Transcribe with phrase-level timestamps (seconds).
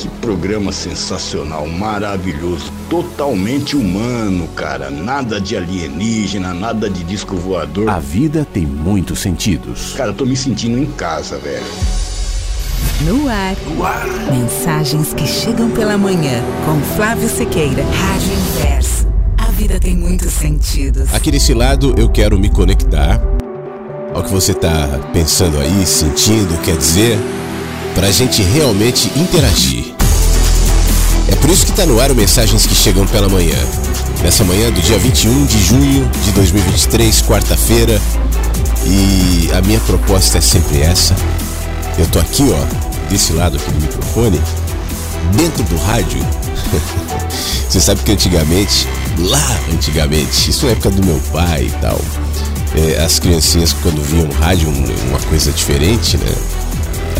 [0.00, 4.90] que programa sensacional, maravilhoso, totalmente humano, cara.
[4.90, 7.90] Nada de alienígena, nada de disco voador.
[7.90, 9.92] A vida tem muitos sentidos.
[9.94, 11.62] Cara, eu tô me sentindo em casa, velho.
[13.02, 13.56] No ar.
[14.30, 17.82] Mensagens que chegam pela manhã com Flávio Sequeira.
[17.82, 19.06] Rádio Inverso.
[19.36, 21.12] A vida tem muitos sentidos.
[21.12, 23.20] Aqui desse lado eu quero me conectar
[24.14, 27.18] ao que você está pensando aí, sentindo, quer dizer,
[28.00, 29.92] para a gente realmente interagir.
[31.28, 33.58] É por isso que está no ar o Mensagens que Chegam pela Manhã.
[34.22, 38.00] Nessa manhã do dia 21 de junho de 2023, quarta-feira.
[38.86, 41.14] E a minha proposta é sempre essa.
[41.98, 44.40] Eu tô aqui, ó, desse lado aqui do microfone,
[45.36, 46.26] dentro do rádio.
[47.68, 52.00] Você sabe que antigamente, lá antigamente, isso na época do meu pai e tal,
[52.74, 56.32] é, as criancinhas quando viam rádio um- uma coisa diferente, né?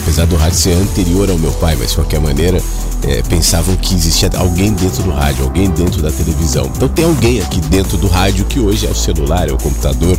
[0.03, 2.61] Apesar do rádio ser anterior ao meu pai, mas de qualquer maneira
[3.03, 6.71] é, pensavam que existia alguém dentro do rádio, alguém dentro da televisão.
[6.75, 10.19] Então tem alguém aqui dentro do rádio que hoje é o celular, é o computador.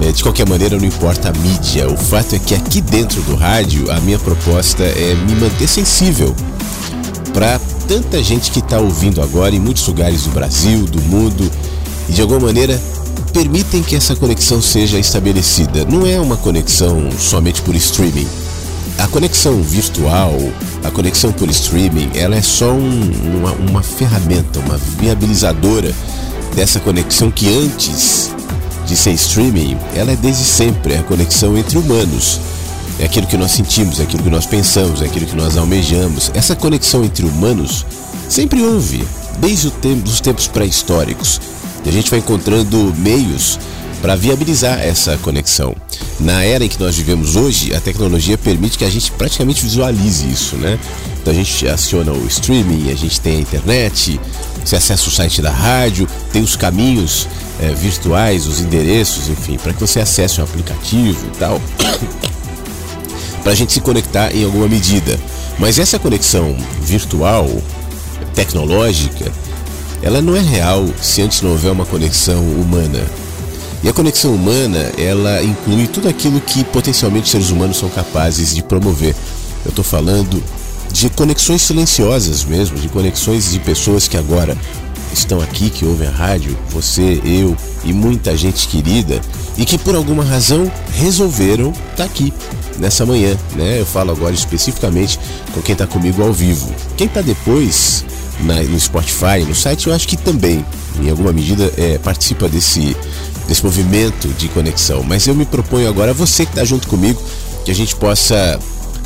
[0.00, 1.88] É, de qualquer maneira, não importa a mídia.
[1.88, 6.34] O fato é que aqui dentro do rádio, a minha proposta é me manter sensível
[7.32, 11.50] para tanta gente que está ouvindo agora em muitos lugares do Brasil, do mundo,
[12.08, 12.80] e de alguma maneira
[13.32, 15.84] permitem que essa conexão seja estabelecida.
[15.84, 18.26] Não é uma conexão somente por streaming.
[19.02, 20.32] A conexão virtual,
[20.84, 25.92] a conexão por streaming, ela é só um- uma, uma ferramenta, uma viabilizadora
[26.54, 28.30] dessa conexão que antes
[28.86, 32.40] de ser streaming, ela é desde sempre a conexão entre humanos.
[33.00, 36.30] É aquilo que nós sentimos, é aquilo que nós pensamos, é aquilo que nós almejamos.
[36.32, 37.84] Essa conexão entre humanos
[38.28, 39.04] sempre houve,
[39.40, 39.66] desde
[40.06, 41.40] os tempos pré-históricos.
[41.84, 43.58] A gente vai encontrando meios
[44.02, 45.76] para viabilizar essa conexão.
[46.18, 50.28] Na era em que nós vivemos hoje, a tecnologia permite que a gente praticamente visualize
[50.28, 50.76] isso, né?
[51.20, 54.20] Então a gente aciona o streaming, a gente tem a internet,
[54.62, 57.28] você acessa o site da rádio, tem os caminhos
[57.60, 61.62] eh, virtuais, os endereços, enfim, para que você acesse um aplicativo e tal.
[63.44, 65.18] para a gente se conectar em alguma medida.
[65.60, 67.48] Mas essa conexão virtual,
[68.34, 69.30] tecnológica,
[70.02, 73.21] ela não é real se antes não houver uma conexão humana.
[73.82, 78.62] E a conexão humana, ela inclui tudo aquilo que potencialmente seres humanos são capazes de
[78.62, 79.14] promover.
[79.64, 80.42] Eu estou falando
[80.92, 84.56] de conexões silenciosas mesmo, de conexões de pessoas que agora
[85.12, 89.20] estão aqui, que ouvem a rádio, você, eu e muita gente querida,
[89.58, 92.32] e que por alguma razão resolveram estar aqui
[92.78, 93.80] nessa manhã, né?
[93.80, 95.18] Eu falo agora especificamente
[95.52, 96.72] com quem está comigo ao vivo.
[96.96, 98.04] Quem está depois
[98.40, 100.64] na- no Spotify, no site, eu acho que também,
[101.00, 102.96] em alguma medida, é, participa desse,
[103.46, 105.02] desse movimento de conexão.
[105.02, 107.20] Mas eu me proponho agora, você que está junto comigo,
[107.64, 108.58] que a gente possa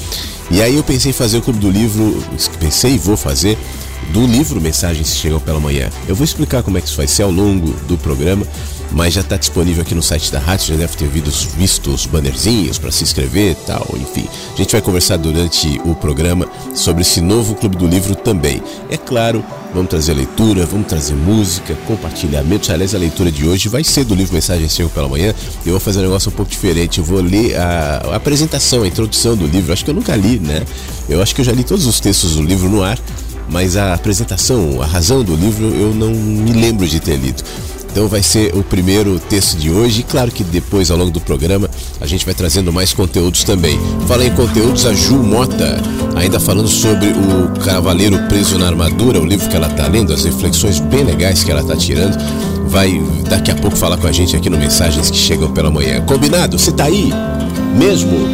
[0.50, 2.23] E aí eu pensei em fazer o clube do livro,
[2.58, 3.58] pensei e vou fazer,
[4.12, 5.91] do livro Mensagens que Chegam pela Manhã.
[6.06, 8.46] Eu vou explicar como é que isso vai ser ao longo do programa,
[8.93, 12.79] mas já está disponível aqui no site da rádio, já deve ter visto os bannerzinhos
[12.79, 14.27] para se inscrever e tal, enfim.
[14.53, 18.63] A gente vai conversar durante o programa sobre esse novo Clube do Livro também.
[18.89, 22.73] É claro, vamos trazer leitura, vamos trazer música, compartilhamento.
[22.73, 25.35] Aliás, a leitura de hoje vai ser do livro Mensagens Chegam pela Manhã.
[25.67, 28.87] Eu vou fazer um negócio um pouco diferente, eu vou ler a, a apresentação, a
[28.87, 29.73] introdução do livro.
[29.73, 30.65] Acho que eu nunca li, né?
[31.09, 32.99] Eu acho que eu já li todos os textos do livro no ar,
[33.49, 37.43] mas a apresentação, a razão do livro, eu não me lembro de ter lido.
[37.94, 40.00] Então vai ser o primeiro texto de hoje.
[40.00, 41.70] E claro que depois, ao longo do programa,
[42.00, 43.79] a gente vai trazendo mais conteúdos também.
[44.08, 45.81] Fala em conteúdos, a Ju Mota,
[46.17, 50.25] ainda falando sobre o Cavaleiro Preso na Armadura, o livro que ela está lendo, as
[50.25, 52.19] reflexões bem legais que ela está tirando.
[52.67, 56.00] Vai daqui a pouco falar com a gente aqui no Mensagens que Chegam pela Manhã.
[56.05, 56.58] Combinado?
[56.58, 57.12] Você está aí?
[57.79, 58.29] Mesmo?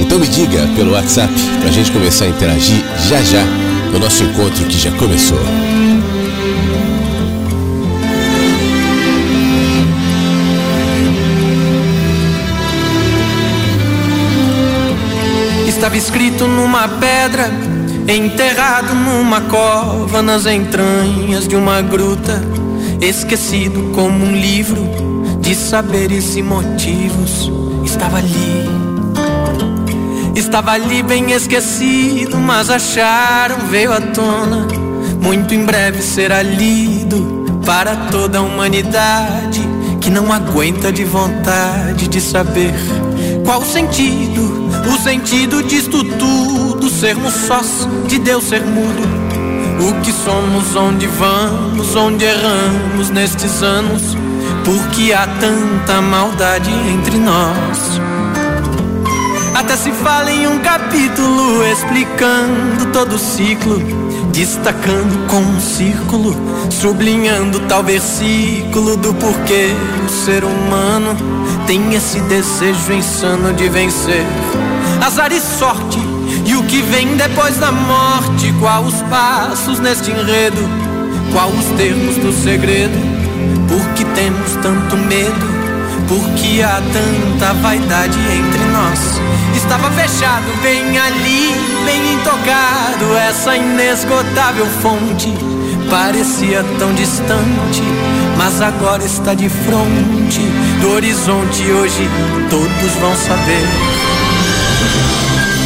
[0.00, 3.44] Então me diga pelo WhatsApp para a gente começar a interagir já já
[3.92, 5.40] no nosso encontro que já começou.
[15.82, 17.50] Estava escrito numa pedra,
[18.06, 22.40] enterrado numa cova, nas entranhas de uma gruta,
[23.00, 24.80] esquecido como um livro
[25.40, 27.50] de saberes e motivos.
[27.84, 28.68] Estava ali,
[30.36, 34.68] estava ali bem esquecido, mas acharam, veio à tona.
[35.20, 39.60] Muito em breve será lido para toda a humanidade
[40.00, 42.72] que não aguenta de vontade de saber
[43.44, 49.02] qual o sentido o sentido disto tudo, sermos sós, de Deus ser mudo.
[49.80, 54.16] O que somos, onde vamos, onde erramos nestes anos,
[54.64, 58.00] porque há tanta maldade entre nós.
[59.54, 63.78] Até se fala em um capítulo explicando todo o ciclo,
[64.32, 66.34] destacando com um círculo,
[66.70, 69.70] sublinhando tal versículo do porquê
[70.04, 71.31] o ser humano
[71.66, 74.24] tem esse desejo insano de vencer
[75.04, 75.98] azar e sorte.
[76.46, 78.52] E o que vem depois da morte?
[78.60, 80.62] Qual os passos neste enredo?
[81.32, 82.98] Qual os termos do segredo?
[83.68, 85.52] Por que temos tanto medo?
[86.08, 89.20] Por que há tanta vaidade entre nós?
[89.56, 91.54] Estava fechado bem ali,
[91.84, 95.32] bem intocado, essa inesgotável fonte.
[95.90, 97.82] Parecia tão distante,
[98.36, 100.40] mas agora está de frente
[100.80, 101.62] do horizonte.
[101.70, 102.08] Hoje
[102.48, 103.66] todos vão saber.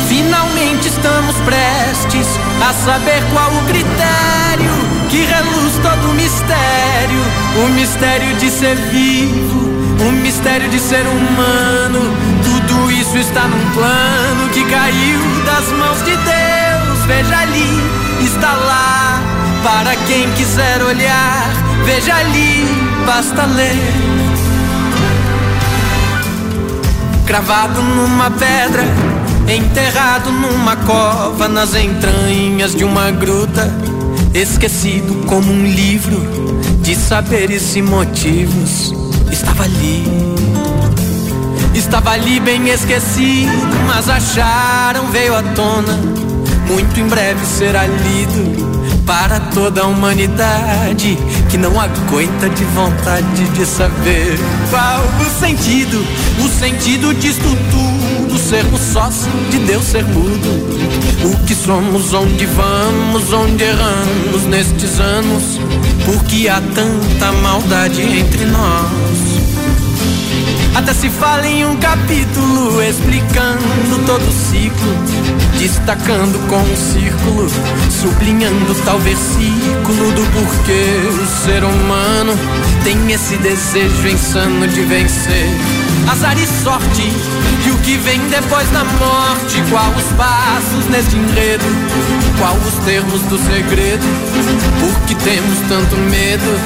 [0.08, 2.26] Finalmente estamos prestes
[2.60, 4.72] a saber qual o critério
[5.10, 7.20] que reluz todo o mistério.
[7.64, 9.70] O mistério de ser vivo,
[10.00, 12.00] o mistério de ser humano.
[12.42, 17.06] Tudo isso está num plano que caiu das mãos de Deus.
[17.06, 17.80] Veja ali,
[18.24, 19.05] está lá.
[19.66, 21.50] Para quem quiser olhar,
[21.84, 22.64] veja ali,
[23.04, 23.74] basta ler.
[27.26, 28.84] Cravado numa pedra
[29.48, 33.68] Enterrado numa cova nas entranhas de uma gruta,
[34.32, 36.16] esquecido como um livro
[36.82, 38.94] de saberes e motivos,
[39.32, 40.04] estava ali.
[41.74, 43.50] Estava ali bem esquecido,
[43.88, 45.98] mas acharam, veio à tona.
[46.68, 48.75] Muito em breve será lido
[49.06, 51.16] para toda a humanidade
[51.48, 54.36] que não aguenta de vontade de saber
[54.68, 56.04] qual o sentido,
[56.44, 60.66] o sentido disto tudo, sermos sós de Deus ser mudo.
[61.24, 65.58] O que somos, onde vamos, onde erramos nestes anos,
[66.04, 69.05] porque há tanta maldade entre nós.
[70.76, 74.92] Nada se fala em um capítulo explicando todo o ciclo,
[75.58, 77.48] destacando com um círculo,
[77.90, 80.84] sublinhando tal versículo do porquê
[81.18, 82.38] o ser humano
[82.84, 85.48] tem esse desejo insano de vencer.
[86.08, 87.02] Azar e sorte,
[87.66, 89.60] e o que vem depois da morte?
[89.70, 91.64] Qual os passos neste enredo?
[92.38, 94.06] Qual os termos do segredo?
[94.80, 96.60] Por que temos tanto medo?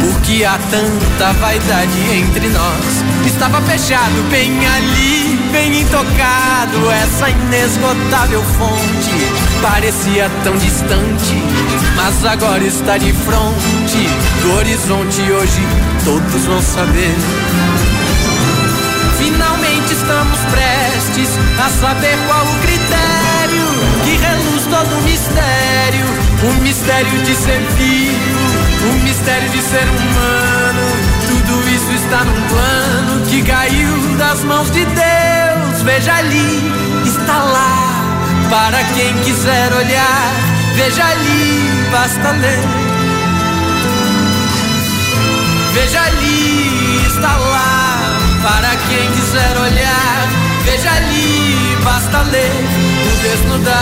[0.00, 3.26] Por que há tanta vaidade entre nós?
[3.26, 6.90] Estava fechado bem ali, bem intocado.
[6.90, 11.42] Essa inesgotável fonte parecia tão distante,
[11.96, 14.08] mas agora está de frente
[14.42, 15.22] do horizonte.
[15.22, 15.62] Hoje
[16.04, 17.65] todos vão saber.
[19.90, 21.30] Estamos prestes
[21.64, 23.66] a saber qual o critério
[24.04, 26.06] que reluz todo o mistério.
[26.42, 30.86] O mistério de ser vivo, o mistério de ser humano.
[31.26, 35.82] Tudo isso está num plano que caiu das mãos de Deus.
[35.82, 36.70] Veja ali,
[37.04, 38.04] está lá.
[38.50, 40.32] Para quem quiser olhar,
[40.74, 42.60] veja ali, basta ler.
[45.74, 47.75] Veja ali, está lá
[48.46, 50.28] para quem quiser olhar,
[50.64, 52.64] veja ali, basta ler
[53.02, 53.74] o desnudar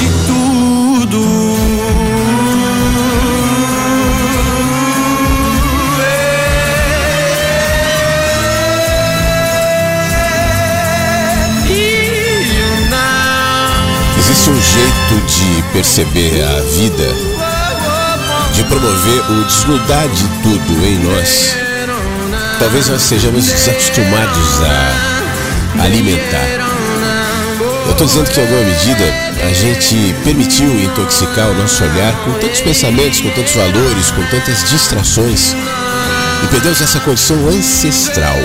[0.00, 1.22] de tudo.
[14.18, 17.14] Existe um jeito de perceber a vida,
[18.70, 21.56] promover o desnudar de tudo em nós.
[22.58, 26.46] Talvez nós sejamos desacostumados a alimentar.
[27.86, 29.04] Eu estou dizendo que em alguma medida
[29.42, 34.70] a gente permitiu intoxicar o nosso olhar com tantos pensamentos, com tantos valores, com tantas
[34.70, 35.54] distrações
[36.44, 38.38] e perdemos essa condição ancestral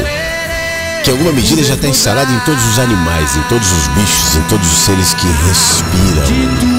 [1.03, 4.35] que em alguma medida já está instalada em todos os animais, em todos os bichos,
[4.37, 6.74] em todos os seres que respiram.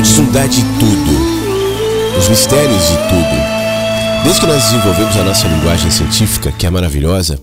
[0.00, 4.22] O desnudar de tudo, os mistérios de tudo.
[4.24, 7.38] Desde que nós desenvolvemos a nossa linguagem científica, que é maravilhosa,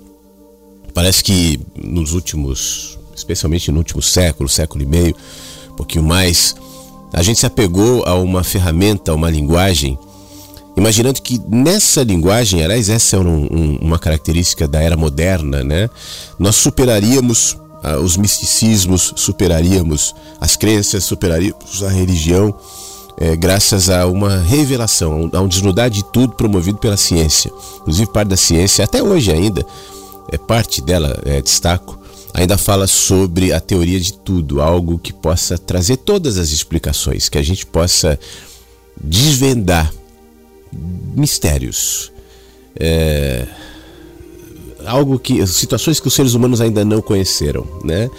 [0.92, 5.16] parece que nos últimos, especialmente no último século, século e meio,
[5.70, 6.56] um pouquinho mais,
[7.14, 9.96] a gente se apegou a uma ferramenta, a uma linguagem
[10.76, 15.92] imaginando que nessa linguagem, aliás, essa é um, um, uma característica da era moderna, né?
[16.40, 22.54] Nós superaríamos ah, os misticismos, superaríamos as crenças, superaríamos a religião,
[23.20, 27.52] eh, graças a uma revelação, a um desnudar de tudo promovido pela ciência.
[27.82, 29.66] Inclusive, parte da ciência, até hoje ainda,
[30.32, 32.00] é parte dela, é, destaco,
[32.34, 37.38] ainda fala sobre a teoria de tudo, algo que possa trazer todas as explicações, que
[37.38, 38.20] a gente possa
[39.02, 39.92] desvendar
[41.16, 42.12] mistérios.
[42.80, 43.48] É,
[44.88, 48.10] algo que situações que os seres humanos ainda não conheceram, né?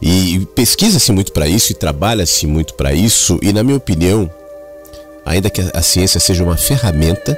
[0.00, 4.30] E pesquisa-se muito para isso e trabalha-se muito para isso e na minha opinião,
[5.26, 7.36] ainda que a ciência seja uma ferramenta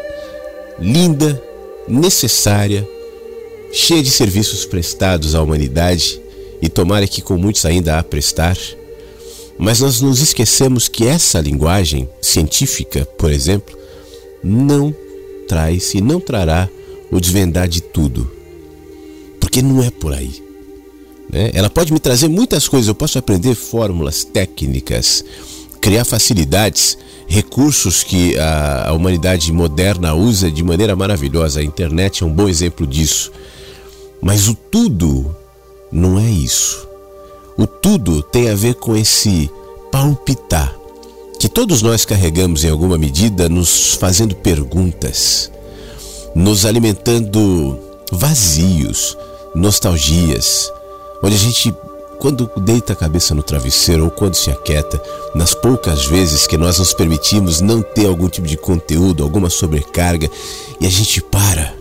[0.78, 1.42] linda,
[1.88, 2.86] necessária,
[3.72, 6.20] cheia de serviços prestados à humanidade
[6.60, 8.56] e tomara que com muitos ainda a prestar,
[9.58, 13.76] mas nós nos esquecemos que essa linguagem científica, por exemplo,
[14.42, 14.94] não
[15.48, 16.68] traz e não trará
[17.10, 18.39] o desvendar de tudo.
[19.50, 20.40] Porque não é por aí.
[21.28, 21.50] Né?
[21.52, 25.24] Ela pode me trazer muitas coisas, eu posso aprender fórmulas, técnicas,
[25.80, 31.58] criar facilidades, recursos que a, a humanidade moderna usa de maneira maravilhosa.
[31.58, 33.32] A internet é um bom exemplo disso.
[34.22, 35.34] Mas o tudo
[35.90, 36.86] não é isso.
[37.58, 39.50] O tudo tem a ver com esse
[39.90, 40.76] palpitar
[41.40, 45.50] que todos nós carregamos em alguma medida, nos fazendo perguntas,
[46.36, 47.76] nos alimentando
[48.12, 49.16] vazios,
[49.54, 50.72] nostalgias,
[51.22, 51.74] onde a gente,
[52.18, 55.02] quando deita a cabeça no travesseiro ou quando se aquieta,
[55.34, 60.30] nas poucas vezes que nós nos permitimos não ter algum tipo de conteúdo, alguma sobrecarga,
[60.80, 61.74] e a gente para.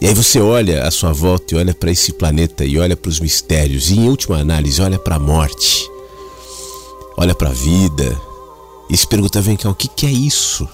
[0.00, 3.08] E aí você olha à sua volta e olha para esse planeta e olha para
[3.08, 5.88] os mistérios, e em última análise, olha para a morte,
[7.16, 8.20] olha para a vida,
[8.90, 10.68] e se pergunta: vem cá, o que, que é isso?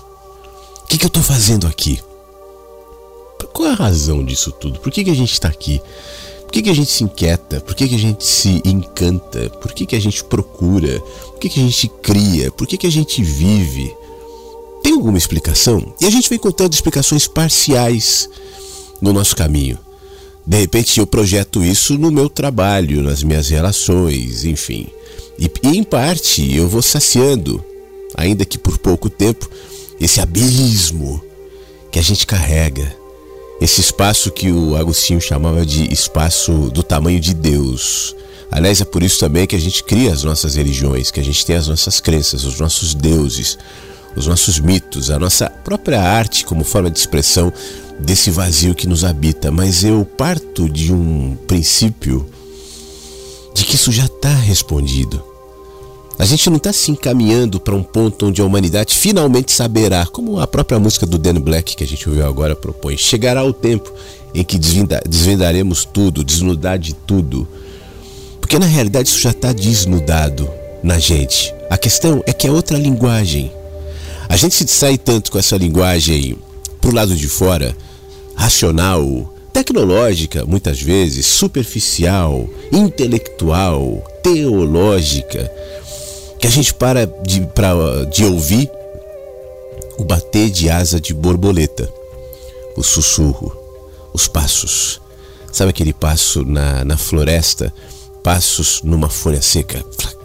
[0.82, 2.00] O que, que eu estou fazendo aqui?
[3.46, 4.80] Qual é a razão disso tudo?
[4.80, 5.80] Por que, que a gente está aqui?
[6.42, 7.60] Por que, que a gente se inquieta?
[7.60, 9.50] Por que, que a gente se encanta?
[9.50, 11.00] Por que, que a gente procura?
[11.00, 12.50] Por que, que a gente cria?
[12.50, 13.94] Por que, que a gente vive?
[14.82, 15.94] Tem alguma explicação?
[16.00, 18.28] E a gente vem contando explicações parciais
[19.00, 19.78] no nosso caminho.
[20.46, 24.88] De repente eu projeto isso no meu trabalho, nas minhas relações, enfim.
[25.38, 27.62] E, e em parte eu vou saciando
[28.16, 29.48] ainda que por pouco tempo,
[30.00, 31.22] esse abismo
[31.90, 32.94] que a gente carrega,
[33.60, 38.14] esse espaço que o Agostinho chamava de espaço do tamanho de Deus.
[38.50, 41.44] Aliás, é por isso também que a gente cria as nossas religiões, que a gente
[41.44, 43.58] tem as nossas crenças, os nossos deuses,
[44.16, 47.52] os nossos mitos, a nossa própria arte como forma de expressão
[47.98, 49.50] desse vazio que nos habita.
[49.50, 52.28] Mas eu parto de um princípio
[53.54, 55.27] de que isso já está respondido.
[56.18, 60.40] A gente não está se encaminhando para um ponto onde a humanidade finalmente saberá, como
[60.40, 62.96] a própria música do Dan Black que a gente ouviu agora propõe.
[62.98, 63.92] Chegará o tempo
[64.34, 67.46] em que desvendaremos tudo, desnudar de tudo.
[68.40, 70.50] Porque na realidade isso já está desnudado
[70.82, 71.54] na gente.
[71.70, 73.52] A questão é que é outra linguagem.
[74.28, 76.36] A gente se distrai tanto com essa linguagem
[76.80, 77.76] pro lado de fora,
[78.34, 85.50] racional, tecnológica, muitas vezes, superficial, intelectual, teológica,
[86.38, 87.72] que a gente para de, pra,
[88.10, 88.70] de ouvir
[89.98, 91.88] o bater de asa de borboleta,
[92.76, 93.56] o sussurro,
[94.12, 95.00] os passos.
[95.52, 97.72] Sabe aquele passo na, na floresta,
[98.22, 100.16] passos numa folha seca, flac,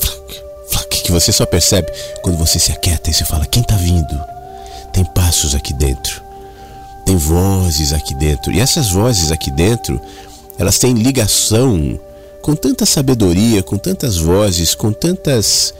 [0.00, 1.90] flac, flac, que você só percebe
[2.22, 4.20] quando você se aquieta e você fala: quem está vindo?
[4.92, 6.26] Tem passos aqui dentro
[7.06, 8.52] tem vozes aqui dentro.
[8.52, 9.98] E essas vozes aqui dentro,
[10.58, 11.98] elas têm ligação
[12.46, 15.74] com tanta sabedoria, com tantas vozes, com tantas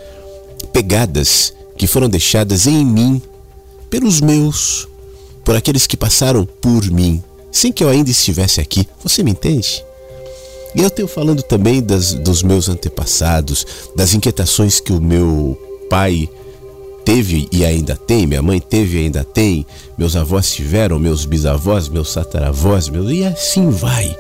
[0.73, 3.23] pegadas que foram deixadas em mim
[3.89, 4.89] pelos meus,
[5.45, 8.85] por aqueles que passaram por mim, sem que eu ainda estivesse aqui.
[9.01, 9.85] Você me entende?
[10.75, 15.57] E eu tenho falando também das, dos meus antepassados, das inquietações que o meu
[15.89, 16.29] pai
[17.05, 19.65] teve e ainda tem, minha mãe teve e ainda tem,
[19.97, 24.19] meus avós tiveram, meus bisavós, meus tataravós, meus, e assim vai.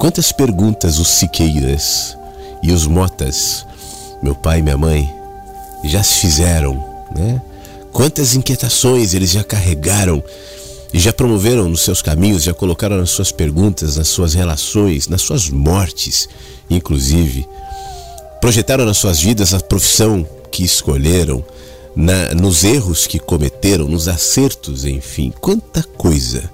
[0.00, 2.16] Quantas perguntas os Siqueiras
[2.62, 3.66] e os Motas,
[4.22, 5.14] meu pai e minha mãe,
[5.84, 6.82] já se fizeram,
[7.14, 7.38] né?
[7.92, 10.24] Quantas inquietações eles já carregaram
[10.90, 15.20] e já promoveram nos seus caminhos, já colocaram nas suas perguntas, nas suas relações, nas
[15.20, 16.30] suas mortes,
[16.70, 17.46] inclusive.
[18.40, 21.44] Projetaram nas suas vidas a profissão que escolheram,
[21.94, 25.30] na, nos erros que cometeram, nos acertos, enfim.
[25.42, 26.50] Quanta coisa,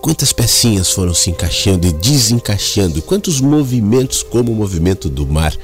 [0.00, 5.54] quantas pecinhas foram se encaixando e desencaixando, quantos movimentos, como o movimento do mar,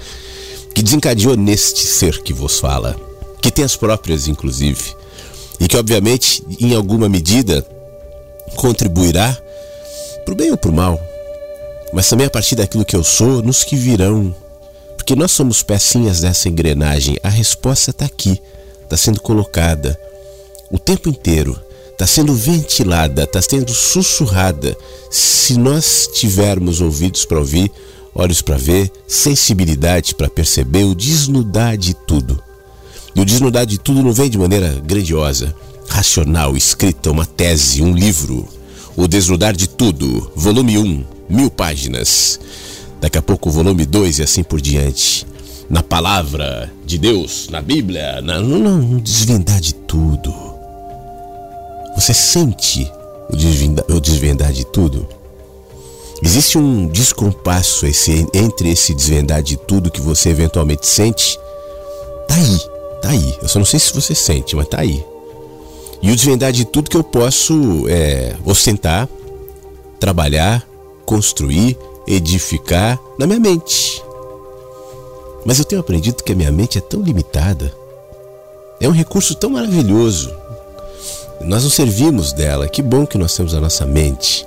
[0.75, 2.97] que desencadeou neste ser que vos fala,
[3.41, 4.95] que tem as próprias, inclusive,
[5.59, 7.67] e que, obviamente, em alguma medida,
[8.57, 9.37] contribuirá
[10.25, 11.01] para o bem ou para o mal,
[11.93, 14.35] mas também a partir daquilo que eu sou, nos que virão.
[14.97, 17.17] Porque nós somos pecinhas dessa engrenagem.
[17.23, 18.41] A resposta está aqui
[18.87, 19.99] está sendo colocada
[20.71, 21.61] o tempo inteiro,
[21.97, 24.77] está sendo ventilada, está sendo sussurrada.
[25.11, 27.73] Se nós tivermos ouvidos para ouvir,
[28.15, 32.39] olhos para ver, sensibilidade para perceber, o desnudar de tudo.
[33.15, 35.55] E o desnudar de tudo não vem de maneira grandiosa,
[35.89, 38.47] racional, escrita, uma tese, um livro.
[38.95, 42.41] O Desnudar de Tudo, volume 1, mil páginas.
[42.99, 45.27] Daqui a pouco volume 2 e assim por diante
[45.69, 50.46] na palavra de Deus, na Bíblia, na, não, não desvendar de tudo.
[51.97, 52.93] Você sente
[53.29, 55.09] o desvendar, o desvendar de tudo?
[56.23, 61.39] Existe um descompasso esse, entre esse desvendar de tudo que você eventualmente sente.
[62.29, 62.59] Tá aí,
[63.03, 63.39] tá aí.
[63.43, 65.05] Eu só não sei se você sente, mas tá aí.
[66.03, 69.09] E o desvendar de tudo que eu posso é, ostentar,
[69.99, 70.67] trabalhar,
[71.05, 74.03] construir, edificar na minha mente.
[75.45, 77.73] Mas eu tenho aprendido que a minha mente é tão limitada.
[78.81, 80.35] É um recurso tão maravilhoso.
[81.41, 82.69] Nós não servimos dela.
[82.69, 84.47] Que bom que nós temos a nossa mente.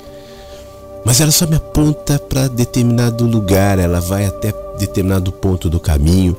[1.05, 6.37] Mas ela só me aponta para determinado lugar, ela vai até determinado ponto do caminho.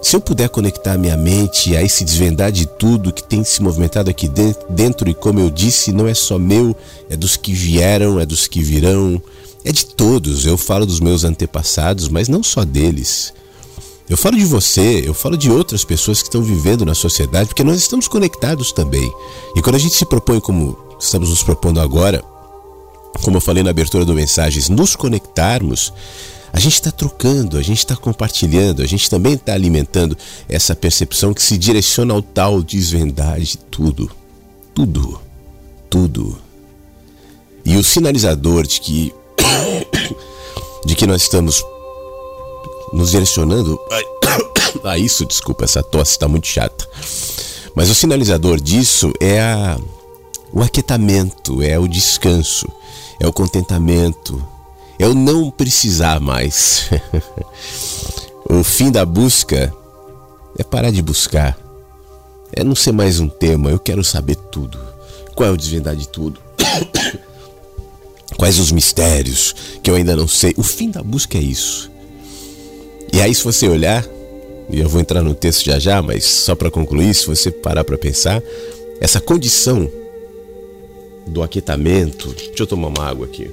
[0.00, 4.10] Se eu puder conectar minha mente a esse desvendar de tudo que tem se movimentado
[4.10, 4.28] aqui
[4.68, 6.76] dentro, e como eu disse, não é só meu,
[7.08, 9.22] é dos que vieram, é dos que virão,
[9.64, 10.44] é de todos.
[10.44, 13.32] Eu falo dos meus antepassados, mas não só deles.
[14.08, 17.64] Eu falo de você, eu falo de outras pessoas que estão vivendo na sociedade, porque
[17.64, 19.10] nós estamos conectados também.
[19.56, 22.22] E quando a gente se propõe, como estamos nos propondo agora,
[23.22, 25.92] como eu falei na abertura do Mensagens, nos conectarmos,
[26.52, 30.16] a gente está trocando, a gente está compartilhando, a gente também está alimentando
[30.48, 34.10] essa percepção que se direciona ao tal desvendar de tudo.
[34.74, 35.20] Tudo.
[35.88, 36.38] Tudo.
[37.64, 39.14] E o sinalizador de que
[40.84, 41.64] de que nós estamos
[42.92, 43.78] nos direcionando
[44.84, 46.88] a isso, desculpa, essa tosse está muito chata.
[47.74, 49.78] Mas o sinalizador disso é a,
[50.52, 52.66] o aquietamento, é o descanso,
[53.18, 54.42] é o contentamento,
[54.98, 56.90] é o não precisar mais.
[58.48, 59.72] o fim da busca
[60.58, 61.58] é parar de buscar.
[62.52, 64.78] É não ser mais um tema, eu quero saber tudo.
[65.34, 66.38] Qual é o desvendar de tudo?
[68.36, 70.52] Quais os mistérios que eu ainda não sei?
[70.58, 71.91] O fim da busca é isso.
[73.12, 74.06] E aí, se você olhar,
[74.70, 77.84] e eu vou entrar no texto já já, mas só para concluir, se você parar
[77.84, 78.42] para pensar,
[79.00, 79.90] essa condição
[81.26, 82.32] do aquietamento.
[82.32, 83.50] Deixa eu tomar uma água aqui.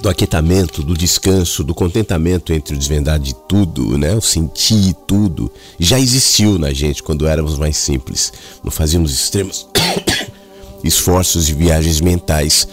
[0.00, 4.14] Do aquietamento, do descanso, do contentamento entre o desvendar de tudo, né?
[4.14, 8.32] O sentir tudo, já existiu na gente quando éramos mais simples.
[8.62, 9.66] Não fazíamos extremos
[10.84, 12.68] esforços e viagens mentais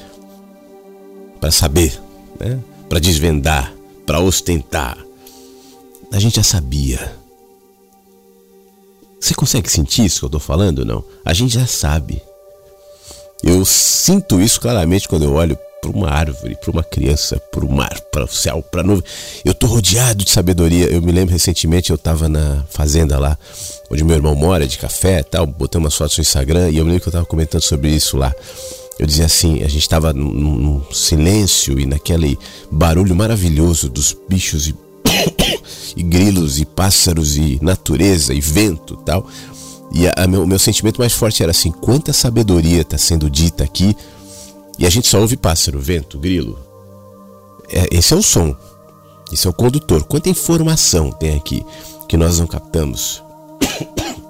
[1.40, 2.00] para saber,
[2.40, 2.60] né?
[2.88, 3.75] Para desvendar,
[4.06, 4.98] para ostentar.
[6.12, 7.16] A gente já sabia.
[9.20, 10.86] Você consegue sentir isso que eu estou falando?
[10.86, 11.04] Não?
[11.24, 12.22] A gente já sabe.
[13.44, 17.72] Eu sinto isso claramente quando eu olho para uma árvore, para uma criança, para o
[17.72, 19.04] mar, para o céu, para a nuvem.
[19.44, 20.86] Eu estou rodeado de sabedoria.
[20.86, 23.38] Eu me lembro recentemente, eu estava na fazenda lá,
[23.90, 26.86] onde meu irmão mora, de café e tal, botei umas fotos no Instagram e eu
[26.86, 28.34] me lembro que eu estava comentando sobre isso lá.
[28.98, 32.40] Eu dizia assim, a gente estava num, silêncio e naquele
[32.72, 34.76] barulho maravilhoso dos bichos e,
[35.98, 39.28] e grilos e pássaros e natureza e vento tal.
[39.94, 43.64] E a, meu, o meu sentimento mais forte era assim: quanta sabedoria está sendo dita
[43.64, 43.96] aqui,
[44.80, 46.58] e a gente só ouve pássaro, vento, grilo.
[47.70, 48.56] É, esse é o som,
[49.32, 50.04] esse é o condutor.
[50.04, 51.66] Quanta informação tem aqui
[52.08, 53.22] que nós não captamos,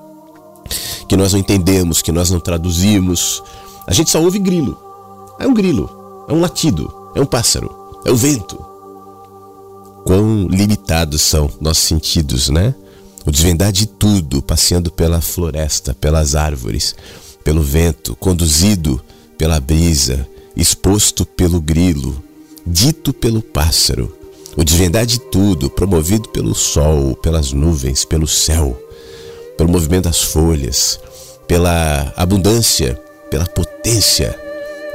[1.08, 3.43] que nós não entendemos, que nós não traduzimos.
[3.88, 4.78] A gente só ouve grilo.
[5.39, 7.69] É um grilo, é um latido, é um pássaro,
[8.06, 8.58] é o vento.
[10.06, 12.74] Quão limitados são nossos sentidos, né?
[13.26, 16.95] o desvendar de tudo, passeando pela floresta, pelas árvores,
[17.43, 19.02] pelo vento, conduzido
[19.38, 22.24] pela brisa, exposto pelo grilo,
[22.65, 24.15] dito pelo pássaro,
[24.56, 28.80] o desvendar de tudo, promovido pelo sol, pelas nuvens, pelo céu,
[29.58, 31.00] pelo movimento das folhas,
[31.48, 33.02] pela abundância,
[33.36, 34.34] pela potência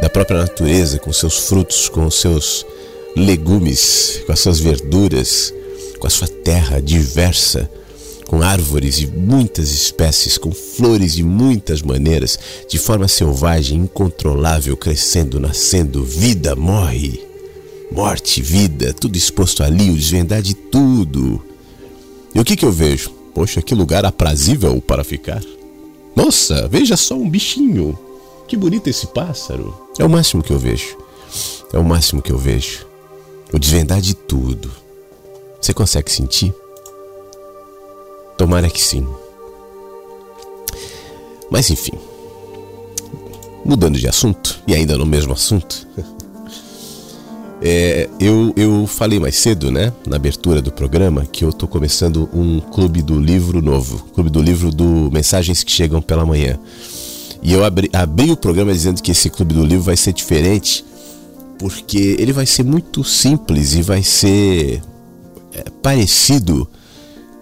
[0.01, 2.65] da própria natureza, com seus frutos, com seus
[3.15, 5.53] legumes, com as suas verduras,
[5.99, 7.71] com a sua terra diversa,
[8.27, 15.39] com árvores de muitas espécies, com flores de muitas maneiras, de forma selvagem, incontrolável, crescendo,
[15.39, 17.23] nascendo, vida, morre,
[17.93, 21.45] morte, vida, tudo exposto ali, o desvendar de tudo.
[22.35, 23.11] E o que, que eu vejo?
[23.35, 25.43] Poxa, que lugar aprazível para ficar.
[26.17, 27.99] Nossa, veja só um bichinho.
[28.51, 29.73] Que bonito esse pássaro.
[29.97, 30.99] É o máximo que eu vejo.
[31.73, 32.85] É o máximo que eu vejo.
[33.53, 34.73] O desvendar de tudo.
[35.61, 36.53] Você consegue sentir?
[38.37, 39.07] Tomara que sim.
[41.49, 41.93] Mas enfim.
[43.65, 45.87] Mudando de assunto, e ainda no mesmo assunto.
[47.63, 52.27] É, eu, eu falei mais cedo, né, na abertura do programa, que eu tô começando
[52.33, 56.59] um clube do livro novo, clube do livro do Mensagens que Chegam pela Manhã.
[57.43, 60.85] E eu abri, abri o programa dizendo que esse clube do livro vai ser diferente,
[61.59, 64.83] porque ele vai ser muito simples e vai ser
[65.53, 66.69] é, parecido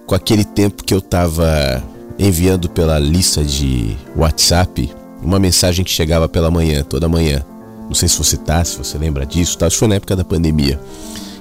[0.06, 1.82] com aquele tempo que eu estava
[2.18, 4.90] enviando pela lista de WhatsApp
[5.22, 7.44] uma mensagem que chegava pela manhã, toda manhã.
[7.86, 9.70] Não sei se você tá, se você lembra disso, tá?
[9.70, 10.78] Foi na época da pandemia.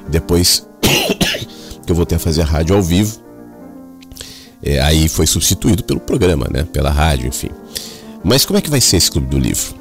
[0.07, 0.65] Depois
[1.85, 3.19] que eu voltei a fazer a rádio ao vivo,
[4.63, 6.63] é, aí foi substituído pelo programa, né?
[6.71, 7.49] Pela rádio, enfim.
[8.23, 9.75] Mas como é que vai ser esse Clube do Livro?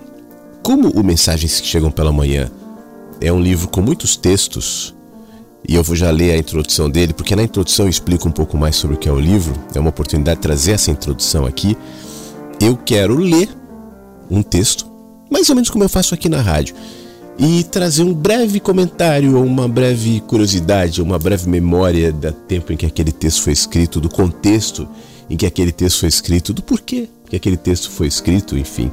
[0.63, 2.51] Como o Mensagens que Chegam pela Manhã
[3.21, 4.95] é um livro com muitos textos
[5.69, 8.57] e eu vou já ler a introdução dele, porque na introdução eu explico um pouco
[8.57, 9.55] mais sobre o que é o livro.
[9.75, 11.77] É uma oportunidade de trazer essa introdução aqui.
[12.61, 13.49] Eu quero ler
[14.31, 14.87] um texto,
[15.31, 16.77] mais ou menos como eu faço aqui na rádio,
[17.39, 22.77] e trazer um breve comentário, ou uma breve curiosidade, uma breve memória do tempo em
[22.77, 24.89] que aquele texto foi escrito, do contexto
[25.29, 28.91] em que aquele texto foi escrito, do porquê que aquele texto foi escrito, enfim.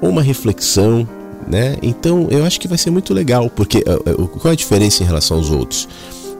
[0.00, 1.08] Ou uma reflexão,
[1.46, 1.76] né?
[1.82, 5.06] Então eu acho que vai ser muito legal, porque uh, qual é a diferença em
[5.06, 5.88] relação aos outros?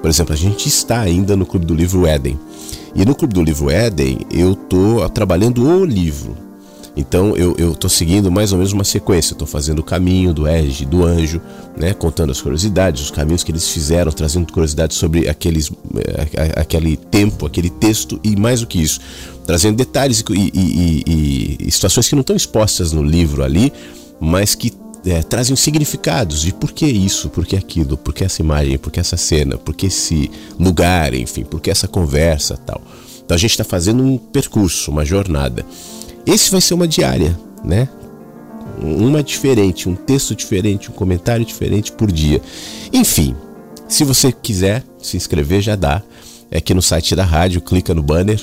[0.00, 2.38] Por exemplo, a gente está ainda no Clube do Livro Éden.
[2.94, 6.43] E no Clube do Livro Éden eu estou trabalhando o livro.
[6.96, 9.32] Então eu estou seguindo mais ou menos uma sequência.
[9.32, 11.40] Estou fazendo o caminho do Ege, do anjo,
[11.76, 11.92] né?
[11.92, 15.72] contando as curiosidades, os caminhos que eles fizeram, trazendo curiosidades sobre aqueles,
[16.56, 19.00] aquele tempo, aquele texto e mais do que isso,
[19.44, 23.72] trazendo detalhes e, e, e, e situações que não estão expostas no livro ali,
[24.20, 24.72] mas que
[25.04, 28.90] é, trazem significados de por que isso, por que aquilo, por que essa imagem, por
[28.90, 32.80] que essa cena, por que esse lugar, enfim, por que essa conversa tal.
[33.24, 35.64] Então a gente está fazendo um percurso, uma jornada.
[36.26, 37.88] Esse vai ser uma diária, né?
[38.80, 42.40] Uma diferente, um texto diferente, um comentário diferente por dia.
[42.92, 43.36] Enfim,
[43.88, 46.02] se você quiser se inscrever, já dá.
[46.50, 48.40] É aqui no site da rádio, clica no banner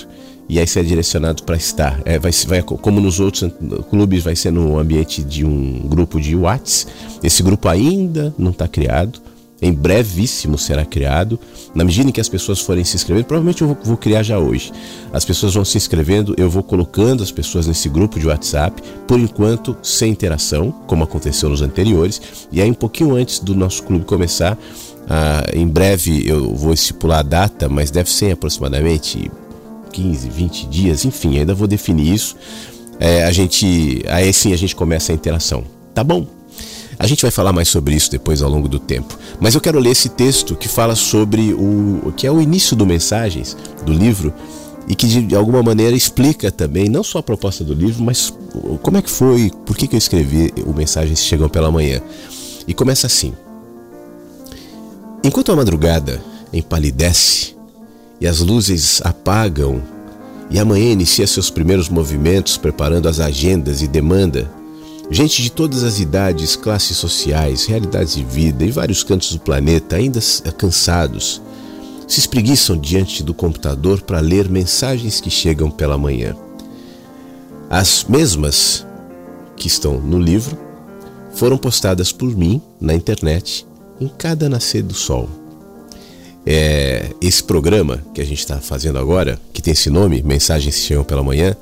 [0.47, 2.01] e aí ser direcionado para estar.
[2.05, 3.49] É, vai, vai, como nos outros
[3.89, 6.87] clubes, vai ser no ambiente de um grupo de Whats.
[7.23, 9.21] Esse grupo ainda não está criado.
[9.61, 11.39] Em brevíssimo será criado.
[11.75, 14.39] Na medida em que as pessoas forem se inscrevendo, provavelmente eu vou, vou criar já
[14.39, 14.71] hoje.
[15.13, 19.19] As pessoas vão se inscrevendo, eu vou colocando as pessoas nesse grupo de WhatsApp, por
[19.19, 22.21] enquanto sem interação, como aconteceu nos anteriores.
[22.51, 24.57] E aí, um pouquinho antes do nosso clube começar,
[25.07, 29.29] ah, em breve eu vou estipular a data, mas deve ser aproximadamente
[29.91, 32.35] 15, 20 dias, enfim, ainda vou definir isso.
[32.99, 35.63] É, a gente, aí sim a gente começa a interação.
[35.93, 36.25] Tá bom?
[37.01, 39.17] A gente vai falar mais sobre isso depois ao longo do tempo.
[39.39, 42.85] Mas eu quero ler esse texto que fala sobre o que é o início do
[42.85, 44.31] Mensagens do livro
[44.87, 48.31] e que de alguma maneira explica também não só a proposta do livro, mas
[48.83, 52.03] como é que foi, por que, que eu escrevi o Mensagens Chegam pela Manhã.
[52.67, 53.33] E começa assim.
[55.23, 56.21] Enquanto a madrugada
[56.53, 57.55] empalidece
[58.19, 59.81] e as luzes apagam
[60.51, 64.60] e amanhã inicia seus primeiros movimentos preparando as agendas e demanda,
[65.11, 69.97] gente de todas as idades, classes sociais, realidades de vida e vários cantos do planeta,
[69.97, 70.21] ainda
[70.57, 71.41] cansados,
[72.07, 76.35] se espreguiçam diante do computador para ler mensagens que chegam pela manhã.
[77.69, 78.85] As mesmas
[79.57, 80.57] que estão no livro
[81.33, 83.65] foram postadas por mim na internet
[83.99, 85.29] em cada nascer do sol.
[86.45, 90.81] É, esse programa que a gente está fazendo agora, que tem esse nome, Mensagens que
[90.81, 91.55] Chegam pela Manhã,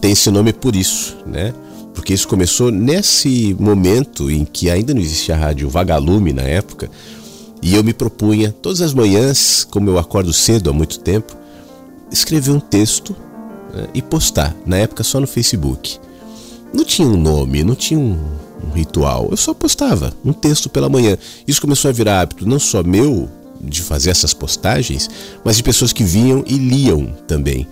[0.00, 1.52] tem esse nome por isso, né?
[1.94, 6.90] Porque isso começou nesse momento em que ainda não existia a rádio Vagalume na época,
[7.62, 11.34] e eu me propunha, todas as manhãs, como eu acordo cedo há muito tempo,
[12.12, 13.16] escrever um texto
[13.72, 15.98] né, e postar, na época só no Facebook.
[16.74, 18.18] Não tinha um nome, não tinha um,
[18.62, 19.28] um ritual.
[19.30, 21.16] Eu só postava um texto pela manhã.
[21.46, 23.30] Isso começou a virar hábito não só meu
[23.60, 25.08] de fazer essas postagens,
[25.44, 27.66] mas de pessoas que vinham e liam também.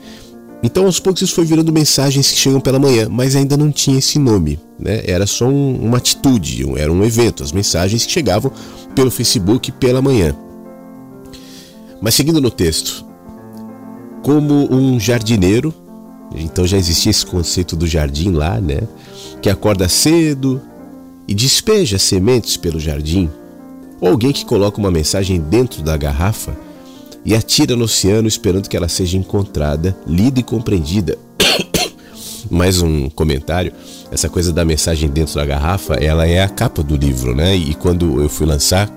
[0.62, 3.98] Então, aos poucos, isso foi virando mensagens que chegam pela manhã, mas ainda não tinha
[3.98, 5.02] esse nome, né?
[5.04, 8.52] Era só um, uma atitude, um, era um evento, as mensagens que chegavam
[8.94, 10.36] pelo Facebook pela manhã.
[12.00, 13.04] Mas seguindo no texto,
[14.22, 15.74] como um jardineiro,
[16.36, 18.82] então já existia esse conceito do jardim lá, né?
[19.40, 20.62] Que acorda cedo,
[21.26, 23.28] e despeja sementes pelo jardim,
[24.00, 26.56] ou alguém que coloca uma mensagem dentro da garrafa
[27.24, 31.18] e atira no oceano esperando que ela seja encontrada, lida e compreendida.
[32.50, 33.72] Mais um comentário,
[34.10, 37.54] essa coisa da mensagem dentro da garrafa, ela é a capa do livro, né?
[37.54, 38.90] E quando eu fui lançar,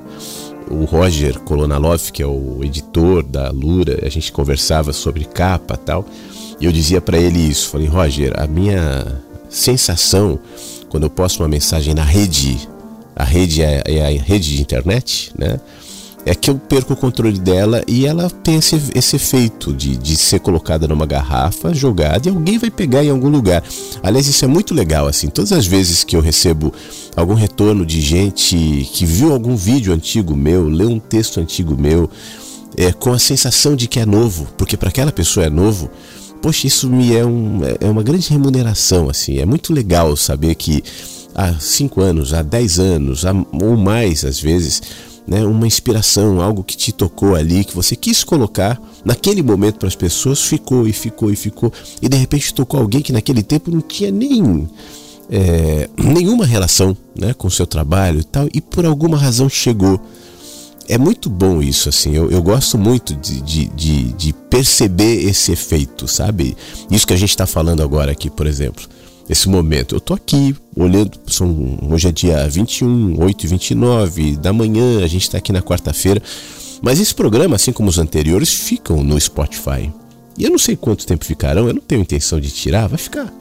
[0.69, 6.05] o Roger Kolonalov, que é o editor da Lura, a gente conversava sobre capa tal,
[6.59, 10.39] e eu dizia para ele isso, falei, Roger, a minha sensação
[10.89, 12.69] quando eu posto uma mensagem na rede,
[13.15, 15.59] a rede é, é a rede de internet, né?
[16.25, 20.17] É que eu perco o controle dela e ela tem esse, esse efeito de, de
[20.17, 23.63] ser colocada numa garrafa, jogada e alguém vai pegar em algum lugar.
[24.01, 25.27] Aliás, isso é muito legal, assim.
[25.27, 26.73] Todas as vezes que eu recebo
[27.15, 32.09] algum retorno de gente que viu algum vídeo antigo meu, leu um texto antigo meu,
[32.75, 35.89] é, com a sensação de que é novo, porque para aquela pessoa é novo,
[36.41, 39.37] poxa, isso me é, um, é uma grande remuneração, assim.
[39.37, 40.83] É muito legal saber que
[41.33, 44.81] há cinco anos, há dez anos, há, ou mais às vezes,
[45.27, 49.87] né, uma inspiração, algo que te tocou ali, que você quis colocar naquele momento para
[49.87, 53.71] as pessoas, ficou e ficou e ficou, e de repente tocou alguém que naquele tempo
[53.71, 54.67] não tinha nem
[55.29, 59.99] é, nenhuma relação né, com o seu trabalho e tal, e por alguma razão chegou
[60.87, 62.15] é muito bom isso, assim.
[62.15, 66.55] Eu, eu gosto muito de, de, de, de, perceber esse efeito, sabe?
[66.91, 68.87] Isso que a gente está falando agora aqui, por exemplo.
[69.29, 69.95] Esse momento.
[69.95, 71.19] Eu tô aqui olhando.
[71.27, 75.03] São, hoje é dia 21, 8 e 29 da manhã.
[75.03, 76.21] A gente está aqui na quarta-feira.
[76.81, 79.91] Mas esse programa, assim como os anteriores, ficam no Spotify.
[80.37, 81.67] E eu não sei quanto tempo ficarão.
[81.67, 82.87] Eu não tenho intenção de tirar.
[82.87, 83.33] Vai ficar.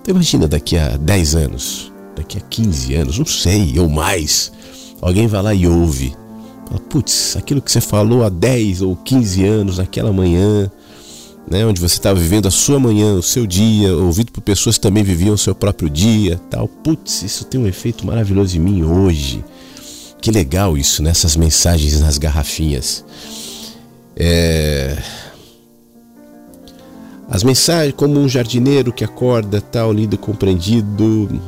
[0.00, 4.52] Então imagina daqui a 10 anos, daqui a 15 anos, não sei, ou mais.
[5.00, 6.14] Alguém vai lá e ouve
[6.88, 10.70] Putz, aquilo que você falou há 10 ou 15 anos, naquela manhã,
[11.48, 14.82] né, onde você estava vivendo a sua manhã, o seu dia, ouvido por pessoas que
[14.82, 16.66] também viviam o seu próprio dia, tal.
[16.66, 19.44] Putz, isso tem um efeito maravilhoso em mim hoje.
[20.20, 23.04] Que legal isso, né, mensagens nas garrafinhas.
[24.16, 24.96] É...
[27.28, 31.40] As mensagens, como um jardineiro que acorda, tal, lido compreendido,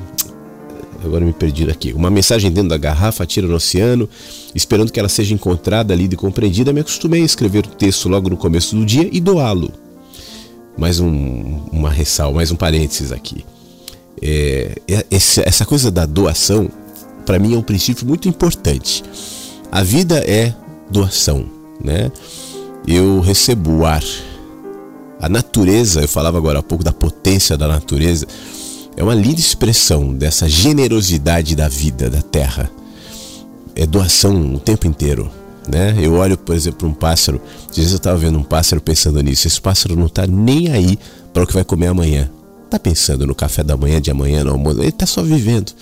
[1.05, 1.93] agora me perdi aqui.
[1.93, 4.09] Uma mensagem dentro da garrafa, atira no oceano,
[4.55, 6.73] esperando que ela seja encontrada, lida e compreendida.
[6.73, 9.73] Me acostumei a escrever o texto logo no começo do dia e doá-lo.
[10.79, 13.45] Mais um, uma ressalva, mais um parênteses aqui.
[14.23, 16.71] É, é essa coisa da doação,
[17.27, 19.03] para mim, é um princípio muito importante.
[19.71, 20.55] A vida é
[20.89, 21.45] doação,
[21.83, 22.11] né?
[22.87, 24.03] Eu recebo o ar
[25.21, 28.27] A natureza, eu falava agora há pouco da potência da natureza,
[28.97, 32.71] é uma linda expressão dessa generosidade da vida, da terra.
[33.75, 35.31] É doação o tempo inteiro.
[35.71, 35.95] Né?
[36.01, 37.41] Eu olho, por exemplo, um pássaro.
[37.69, 39.47] Às vezes eu estava vendo um pássaro pensando nisso.
[39.47, 40.99] Esse pássaro não está nem aí
[41.33, 42.31] para o que vai comer amanhã.
[42.65, 44.81] Está pensando no café da manhã, de amanhã, no almoço.
[44.81, 45.73] Ele está só vivendo.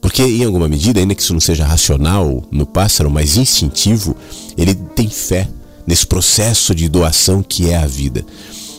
[0.00, 4.14] Porque, em alguma medida, ainda que isso não seja racional no pássaro, mas instintivo,
[4.56, 5.48] ele tem fé
[5.86, 8.24] nesse processo de doação que é a vida.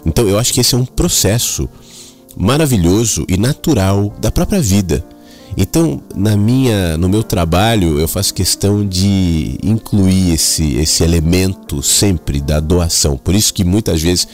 [0.05, 1.67] Então, eu acho que esse é um processo
[2.37, 5.03] maravilhoso e natural da própria vida.
[5.57, 12.41] Então, na minha, no meu trabalho, eu faço questão de incluir esse, esse elemento sempre
[12.41, 13.17] da doação.
[13.17, 14.27] Por isso que muitas vezes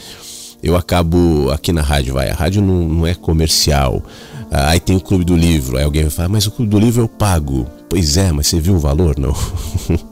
[0.62, 4.02] eu acabo aqui na rádio, vai, a rádio não, não é comercial.
[4.50, 7.02] Aí tem o Clube do Livro, aí alguém vai falar, mas o Clube do Livro
[7.02, 7.66] eu pago.
[7.88, 9.18] Pois é, mas você viu o valor?
[9.18, 9.34] Não.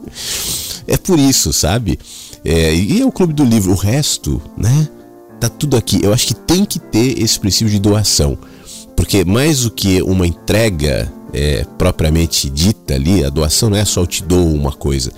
[0.87, 1.99] é por isso, sabe?
[2.43, 4.87] É, e é o Clube do Livro, o resto, né?
[5.41, 5.99] tá tudo aqui.
[6.03, 8.37] Eu acho que tem que ter esse princípio de doação.
[9.01, 14.01] Porque mais do que uma entrega é, propriamente dita ali, a doação não é só
[14.01, 15.11] eu te dou uma coisa.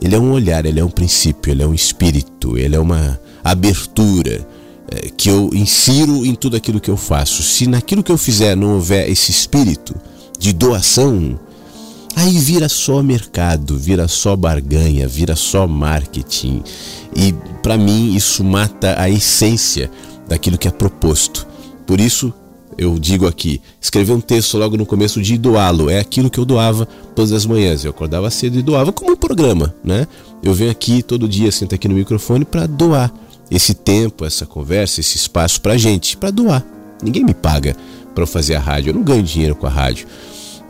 [0.00, 3.20] Ele é um olhar, ele é um princípio, ele é um espírito, ele é uma
[3.44, 4.48] abertura
[4.90, 7.42] é, que eu insiro em tudo aquilo que eu faço.
[7.42, 9.94] Se naquilo que eu fizer não houver esse espírito
[10.38, 11.38] de doação,
[12.16, 16.62] aí vira só mercado, vira só barganha, vira só marketing.
[17.14, 19.90] E para mim isso mata a essência
[20.26, 21.46] daquilo que é proposto.
[21.86, 22.32] Por isso
[22.78, 26.44] eu digo aqui, escrever um texto logo no começo de doá-lo, é aquilo que eu
[26.44, 27.84] doava todas as manhãs.
[27.84, 30.06] Eu acordava cedo e doava como um programa, né?
[30.40, 33.12] Eu venho aqui todo dia, sento aqui no microfone para doar
[33.50, 36.64] esse tempo, essa conversa, esse espaço para gente, para doar.
[37.02, 37.76] Ninguém me paga
[38.14, 40.06] para fazer a rádio, eu não ganho dinheiro com a rádio.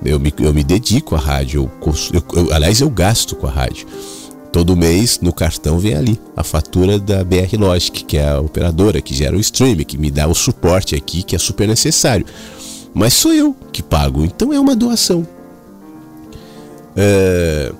[0.03, 3.87] Eu me, eu me dedico à rádio, eu, eu, aliás, eu gasto com a rádio.
[4.52, 9.00] Todo mês no cartão vem ali a fatura da BR Logic, que é a operadora
[9.00, 12.24] que gera o stream, que me dá o suporte aqui, que é super necessário.
[12.94, 15.26] Mas sou eu que pago, então é uma doação.
[16.96, 17.72] É...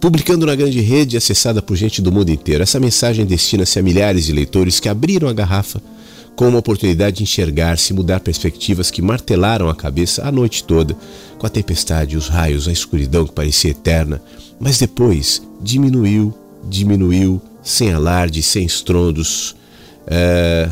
[0.00, 4.26] Publicando na grande rede acessada por gente do mundo inteiro, essa mensagem destina-se a milhares
[4.26, 5.82] de leitores que abriram a garrafa
[6.36, 10.94] com uma oportunidade de enxergar-se e mudar perspectivas que martelaram a cabeça a noite toda,
[11.38, 14.22] com a tempestade, os raios, a escuridão que parecia eterna,
[14.60, 16.34] mas depois diminuiu,
[16.68, 19.56] diminuiu, sem alarde, sem estrondos,
[20.06, 20.68] é,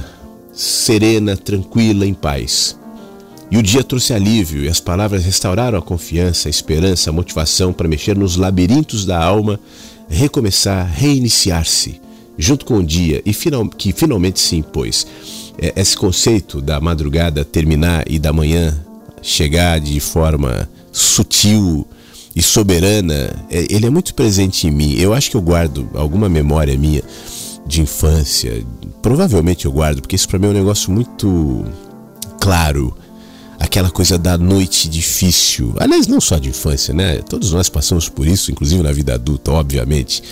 [0.52, 2.78] serena, tranquila, em paz.
[3.50, 7.72] E o dia trouxe alívio e as palavras restauraram a confiança, a esperança, a motivação
[7.72, 9.58] para mexer nos labirintos da alma,
[10.08, 12.00] recomeçar, reiniciar-se,
[12.36, 15.06] junto com o dia e final, que finalmente se impôs.
[15.58, 18.74] É, esse conceito da madrugada terminar e da manhã
[19.22, 21.86] chegar de forma sutil
[22.36, 24.94] e soberana, é, ele é muito presente em mim.
[24.94, 27.02] Eu acho que eu guardo alguma memória minha
[27.66, 28.64] de infância.
[29.00, 31.64] Provavelmente eu guardo, porque isso para mim é um negócio muito
[32.40, 32.96] claro.
[33.58, 35.74] Aquela coisa da noite difícil.
[35.78, 37.18] Aliás, não só de infância, né?
[37.18, 40.22] Todos nós passamos por isso, inclusive na vida adulta, obviamente.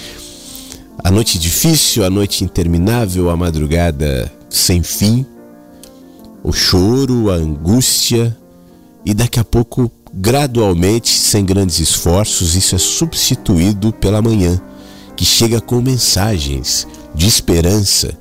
[0.99, 5.27] A noite difícil, a noite interminável, a madrugada sem fim,
[6.43, 8.37] o choro, a angústia,
[9.05, 14.61] e daqui a pouco, gradualmente, sem grandes esforços, isso é substituído pela manhã,
[15.17, 18.17] que chega com mensagens de esperança,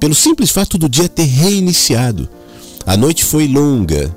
[0.00, 2.28] pelo simples fato do dia ter reiniciado.
[2.84, 4.14] A noite foi longa,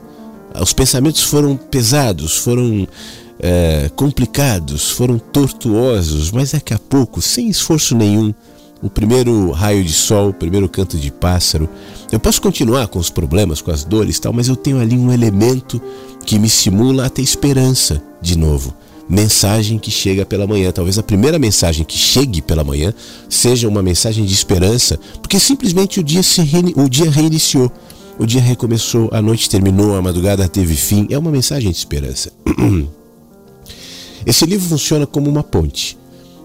[0.60, 2.88] os pensamentos foram pesados, foram
[3.40, 8.34] é, complicados, foram tortuosos, mas daqui a pouco, sem esforço nenhum,
[8.82, 11.70] o primeiro raio de sol, o primeiro canto de pássaro.
[12.12, 14.98] Eu posso continuar com os problemas, com as dores e tal, mas eu tenho ali
[14.98, 15.82] um elemento
[16.26, 18.74] que me estimula a ter esperança de novo.
[19.10, 20.72] Mensagem que chega pela manhã.
[20.72, 22.94] Talvez a primeira mensagem que chegue pela manhã
[23.28, 27.72] seja uma mensagem de esperança, porque simplesmente o dia, se reini o dia reiniciou.
[28.20, 31.08] O dia recomeçou, a noite terminou, a madrugada teve fim.
[31.10, 32.32] É uma mensagem de esperança.
[34.26, 35.98] Esse livro funciona como uma ponte.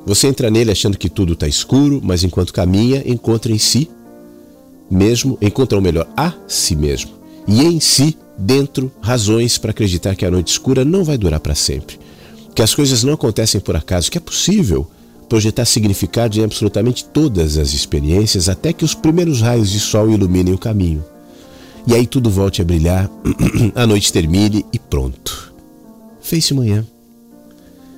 [0.06, 3.88] Você entra nele achando que tudo está escuro, mas enquanto caminha, encontra em si
[4.90, 7.12] mesmo, encontra o melhor, a si mesmo.
[7.46, 11.54] E em si, dentro, razões para acreditar que a noite escura não vai durar para
[11.54, 11.98] sempre.
[12.54, 14.86] Que as coisas não acontecem por acaso, que é possível
[15.28, 20.54] projetar significado em absolutamente todas as experiências até que os primeiros raios de sol iluminem
[20.54, 21.04] o caminho.
[21.86, 23.10] E aí tudo volte a brilhar,
[23.74, 25.52] a noite termine e pronto.
[26.20, 26.86] Fez-se manhã.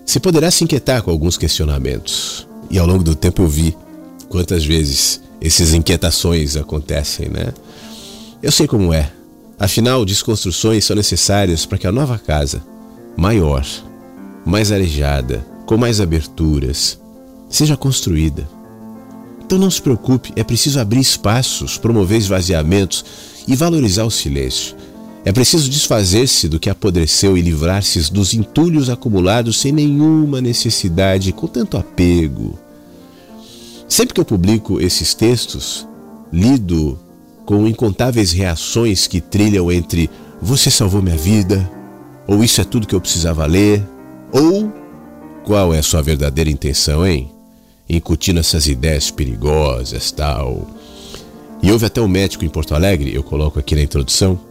[0.06, 2.46] Você poderá se inquietar com alguns questionamentos.
[2.70, 3.76] E ao longo do tempo eu vi
[4.28, 7.52] quantas vezes essas inquietações acontecem, né?
[8.40, 9.10] Eu sei como é.
[9.58, 12.62] Afinal, desconstruções são necessárias para que a nova casa,
[13.16, 13.66] maior,
[14.44, 16.98] mais arejada, com mais aberturas,
[17.48, 18.48] seja construída.
[19.44, 23.04] Então não se preocupe, é preciso abrir espaços, promover esvaziamentos
[23.48, 24.76] e valorizar o silêncio.
[25.26, 31.48] É preciso desfazer-se do que apodreceu e livrar-se dos entulhos acumulados sem nenhuma necessidade, com
[31.48, 32.56] tanto apego.
[33.88, 35.84] Sempre que eu publico esses textos,
[36.32, 36.96] lido
[37.44, 40.08] com incontáveis reações que trilham entre
[40.40, 41.68] você salvou minha vida,
[42.24, 43.84] ou isso é tudo que eu precisava ler,
[44.30, 44.72] ou
[45.42, 47.32] qual é a sua verdadeira intenção, hein?
[47.90, 50.68] Incutindo essas ideias perigosas, tal.
[51.60, 54.45] E houve até um médico em Porto Alegre, eu coloco aqui na introdução,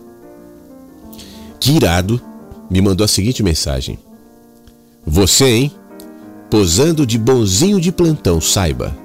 [1.59, 2.21] que irado
[2.69, 3.99] me mandou a seguinte mensagem:
[5.05, 5.71] Você, hein?
[6.49, 8.95] Posando de bonzinho de plantão, saiba.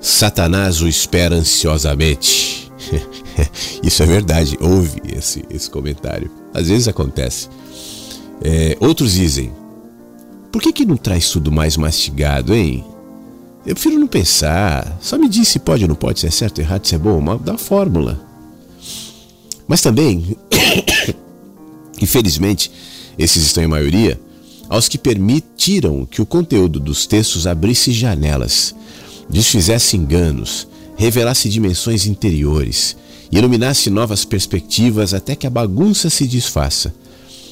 [0.00, 2.70] Satanás o espera ansiosamente.
[3.82, 6.30] Isso é verdade, houve esse, esse comentário.
[6.54, 7.48] Às vezes acontece.
[8.42, 9.52] É, outros dizem:
[10.50, 12.84] Por que, que não traz tudo mais mastigado, hein?
[13.66, 14.98] Eu prefiro não pensar.
[15.00, 17.20] Só me diz se pode ou não pode, se é certo errado, se é bom,
[17.20, 18.18] mas dá fórmula.
[19.68, 20.36] Mas também,
[22.00, 22.70] infelizmente,
[23.18, 24.20] esses estão em maioria,
[24.68, 28.74] aos que permitiram que o conteúdo dos textos abrisse janelas,
[29.28, 32.96] desfizesse enganos, revelasse dimensões interiores,
[33.32, 36.94] iluminasse novas perspectivas até que a bagunça se desfaça,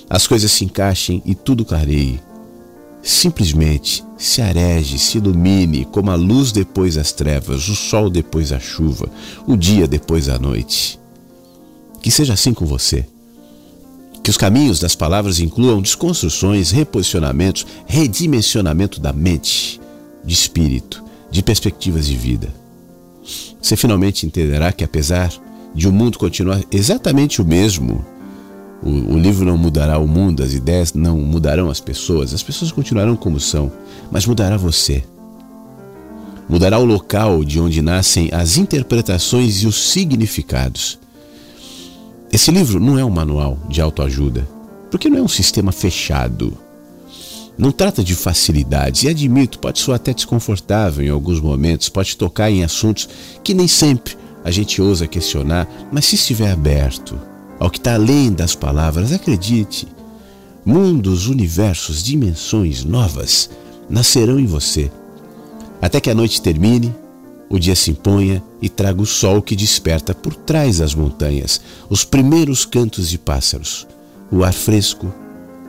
[0.09, 2.21] as coisas se encaixem e tudo clareie.
[3.03, 8.59] Simplesmente se areje, se ilumine como a luz depois das trevas, o sol depois da
[8.59, 9.09] chuva,
[9.47, 10.99] o dia depois da noite.
[12.03, 13.07] Que seja assim com você.
[14.29, 19.81] Que os caminhos das palavras incluam desconstruções, reposicionamentos, redimensionamento da mente,
[20.23, 22.53] de espírito, de perspectivas de vida.
[23.59, 25.33] Você finalmente entenderá que, apesar
[25.75, 28.05] de o mundo continuar exatamente o mesmo,
[28.83, 32.71] o, o, livro não mudará o mundo, as ideias não mudarão as pessoas, as pessoas
[32.71, 33.73] continuarão como são,
[34.13, 35.03] mas mudará você.
[36.47, 40.98] Mudará o local de onde nascem as interpretações e os significados.
[42.31, 44.47] Esse livro não é um manual de autoajuda,
[44.91, 46.57] porque não é um sistema fechado.
[47.57, 52.51] Não trata de facilidades, e admito, pode soar até desconfortável em alguns momentos, pode tocar
[52.51, 53.09] em assuntos
[53.43, 57.19] que nem sempre a gente ousa questionar, mas se estiver aberto,
[57.59, 59.89] ao que está além das palavras, acredite,
[60.65, 63.51] mundos, universos, dimensões novas
[63.89, 64.91] nascerão em você.
[65.81, 66.95] Até que a noite termine,
[67.51, 72.05] o dia se imponha e traga o sol que desperta por trás das montanhas os
[72.05, 73.87] primeiros cantos de pássaros,
[74.31, 75.13] o ar fresco,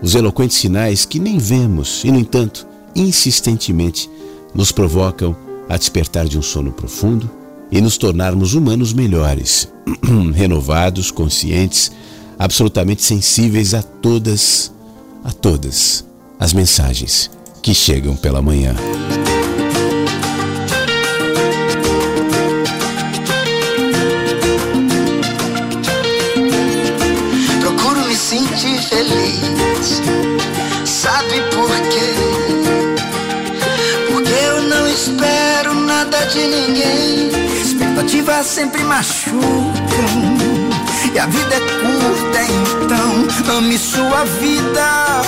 [0.01, 4.09] os eloquentes sinais que nem vemos e, no entanto, insistentemente
[4.53, 5.35] nos provocam
[5.67, 7.29] a despertar de um sono profundo
[7.71, 9.71] e nos tornarmos humanos melhores,
[10.33, 11.91] renovados, conscientes,
[12.37, 14.71] absolutamente sensíveis a todas,
[15.23, 16.05] a todas
[16.39, 17.29] as mensagens
[17.61, 18.75] que chegam pela manhã.
[38.43, 39.39] Sempre machucam.
[41.13, 42.41] E a vida é curta,
[42.83, 45.21] então ame sua vida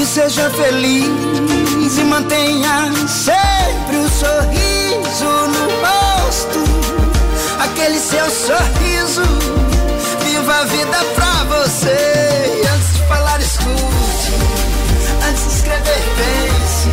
[0.00, 6.64] e seja feliz e mantenha sempre um sorriso no rosto.
[7.58, 9.22] Aquele seu sorriso,
[10.24, 12.62] viva a vida pra você.
[12.62, 14.32] E antes de falar, escute.
[15.28, 16.88] Antes de escrever, pense.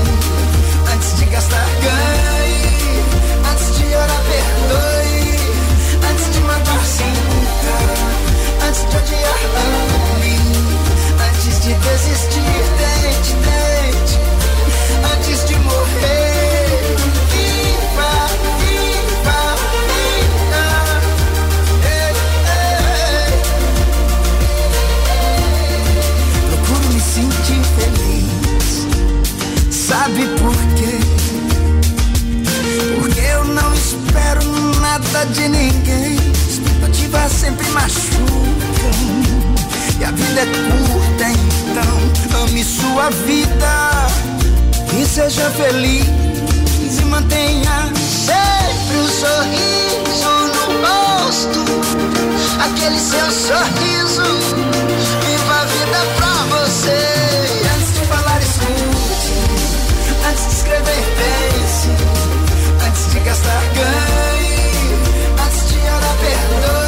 [0.94, 2.71] Antes de gastar, ganhe.
[8.72, 9.42] Antes de odiar,
[10.16, 10.38] ame.
[11.28, 14.16] Antes de desistir, tente, tente.
[15.14, 16.96] Antes de morrer,
[17.34, 18.12] viva,
[18.62, 19.40] viva.
[26.48, 28.72] Procuro me sentir feliz.
[29.70, 30.96] Sabe por quê?
[33.02, 34.46] Porque eu não espero
[34.80, 36.16] nada de ninguém.
[36.48, 37.68] Expectativas sempre
[40.00, 44.08] E a vida é curta, então ame sua vida.
[45.00, 46.06] E seja feliz
[47.00, 47.92] e mantenha
[48.26, 51.62] sempre um sorriso no rosto.
[52.64, 54.24] Aquele seu sorriso.
[55.26, 57.02] Viva a vida pra você.
[57.76, 59.34] Antes de falar, escute.
[60.30, 61.90] Antes de escrever, pense.
[62.86, 64.92] Antes de gastar, ganhe.
[65.46, 66.81] Antes de orar, perdoe.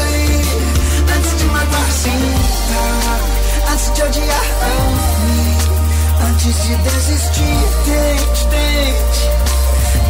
[6.54, 7.58] antes de desistir.
[7.86, 9.30] Tente, tente,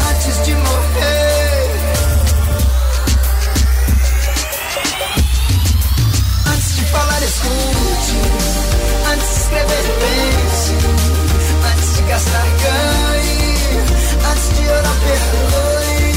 [0.09, 1.93] antes de morrer.
[6.45, 8.17] Antes de falar, escute.
[9.11, 10.73] Antes de escrever, pense.
[11.71, 13.57] Antes de gastar, ganhe.
[14.29, 16.13] Antes de orar, perdoe.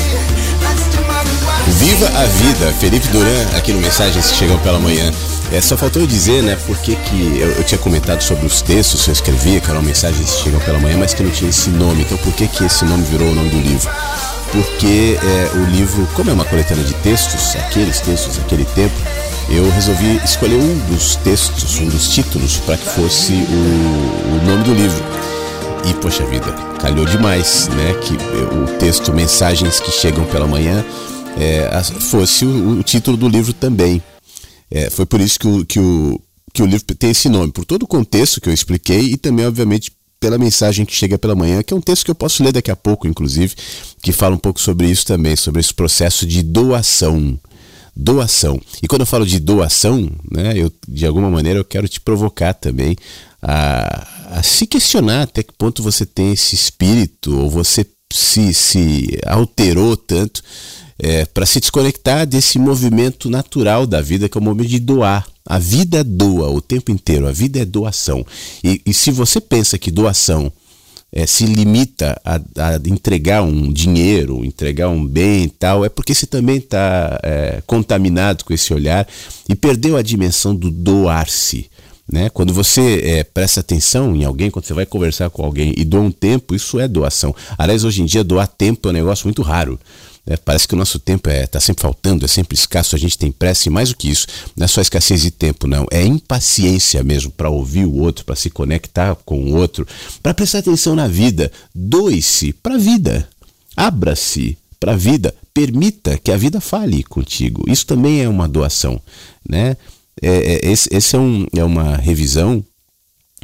[0.70, 1.62] Antes de magoar.
[1.68, 5.10] Viva a vida, Felipe Duran, aqui no Mensagens que Chegam pela Manhã.
[5.52, 9.10] É, só faltou dizer, né, porque que eu, eu, tinha comentado sobre os textos que
[9.10, 12.02] eu escrevia, que eram mensagens que chegam pela manhã, mas que não tinha esse nome.
[12.02, 13.88] Então por que que esse nome virou o nome do livro?
[14.50, 18.94] Porque é, o livro, como é uma coletânea de textos, aqueles textos, aquele tempo,
[19.48, 24.64] eu resolvi escolher um dos textos, um dos títulos, para que fosse o, o nome
[24.64, 25.04] do livro.
[25.88, 27.94] E, poxa vida, calhou demais, né?
[28.02, 30.84] Que o texto Mensagens que Chegam pela Manhã
[31.38, 31.70] é,
[32.00, 34.02] fosse o, o título do livro também.
[34.70, 36.20] É, foi por isso que o, que, o,
[36.52, 39.46] que o livro tem esse nome, por todo o contexto que eu expliquei e também,
[39.46, 42.52] obviamente, pela mensagem que chega pela manhã, que é um texto que eu posso ler
[42.52, 43.54] daqui a pouco, inclusive,
[44.02, 47.38] que fala um pouco sobre isso também, sobre esse processo de doação.
[47.94, 48.60] Doação.
[48.82, 52.52] E quando eu falo de doação, né, eu, de alguma maneira eu quero te provocar
[52.52, 52.94] também
[53.40, 59.18] a, a se questionar até que ponto você tem esse espírito, ou você se, se
[59.26, 60.42] alterou tanto
[60.98, 65.26] é, para se desconectar desse movimento natural da vida, que é o momento de doar.
[65.44, 68.24] A vida doa o tempo inteiro, a vida é doação.
[68.64, 70.52] E, e se você pensa que doação
[71.12, 76.14] é, se limita a, a, entregar um dinheiro, entregar um bem e tal, é porque
[76.14, 79.06] você também está é, contaminado com esse olhar
[79.48, 81.70] e perdeu a dimensão do doar-se.
[82.10, 82.28] Né?
[82.30, 86.02] Quando você é, presta atenção em alguém, quando você vai conversar com alguém e doa
[86.02, 87.34] um tempo, isso é doação.
[87.58, 89.78] Aliás, hoje em dia, doar tempo é um negócio muito raro.
[90.26, 92.98] É, parece que o nosso tempo está é, tá sempre faltando, é sempre escasso, a
[92.98, 95.86] gente tem pressa e mais do que isso, não é só escassez de tempo, não,
[95.88, 99.86] é impaciência mesmo para ouvir o outro, para se conectar com o outro,
[100.20, 101.52] para prestar atenção na vida.
[101.72, 103.28] Doe-se para a vida,
[103.76, 107.64] abra-se para a vida, permita que a vida fale contigo.
[107.68, 109.00] Isso também é uma doação,
[109.48, 109.76] né?
[110.20, 112.64] É, é, esse, esse é, um, é uma revisão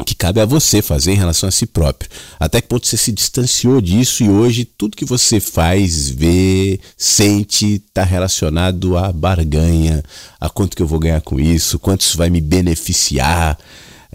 [0.06, 2.10] que cabe a você fazer em relação a si próprio.
[2.40, 7.74] Até que ponto você se distanciou disso e hoje tudo que você faz, vê, sente
[7.74, 10.02] está relacionado à barganha,
[10.40, 13.58] a quanto que eu vou ganhar com isso, quanto isso vai me beneficiar.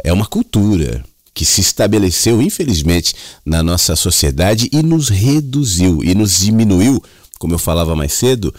[0.04, 3.14] É uma cultura que se estabeleceu, infelizmente,
[3.46, 7.02] na nossa sociedade e nos reduziu e nos diminuiu,
[7.38, 8.52] como eu falava mais cedo,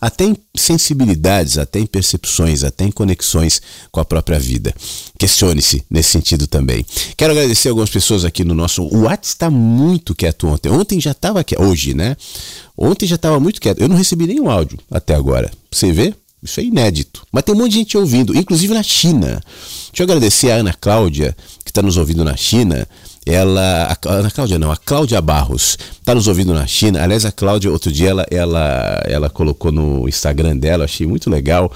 [0.00, 4.74] até em sensibilidades, até em percepções, até em conexões com a própria vida.
[5.18, 6.84] Questione-se nesse sentido também.
[7.16, 8.82] Quero agradecer algumas pessoas aqui no nosso.
[8.82, 10.70] O WhatsApp está muito quieto ontem.
[10.70, 11.62] Ontem já estava quieto.
[11.62, 12.16] Hoje, né?
[12.76, 13.80] Ontem já estava muito quieto.
[13.80, 15.50] Eu não recebi nenhum áudio até agora.
[15.70, 16.14] Você vê?
[16.42, 17.26] Isso é inédito.
[17.32, 19.42] Mas tem um monte de gente ouvindo, inclusive na China.
[19.88, 22.86] Deixa eu agradecer a Ana Cláudia, que está nos ouvindo na China
[23.26, 27.02] ela, a Ana Cláudia não, a Cláudia Barros, está nos ouvindo na China.
[27.02, 31.72] Aliás, a Cláudia, outro dia, ela, ela, ela colocou no Instagram dela, achei muito legal,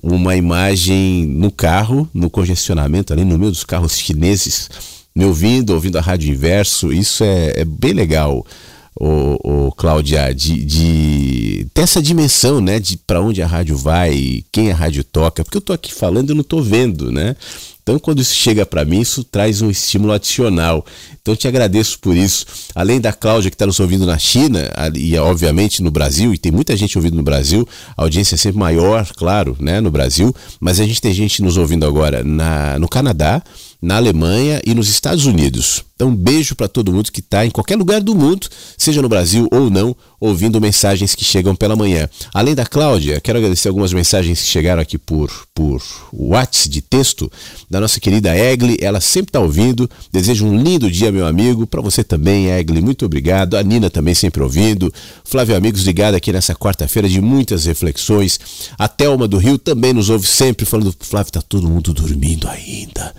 [0.00, 4.70] uma imagem no carro, no congestionamento, ali no meio dos carros chineses,
[5.14, 6.92] me ouvindo, ouvindo a Rádio Inverso.
[6.92, 8.46] Isso é, é bem legal.
[8.94, 14.44] O, o Cláudia, de, de ter essa dimensão, né, de para onde a rádio vai,
[14.52, 17.34] quem a rádio toca, porque eu tô aqui falando e não tô vendo, né?
[17.82, 20.86] Então, quando isso chega para mim, isso traz um estímulo adicional.
[21.20, 22.46] Então, te agradeço por isso.
[22.74, 26.52] Além da Cláudia, que está nos ouvindo na China, e obviamente no Brasil, e tem
[26.52, 27.66] muita gente ouvindo no Brasil,
[27.96, 31.56] a audiência é sempre maior, claro, né, no Brasil, mas a gente tem gente nos
[31.56, 33.42] ouvindo agora na, no Canadá,
[33.82, 35.84] na Alemanha e nos Estados Unidos.
[35.96, 39.08] Então, um beijo para todo mundo que está em qualquer lugar do mundo, seja no
[39.08, 42.08] Brasil ou não, ouvindo mensagens que chegam pela manhã.
[42.32, 47.30] Além da Cláudia, quero agradecer algumas mensagens que chegaram aqui por, por WhatsApp de texto
[47.70, 48.78] da nossa querida Egli.
[48.80, 49.88] Ela sempre está ouvindo.
[50.12, 51.66] Desejo um lindo dia, meu amigo.
[51.66, 53.56] Para você também, Egli, muito obrigado.
[53.56, 54.92] A Nina também sempre ouvindo.
[55.24, 58.40] Flávio Amigos ligado aqui nessa quarta-feira de muitas reflexões.
[58.78, 63.14] A Thelma do Rio também nos ouve sempre falando: Flávio, tá todo mundo dormindo ainda.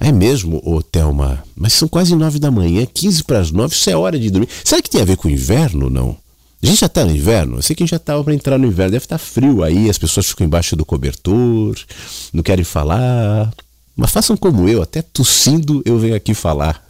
[0.00, 1.42] É mesmo, ô Thelma?
[1.54, 4.48] Mas são quase nove da manhã, 15 para as nove, isso é hora de dormir.
[4.64, 6.16] Será que tem a ver com o inverno, não?
[6.62, 7.58] A gente já está no inverno?
[7.58, 8.92] Eu sei que a gente já estava para entrar no inverno.
[8.92, 11.76] Deve estar tá frio aí, as pessoas ficam embaixo do cobertor,
[12.32, 13.52] não querem falar.
[13.94, 16.84] Mas façam como eu, até tossindo eu venho aqui falar.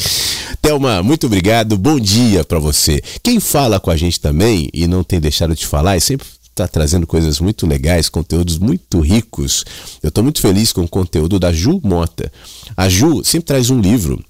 [0.62, 3.02] Thelma, muito obrigado, bom dia para você.
[3.22, 6.26] Quem fala com a gente também e não tem deixado de falar e sempre
[6.58, 9.64] está trazendo coisas muito legais, conteúdos muito ricos.
[10.02, 12.32] Eu estou muito feliz com o conteúdo da Ju Mota.
[12.76, 14.22] A Ju sempre traz um livro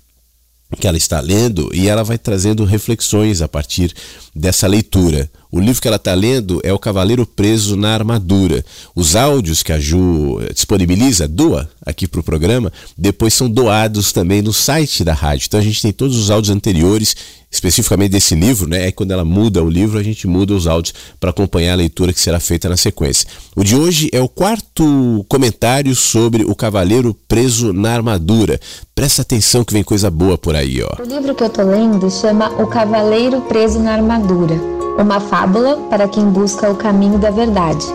[0.79, 3.95] que ela está lendo e ela vai trazendo reflexões a partir
[4.35, 5.31] dessa leitura.
[5.51, 8.62] O livro que ela está lendo é O Cavaleiro Preso na Armadura.
[8.94, 14.12] Os áudios que a Ju eh, disponibiliza, doa aqui para o programa, depois são doados
[14.12, 15.46] também no site da rádio.
[15.46, 17.16] Então a gente tem todos os áudios anteriores,
[17.51, 18.88] especificamente desse livro, né?
[18.88, 22.12] É quando ela muda o livro, a gente muda os áudios para acompanhar a leitura
[22.12, 23.26] que será feita na sequência.
[23.57, 28.61] O de hoje é o quarto comentário sobre o Cavaleiro Preso na Armadura.
[28.94, 31.03] Presta atenção que vem coisa boa por aí, ó.
[31.03, 36.09] O livro que eu tô lendo chama O Cavaleiro Preso na Armadura uma fábula para
[36.09, 37.86] quem busca o caminho da verdade,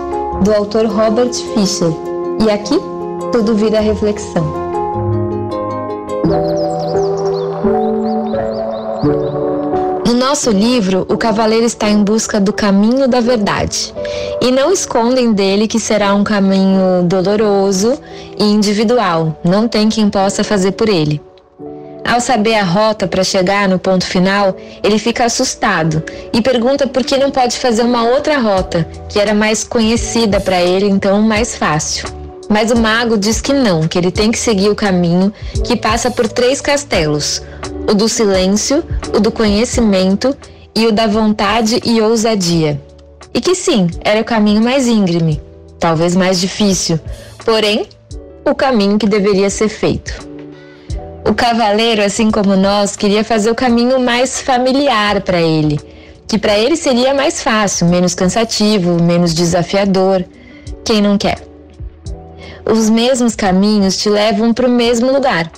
[0.44, 1.92] do autor Robert Fisher.
[2.44, 2.80] E aqui
[3.32, 4.64] tudo vira reflexão.
[10.06, 13.94] No nosso livro, o cavaleiro está em busca do caminho da verdade.
[14.42, 18.00] E não escondem dele que será um caminho doloroso
[18.38, 21.22] e individual, não tem quem possa fazer por ele.
[22.06, 27.04] Ao saber a rota para chegar no ponto final, ele fica assustado e pergunta por
[27.04, 31.56] que não pode fazer uma outra rota, que era mais conhecida para ele, então mais
[31.56, 32.08] fácil.
[32.50, 35.34] Mas o mago diz que não, que ele tem que seguir o caminho
[35.64, 37.42] que passa por três castelos:
[37.90, 38.84] o do silêncio,
[39.16, 40.36] o do conhecimento
[40.76, 42.80] e o da vontade e ousadia.
[43.34, 45.42] E que sim, era o caminho mais íngreme,
[45.80, 47.00] talvez mais difícil,
[47.44, 47.88] porém,
[48.46, 50.33] o caminho que deveria ser feito.
[51.26, 55.80] O cavaleiro, assim como nós, queria fazer o caminho mais familiar para ele,
[56.28, 60.26] que para ele seria mais fácil, menos cansativo, menos desafiador.
[60.84, 61.38] Quem não quer?
[62.70, 65.50] Os mesmos caminhos te levam para o mesmo lugar.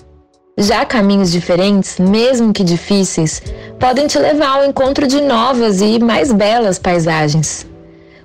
[0.57, 3.41] Já caminhos diferentes, mesmo que difíceis,
[3.79, 7.65] podem te levar ao encontro de novas e mais belas paisagens.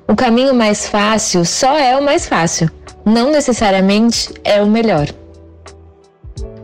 [0.07, 2.71] O caminho mais fácil só é o mais fácil,
[3.05, 5.09] não necessariamente é o melhor.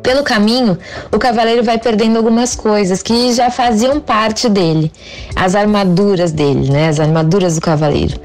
[0.06, 0.78] Pelo caminho,
[1.12, 4.92] o cavaleiro vai perdendo algumas coisas que já faziam parte dele,
[5.34, 6.88] as armaduras dele, né?
[6.88, 8.20] As armaduras do cavaleiro.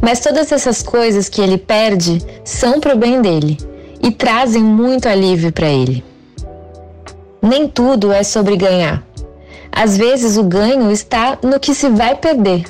[0.00, 3.58] Mas todas essas coisas que ele perde são pro bem dele
[4.02, 6.02] e trazem muito alívio para ele.
[7.42, 9.06] Nem tudo é sobre ganhar.
[9.70, 12.64] Às vezes o ganho está no que se vai perder.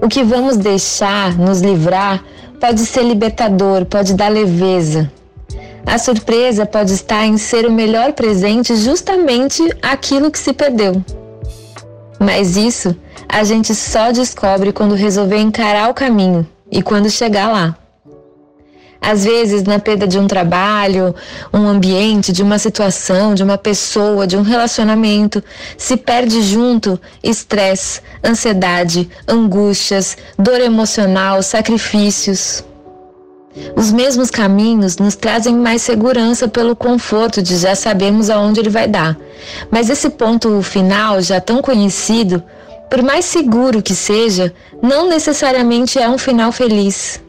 [0.00, 2.24] O que vamos deixar, nos livrar,
[2.58, 5.12] pode ser libertador, pode dar leveza,
[5.86, 11.02] a surpresa pode estar em ser o melhor presente justamente aquilo que se perdeu.
[12.18, 12.96] Mas isso
[13.28, 17.76] a gente só descobre quando resolver encarar o caminho e quando chegar lá.
[19.00, 21.12] Às vezes, na perda de um trabalho,
[21.52, 25.42] um ambiente, de uma situação, de uma pessoa, de um relacionamento,
[25.76, 32.64] se perde junto estresse, ansiedade, angústias, dor emocional, sacrifícios.
[33.76, 38.88] Os mesmos caminhos nos trazem mais segurança pelo conforto de já sabermos aonde ele vai
[38.88, 39.16] dar.
[39.70, 42.42] Mas esse ponto final, já tão conhecido,
[42.90, 47.20] por mais seguro que seja, não necessariamente é um final feliz.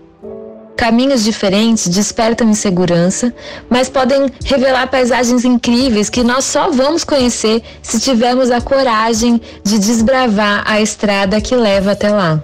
[0.75, 3.33] Caminhos diferentes despertam insegurança,
[3.69, 9.77] mas podem revelar paisagens incríveis que nós só vamos conhecer se tivermos a coragem de
[9.77, 12.43] desbravar a estrada que leva até lá.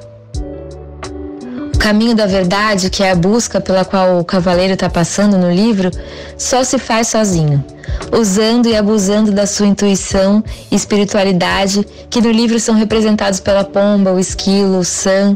[1.79, 5.89] Caminho da verdade, que é a busca pela qual o cavaleiro está passando no livro,
[6.37, 7.63] só se faz sozinho,
[8.11, 14.11] usando e abusando da sua intuição e espiritualidade, que no livro são representados pela pomba,
[14.11, 15.35] o esquilo, o san.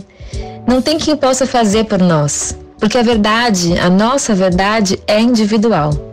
[0.68, 6.13] Não tem quem possa fazer por nós, porque a verdade, a nossa verdade, é individual.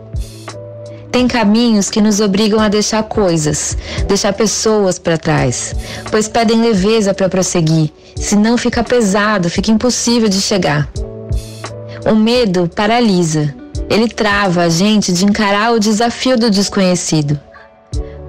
[1.11, 5.75] Tem caminhos que nos obrigam a deixar coisas, deixar pessoas para trás,
[6.09, 10.89] pois pedem leveza para prosseguir, senão fica pesado, fica impossível de chegar.
[12.09, 13.53] O medo paralisa,
[13.89, 17.37] ele trava a gente de encarar o desafio do desconhecido.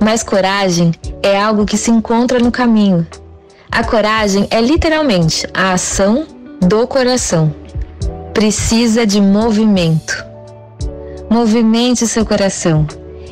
[0.00, 3.06] Mas coragem é algo que se encontra no caminho.
[3.70, 6.26] A coragem é literalmente a ação
[6.60, 7.54] do coração.
[8.34, 10.31] Precisa de movimento.
[11.32, 12.86] Movimente seu coração.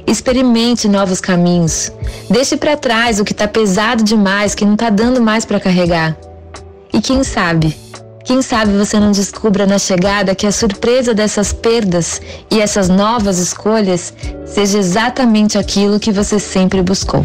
[0.07, 1.92] Experimente novos caminhos.
[2.30, 6.16] Deixe para trás o que está pesado demais, que não está dando mais para carregar.
[6.94, 7.76] E quem sabe,
[8.24, 13.38] quem sabe você não descubra na chegada que a surpresa dessas perdas e essas novas
[13.38, 14.14] escolhas
[14.46, 17.22] seja exatamente aquilo que você sempre buscou.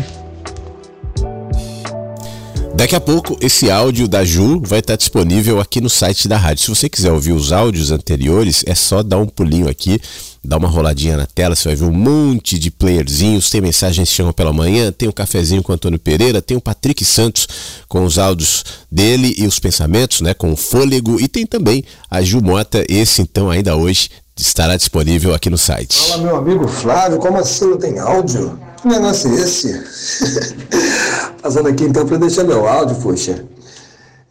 [2.76, 6.66] Daqui a pouco esse áudio da Ju vai estar disponível aqui no site da rádio.
[6.66, 10.02] Se você quiser ouvir os áudios anteriores, é só dar um pulinho aqui,
[10.46, 14.16] dar uma roladinha na tela, você vai ver um monte de playerzinhos, tem mensagens que
[14.16, 17.48] chegam pela manhã, tem o um cafezinho com o Antônio Pereira, tem o Patrick Santos
[17.88, 22.22] com os áudios dele e os pensamentos, né, com o fôlego e tem também a
[22.22, 25.96] Ju Mota, esse então ainda hoje estará disponível aqui no site.
[25.96, 28.60] Fala meu amigo Flávio, como assim não tem áudio?
[28.82, 29.82] Que negócio é esse?
[31.42, 33.46] Passando aqui então para deixar meu áudio, poxa.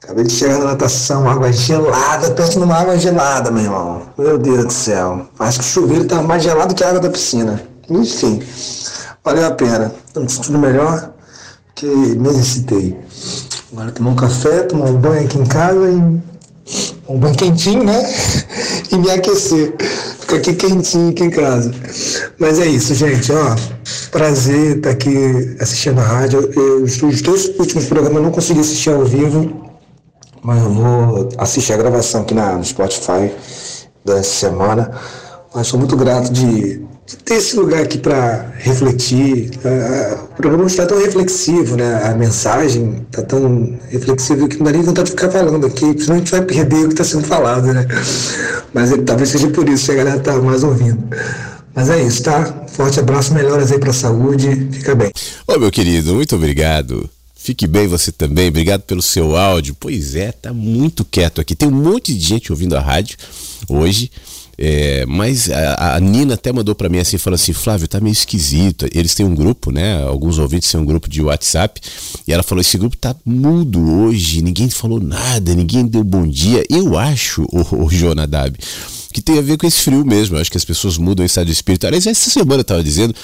[0.04, 4.02] Acabei de chegar na natação, água gelada, pensa numa água gelada, meu irmão.
[4.18, 5.26] Meu Deus do céu.
[5.38, 7.62] Acho que o chuveiro tá mais gelado que a água da piscina.
[7.88, 8.42] Enfim,
[9.24, 9.94] valeu a pena.
[10.12, 11.10] Tô me sentindo melhor
[11.74, 12.98] que me exercitei.
[13.72, 16.34] Agora tomar um café, tomar um banho aqui em casa e.
[17.08, 18.02] Um banho quentinho, né?
[18.92, 19.74] e me aquecer.
[20.20, 21.72] Ficar aqui quentinho aqui em casa.
[22.38, 23.56] Mas é isso, gente, ó.
[24.10, 26.50] Prazer estar aqui assistindo a rádio.
[26.54, 29.73] Eu, os dois últimos programas eu não consegui assistir ao vivo,
[30.44, 33.32] mas eu vou assistir a gravação aqui na, no Spotify
[34.04, 34.90] dessa semana.
[35.54, 39.50] Mas sou muito grato de, de ter esse lugar aqui para refletir.
[40.24, 42.02] O programa está tão reflexivo, né?
[42.04, 46.16] A mensagem está tão reflexiva que não dá nem vontade de ficar falando aqui, senão
[46.16, 47.86] a gente vai perder o que está sendo falado, né?
[48.74, 51.02] Mas ele, talvez seja por isso que a galera está mais ouvindo.
[51.74, 52.66] Mas é isso, tá?
[52.68, 54.68] Forte abraço, melhoras aí para a saúde.
[54.72, 55.10] Fica bem.
[55.48, 57.08] Ô, meu querido, muito obrigado.
[57.44, 59.76] Fique bem você também, obrigado pelo seu áudio.
[59.78, 61.54] Pois é, tá muito quieto aqui.
[61.54, 63.18] Tem um monte de gente ouvindo a rádio
[63.68, 64.10] hoje.
[64.56, 68.14] É, mas a, a, Nina até mandou para mim assim, falou assim, Flávio, tá meio
[68.14, 68.88] esquisito.
[68.94, 70.02] Eles têm um grupo, né?
[70.04, 71.82] Alguns ouvintes têm um grupo de WhatsApp.
[72.26, 76.64] E ela falou, esse grupo tá mudo hoje, ninguém falou nada, ninguém deu bom dia.
[76.70, 78.56] Eu acho, o, o Jonadab,
[79.12, 80.36] que tem a ver com esse frio mesmo.
[80.36, 81.86] Eu acho que as pessoas mudam o estado de espírito.
[81.86, 83.14] Aliás, essa semana eu tava dizendo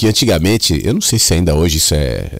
[0.00, 2.30] que antigamente, eu não sei se ainda hoje isso é,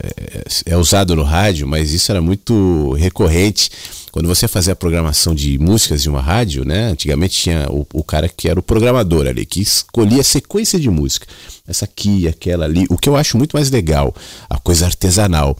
[0.65, 3.71] é, é usado no rádio, mas isso era muito recorrente
[4.11, 6.85] quando você fazia a programação de músicas de uma rádio, né?
[6.87, 10.89] Antigamente tinha o, o, cara que era o programador ali, que escolhia a sequência de
[10.89, 11.27] música.
[11.69, 12.87] Essa aqui, aquela ali.
[12.89, 14.15] O que eu acho muito mais legal,
[14.49, 15.55] a coisa artesanal.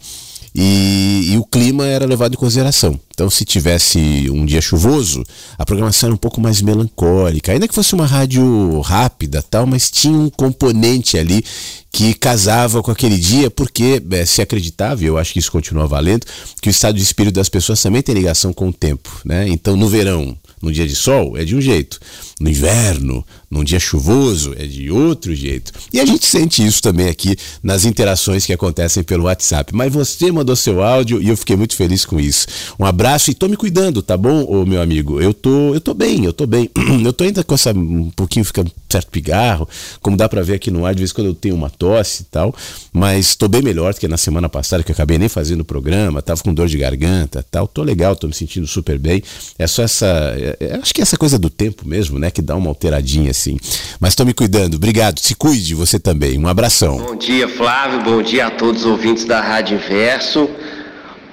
[0.53, 2.99] E, e, o clima era levado em consideração.
[3.13, 5.23] Então, se tivesse um dia chuvoso,
[5.57, 9.89] a programação era um pouco mais melancólica, ainda que fosse uma rádio rápida, tal, mas
[9.89, 11.43] tinha um componente ali
[11.91, 15.87] que casava com aquele dia, porque é, se acreditava, e eu acho que isso continua
[15.87, 16.25] valendo,
[16.61, 19.47] que o estado de espírito das pessoas também tem ligação com o tempo, né?
[19.47, 21.99] Então, no verão, no dia de sol, é de um jeito.
[22.41, 25.71] No inverno, num dia chuvoso, é de outro jeito.
[25.93, 29.75] E a gente sente isso também aqui nas interações que acontecem pelo WhatsApp.
[29.75, 32.47] Mas você mandou seu áudio e eu fiquei muito feliz com isso.
[32.79, 35.21] Um abraço e tô me cuidando, tá bom, ô, meu amigo?
[35.21, 36.69] Eu tô, eu tô bem, eu tô bem.
[37.03, 39.67] Eu tô ainda com essa um pouquinho fica certo pigarro,
[40.01, 42.23] como dá para ver aqui no ar, de vez em quando eu tenho uma tosse
[42.23, 42.53] e tal,
[42.91, 45.65] mas tô bem melhor do que na semana passada que eu acabei nem fazendo o
[45.65, 47.67] programa, tava com dor de garganta, tal.
[47.67, 49.23] Tô legal, tô me sentindo super bem.
[49.57, 50.05] É só essa,
[50.37, 53.31] é, é, acho que é essa coisa do tempo mesmo, né, que dá uma alteradinha
[53.31, 53.57] assim.
[53.99, 54.75] Mas tô me cuidando.
[54.75, 55.19] Obrigado.
[55.19, 56.37] Se cuide você também.
[56.37, 56.97] Um abração.
[56.97, 58.01] Bom dia, Flávio.
[58.01, 60.49] Bom dia a todos os ouvintes da Rádio Inverso.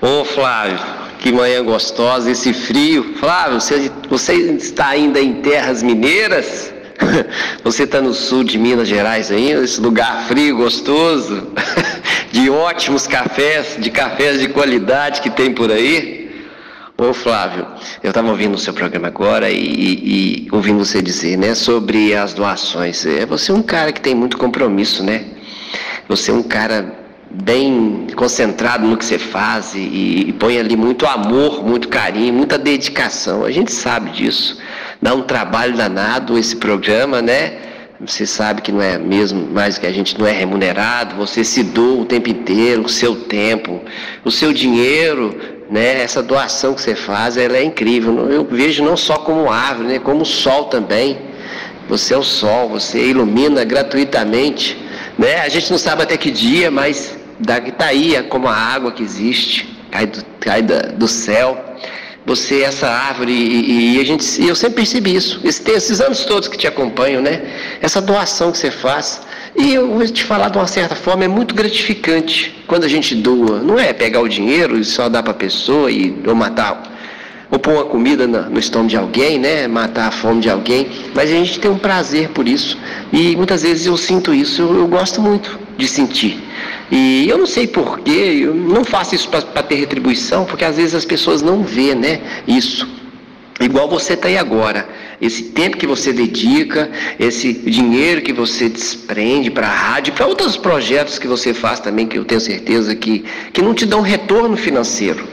[0.00, 0.78] Ô, Flávio,
[1.18, 3.14] que manhã gostosa, esse frio.
[3.18, 6.72] Flávio, você, você está ainda em terras mineiras?
[7.62, 11.52] Você está no sul de Minas Gerais ainda, esse lugar frio, gostoso,
[12.32, 16.17] de ótimos cafés, de cafés de qualidade que tem por aí.
[17.00, 17.64] Ô Flávio,
[18.02, 22.34] eu estava ouvindo o seu programa agora e, e, ouvindo você dizer, né, sobre as
[22.34, 23.06] doações.
[23.06, 25.26] É, você é um cara que tem muito compromisso, né?
[26.08, 26.92] Você é um cara
[27.30, 32.58] bem concentrado no que você faz e, e põe ali muito amor, muito carinho, muita
[32.58, 33.44] dedicação.
[33.44, 34.58] A gente sabe disso.
[35.00, 37.58] Dá um trabalho danado esse programa, né?
[38.00, 41.62] Você sabe que não é mesmo, mais que a gente não é remunerado, você se
[41.62, 43.80] doa o tempo inteiro, o seu tempo,
[44.24, 46.02] o seu dinheiro, né?
[46.02, 48.30] Essa doação que você faz, ela é incrível.
[48.30, 49.98] Eu vejo não só como árvore, né?
[49.98, 51.18] Como sol também.
[51.88, 54.76] Você é o sol, você ilumina gratuitamente,
[55.18, 55.40] né?
[55.40, 59.02] A gente não sabe até que dia, mas está aí é como a água que
[59.02, 61.67] existe, cai do, cai da, do céu.
[62.28, 65.40] Você é essa árvore e, e a gente, e eu sempre percebi isso.
[65.42, 67.40] Esse, esses anos todos que te acompanho, né?
[67.80, 69.22] Essa doação que você faz
[69.56, 73.14] e eu vou te falar de uma certa forma, é muito gratificante quando a gente
[73.14, 73.60] doa.
[73.60, 76.82] Não é pegar o dinheiro e só dar para a pessoa e ou matar,
[77.50, 79.66] ou pôr uma comida no estômago de alguém, né?
[79.66, 80.86] Matar a fome de alguém.
[81.14, 82.78] Mas a gente tem um prazer por isso.
[83.10, 86.47] E muitas vezes eu sinto isso, eu, eu gosto muito de sentir.
[86.90, 90.94] E eu não sei porquê, eu não faço isso para ter retribuição, porque às vezes
[90.94, 92.20] as pessoas não vê, né?
[92.46, 92.88] Isso.
[93.60, 94.88] Igual você está aí agora.
[95.20, 100.56] Esse tempo que você dedica, esse dinheiro que você desprende para a rádio, para outros
[100.56, 104.56] projetos que você faz também, que eu tenho certeza que, que não te dão retorno
[104.56, 105.26] financeiro.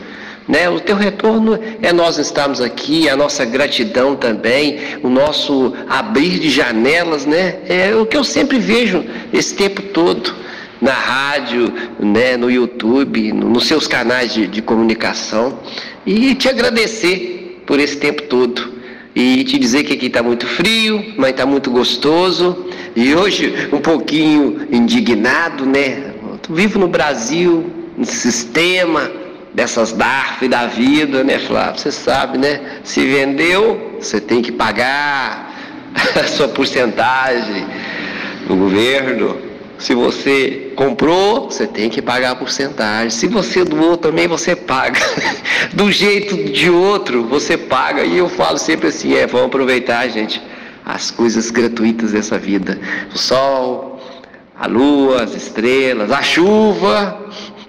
[0.47, 0.69] Né?
[0.69, 6.49] O teu retorno é nós estarmos aqui, a nossa gratidão também, o nosso abrir de
[6.49, 7.55] janelas, né?
[7.67, 10.45] É o que eu sempre vejo esse tempo todo
[10.85, 15.59] na rádio, né, no YouTube, no, nos seus canais de, de comunicação
[16.05, 18.75] e te agradecer por esse tempo todo
[19.15, 22.67] e te dizer que aqui está muito frio, mas está muito gostoso.
[22.95, 26.13] E hoje um pouquinho indignado, né?
[26.47, 27.65] Vivo no Brasil,
[27.97, 29.09] no sistema,
[29.55, 31.79] dessas DARF da vida, né, Flávio?
[31.79, 32.61] Você sabe, né?
[32.83, 35.51] Se vendeu, você tem que pagar
[36.15, 37.65] a sua porcentagem
[38.47, 39.54] do governo.
[39.77, 43.09] Se você comprou, você tem que pagar a porcentagem.
[43.09, 44.99] Se você doou também, você paga.
[45.73, 48.03] Do jeito de outro, você paga.
[48.03, 50.41] E eu falo sempre assim: é, vamos aproveitar, gente,
[50.85, 52.79] as coisas gratuitas dessa vida.
[53.13, 53.99] O sol,
[54.57, 57.19] a lua, as estrelas, a chuva,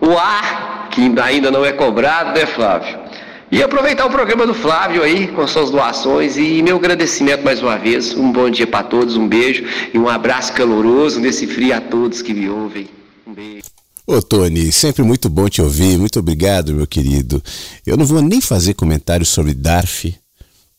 [0.00, 3.05] o ar, que ainda não é cobrado, né, Flávio?
[3.50, 7.78] E aproveitar o programa do Flávio aí com suas doações e meu agradecimento mais uma
[7.78, 8.12] vez.
[8.12, 12.22] Um bom dia para todos, um beijo e um abraço caloroso nesse frio a todos
[12.22, 12.88] que me ouvem.
[13.24, 13.66] Um beijo.
[14.04, 17.40] Ô Tony, sempre muito bom te ouvir, muito obrigado, meu querido.
[17.86, 20.12] Eu não vou nem fazer comentários sobre Darf,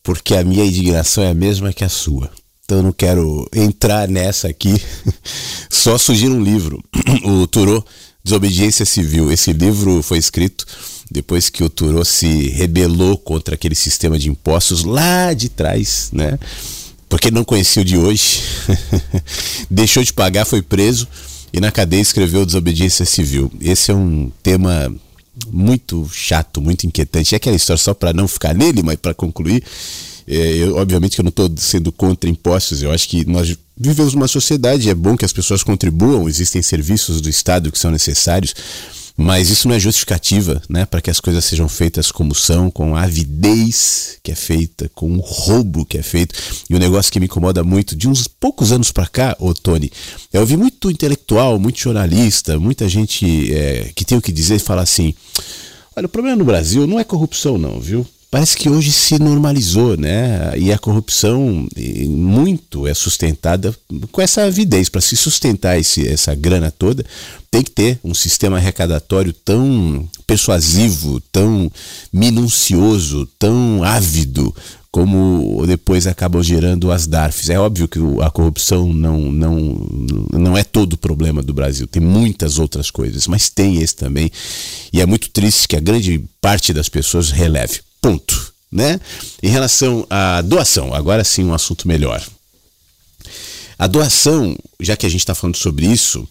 [0.03, 2.29] porque a minha indignação é a mesma que a sua.
[2.65, 4.75] Então eu não quero entrar nessa aqui.
[5.71, 6.83] Só sugiro um livro,
[7.23, 7.81] o Turô,
[8.21, 9.31] Desobediência Civil.
[9.31, 10.65] Esse livro foi escrito
[11.09, 16.37] depois que o Turo se rebelou contra aquele sistema de impostos lá de trás, né?
[17.09, 18.41] Porque não conhecia o de hoje,
[19.71, 21.07] deixou de pagar, foi preso
[21.53, 23.51] e na cadeia escreveu Desobediência Civil.
[23.61, 24.93] Esse é um tema
[25.49, 27.33] muito chato, muito inquietante.
[27.33, 29.63] É aquela história só para não ficar nele, mas para concluir,
[30.27, 32.83] é, eu, obviamente que eu não estou sendo contra impostos.
[32.83, 37.21] Eu acho que nós vivemos uma sociedade, é bom que as pessoas contribuam, existem serviços
[37.21, 38.53] do Estado que são necessários
[39.17, 42.95] mas isso não é justificativa né, para que as coisas sejam feitas como são, com
[42.95, 46.35] a avidez que é feita, com o roubo que é feito.
[46.69, 49.55] E o um negócio que me incomoda muito, de uns poucos anos para cá, ô
[49.55, 49.91] Tony,
[50.31, 54.59] eu ouvi muito intelectual, muito jornalista, muita gente é, que tem o que dizer e
[54.59, 55.15] falar assim:
[55.95, 58.05] olha, o problema no Brasil não é corrupção, não, viu?
[58.29, 60.53] Parece que hoje se normalizou, né?
[60.57, 61.67] E a corrupção
[62.07, 63.75] muito é sustentada
[64.11, 64.89] com essa avidez.
[64.89, 67.05] Para se sustentar esse, essa grana toda,
[67.49, 71.71] tem que ter um sistema arrecadatório tão persuasivo, tão
[72.11, 74.53] minucioso, tão ávido
[74.91, 77.49] como depois acabam gerando as DARFs.
[77.49, 79.87] É óbvio que a corrupção não, não,
[80.33, 84.31] não é todo o problema do Brasil, tem muitas outras coisas, mas tem esse também.
[84.91, 87.86] E é muito triste que a grande parte das pessoas releve.
[88.01, 88.53] Ponto.
[88.71, 88.99] Né?
[89.41, 92.21] Em relação à doação, agora sim um assunto melhor.
[93.79, 96.27] A doação, já que a gente está falando sobre isso,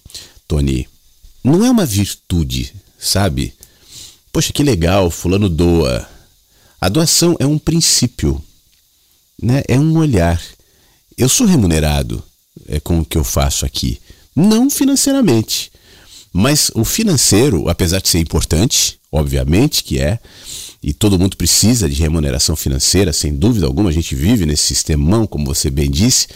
[0.49, 0.89] Tony,
[1.43, 3.55] não é uma virtude, sabe?
[4.33, 6.07] Poxa, que legal, fulano doa.
[6.81, 8.43] A doação é um princípio,
[9.41, 9.63] né?
[9.69, 10.43] é um olhar.
[11.17, 12.23] Eu sou remunerado
[12.69, 14.01] é, com o que eu faço aqui,
[14.35, 15.71] não financeiramente.
[16.33, 20.19] Mas o financeiro, apesar de ser importante, obviamente que é,
[20.87, 25.27] e todo mundo precisa de remuneração financeira, sem dúvida alguma, a gente vive nesse sistemão,
[25.27, 26.29] como você bem disse,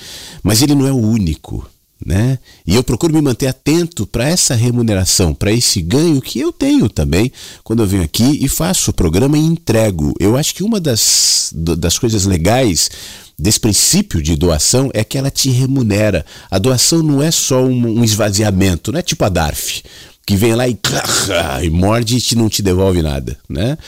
[0.42, 1.64] mas ele não é o único.
[2.05, 2.38] Né?
[2.66, 6.88] E eu procuro me manter atento para essa remuneração, para esse ganho que eu tenho
[6.88, 7.30] também
[7.62, 10.14] quando eu venho aqui e faço o programa e entrego.
[10.18, 12.90] Eu acho que uma das, das coisas legais
[13.38, 16.26] desse princípio de doação é que ela te remunera.
[16.51, 19.82] A doação não é só um, um esvaziamento, não é tipo a DARF,
[20.26, 20.76] que vem lá e,
[21.62, 23.38] e morde e não te devolve nada.
[23.48, 23.78] Né?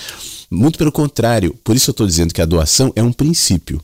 [0.55, 3.81] Muito pelo contrário, por isso eu estou dizendo que a doação é um princípio.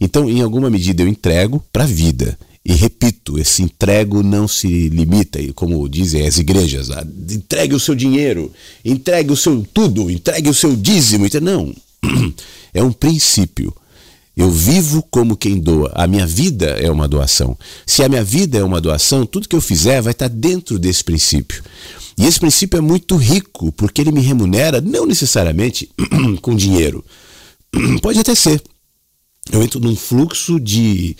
[0.00, 2.38] Então, em alguma medida, eu entrego para a vida.
[2.64, 6.88] E repito, esse entrego não se limita, como dizem as igrejas,
[7.30, 8.52] entregue o seu dinheiro,
[8.84, 11.26] entregue o seu tudo, entregue o seu dízimo.
[11.42, 11.74] Não,
[12.72, 13.74] é um princípio.
[14.36, 15.90] Eu vivo como quem doa.
[15.96, 17.58] A minha vida é uma doação.
[17.84, 21.02] Se a minha vida é uma doação, tudo que eu fizer vai estar dentro desse
[21.02, 21.62] princípio.
[22.16, 25.90] E esse princípio é muito rico, porque ele me remunera não necessariamente
[26.40, 27.04] com dinheiro.
[28.02, 28.62] Pode até ser.
[29.50, 31.16] Eu entro num fluxo de,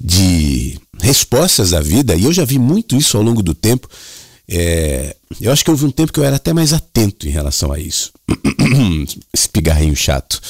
[0.00, 3.88] de respostas da vida, e eu já vi muito isso ao longo do tempo.
[4.48, 7.70] É, eu acho que houve um tempo que eu era até mais atento em relação
[7.70, 8.12] a isso.
[9.32, 10.40] Esse pigarrinho chato.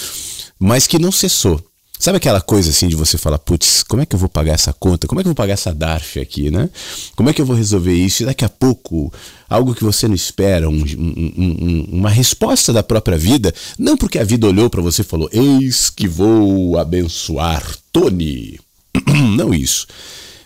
[0.58, 1.62] Mas que não cessou.
[1.98, 4.72] Sabe aquela coisa assim de você falar, putz, como é que eu vou pagar essa
[4.72, 5.08] conta?
[5.08, 6.70] Como é que eu vou pagar essa DARF aqui, né?
[7.16, 8.22] Como é que eu vou resolver isso?
[8.22, 9.12] E daqui a pouco,
[9.48, 14.18] algo que você não espera, um, um, um, uma resposta da própria vida, não porque
[14.18, 18.60] a vida olhou para você e falou, eis que vou abençoar Tony.
[19.36, 19.86] não isso.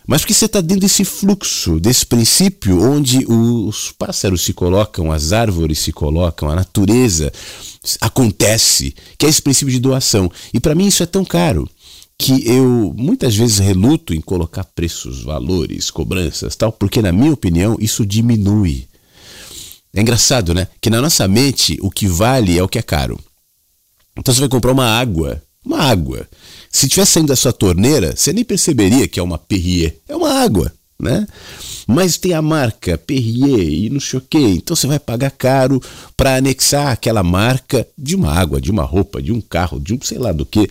[0.06, 5.32] Mas porque você está dentro desse fluxo, desse princípio onde os pássaros se colocam, as
[5.32, 7.32] árvores se colocam, a natureza
[8.00, 10.30] acontece, que é esse princípio de doação.
[10.52, 11.68] E para mim isso é tão caro
[12.18, 17.76] que eu muitas vezes reluto em colocar preços, valores, cobranças, tal, porque na minha opinião
[17.80, 18.86] isso diminui.
[19.94, 20.68] É engraçado, né?
[20.80, 23.18] Que na nossa mente o que vale é o que é caro.
[24.16, 26.28] Então você vai comprar uma água, uma água.
[26.72, 29.98] Se tivesse saindo da sua torneira, você nem perceberia que é uma Perrier.
[30.08, 30.72] É uma água.
[30.98, 31.26] né?
[31.86, 35.82] Mas tem a marca Perrier e não sei o então você vai pagar caro
[36.16, 39.98] para anexar aquela marca de uma água, de uma roupa, de um carro, de um
[40.00, 40.70] sei lá do que,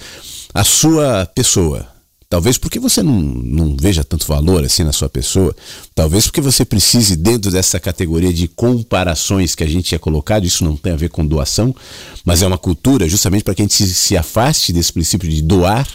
[0.53, 1.90] a sua pessoa.
[2.31, 5.53] Talvez porque você não, não veja tanto valor assim na sua pessoa.
[5.93, 10.63] Talvez porque você precise, dentro dessa categoria de comparações que a gente tinha colocado, isso
[10.63, 11.75] não tem a ver com doação,
[12.23, 15.41] mas é uma cultura justamente para que a gente se, se afaste desse princípio de
[15.41, 15.85] doar.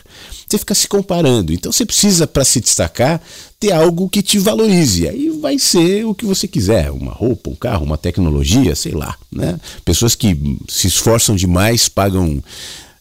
[0.46, 1.54] Você fica se comparando.
[1.54, 3.18] Então você precisa, para se destacar,
[3.58, 5.08] ter algo que te valorize.
[5.08, 9.16] Aí vai ser o que você quiser: uma roupa, um carro, uma tecnologia, sei lá.
[9.32, 9.58] Né?
[9.86, 12.42] Pessoas que se esforçam demais, pagam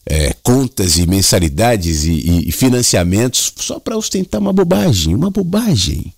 [0.08, 6.14] é, contas e mensalidades e, e financiamentos só para ostentar uma bobagem, uma bobagem,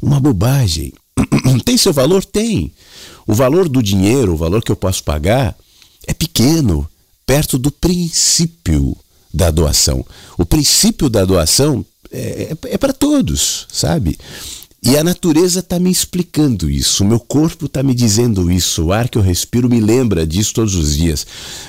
[0.00, 0.92] uma bobagem.
[1.64, 2.24] Tem seu valor?
[2.24, 2.72] Tem.
[3.26, 5.56] O valor do dinheiro, o valor que eu posso pagar,
[6.06, 6.88] é pequeno,
[7.26, 8.96] perto do princípio
[9.32, 10.04] da doação.
[10.38, 14.18] O princípio da doação é, é, é para todos, sabe?
[14.84, 18.92] E a natureza está me explicando isso, o meu corpo está me dizendo isso, o
[18.92, 21.24] ar que eu respiro me lembra disso todos os dias.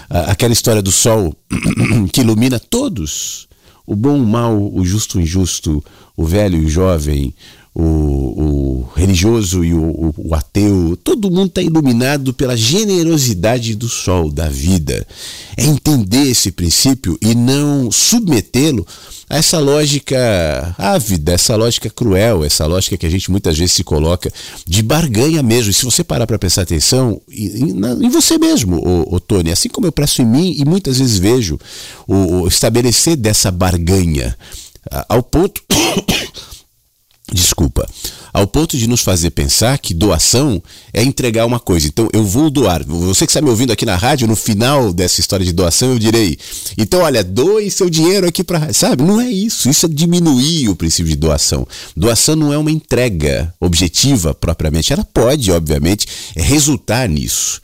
[0.09, 1.35] Aquela história do sol
[2.11, 3.47] que ilumina todos,
[3.85, 5.83] o bom, o mal, o justo, o injusto,
[6.17, 7.35] o velho e o jovem,
[7.75, 14.31] o, o religioso e o, o, ateu, todo mundo está iluminado pela generosidade do sol,
[14.31, 15.05] da vida.
[15.57, 18.85] É entender esse princípio e não submetê-lo
[19.27, 23.83] a essa lógica ávida, essa lógica cruel, essa lógica que a gente muitas vezes se
[23.83, 24.31] coloca
[24.67, 25.71] de barganha mesmo.
[25.71, 29.87] E se você parar para prestar atenção em, você mesmo, o, o, Tony, assim como
[29.87, 31.59] eu presto em mim e muitas vezes vejo
[32.07, 34.37] o, o estabelecer dessa barganha
[35.09, 35.61] ao ponto
[37.33, 37.87] desculpa,
[38.31, 40.61] ao ponto de nos fazer pensar que doação
[40.93, 41.87] é entregar uma coisa.
[41.87, 42.83] Então eu vou doar.
[42.85, 45.99] Você que está me ouvindo aqui na rádio, no final dessa história de doação, eu
[45.99, 46.37] direi:
[46.77, 48.73] então olha, doe seu dinheiro aqui para.
[48.73, 49.03] Sabe?
[49.03, 49.69] Não é isso.
[49.69, 51.67] Isso é diminuir o princípio de doação.
[51.95, 54.91] Doação não é uma entrega objetiva propriamente.
[54.93, 57.61] Ela pode, obviamente, resultar nisso.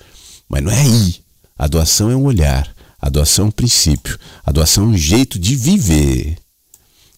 [0.48, 1.16] Mas não é aí.
[1.58, 2.74] A doação é um olhar.
[3.02, 4.18] A doação é um princípio.
[4.46, 6.38] A doação é um jeito de viver.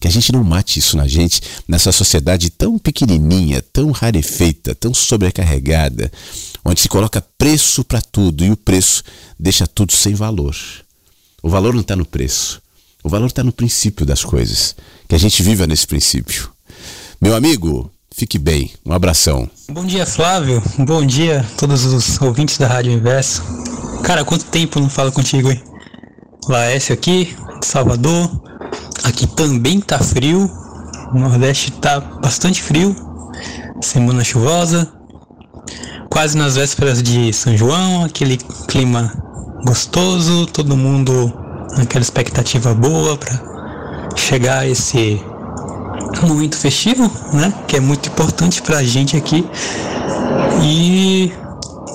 [0.02, 4.92] Que a gente não mate isso na gente, nessa sociedade tão pequenininha, tão rarefeita, tão
[4.92, 6.10] sobrecarregada,
[6.64, 9.04] onde se coloca preço para tudo e o preço
[9.38, 10.56] deixa tudo sem valor.
[11.40, 12.60] O valor não está no preço,
[13.04, 14.74] o valor está no princípio das coisas.
[15.06, 16.50] Que a gente viva nesse princípio.
[17.20, 18.72] Meu amigo, fique bem.
[18.84, 19.48] Um abração.
[19.70, 20.60] Bom dia, Flávio.
[20.78, 23.40] Bom dia a todos os ouvintes da Rádio Inverso.
[24.02, 25.62] Cara, quanto tempo não falo contigo, hein?
[26.48, 28.42] Laércio aqui, Salvador.
[29.04, 30.50] Aqui também tá frio.
[31.12, 32.94] O Nordeste tá bastante frio.
[33.80, 34.90] Semana chuvosa.
[36.10, 38.36] Quase nas vésperas de São João, aquele
[38.68, 39.12] clima
[39.64, 41.32] gostoso, todo mundo
[41.76, 43.40] naquela expectativa boa para
[44.14, 45.22] chegar esse
[46.22, 47.52] momento festivo, né?
[47.66, 49.48] Que é muito importante pra gente aqui.
[50.62, 51.32] E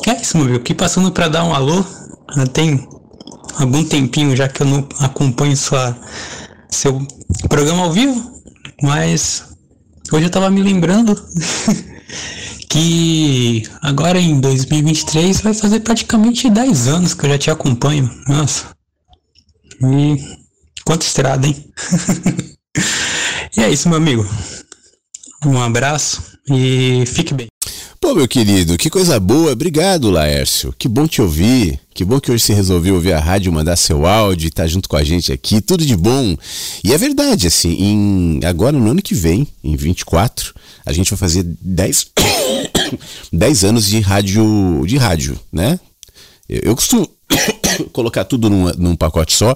[0.07, 0.55] é isso, meu.
[0.55, 1.85] Aqui passando para dar um alô.
[2.53, 2.87] Tem
[3.59, 5.95] algum tempinho já que eu não acompanho sua
[6.69, 7.05] seu
[7.49, 8.31] programa ao vivo,
[8.81, 9.45] mas
[10.11, 11.15] hoje eu tava me lembrando
[12.69, 18.09] que agora em 2023 vai fazer praticamente 10 anos que eu já te acompanho.
[18.27, 18.65] Nossa.
[19.81, 20.17] E
[20.85, 21.71] quanta estrada, hein?
[23.57, 24.27] e é isso, meu amigo.
[25.45, 27.47] Um abraço e fique bem.
[27.99, 29.51] Pô, meu querido, que coisa boa.
[29.51, 30.73] Obrigado, Laércio.
[30.77, 31.79] Que bom te ouvir.
[31.93, 34.67] Que bom que hoje você resolveu ouvir a rádio, mandar seu áudio e estar tá
[34.67, 35.59] junto com a gente aqui.
[35.61, 36.37] Tudo de bom.
[36.83, 40.53] E é verdade, assim, em, agora no ano que vem, em 24,
[40.85, 42.07] a gente vai fazer 10,
[43.33, 45.79] 10 anos de rádio, de rádio, né?
[46.47, 47.09] Eu, eu costumo
[47.91, 49.55] colocar tudo num pacote só,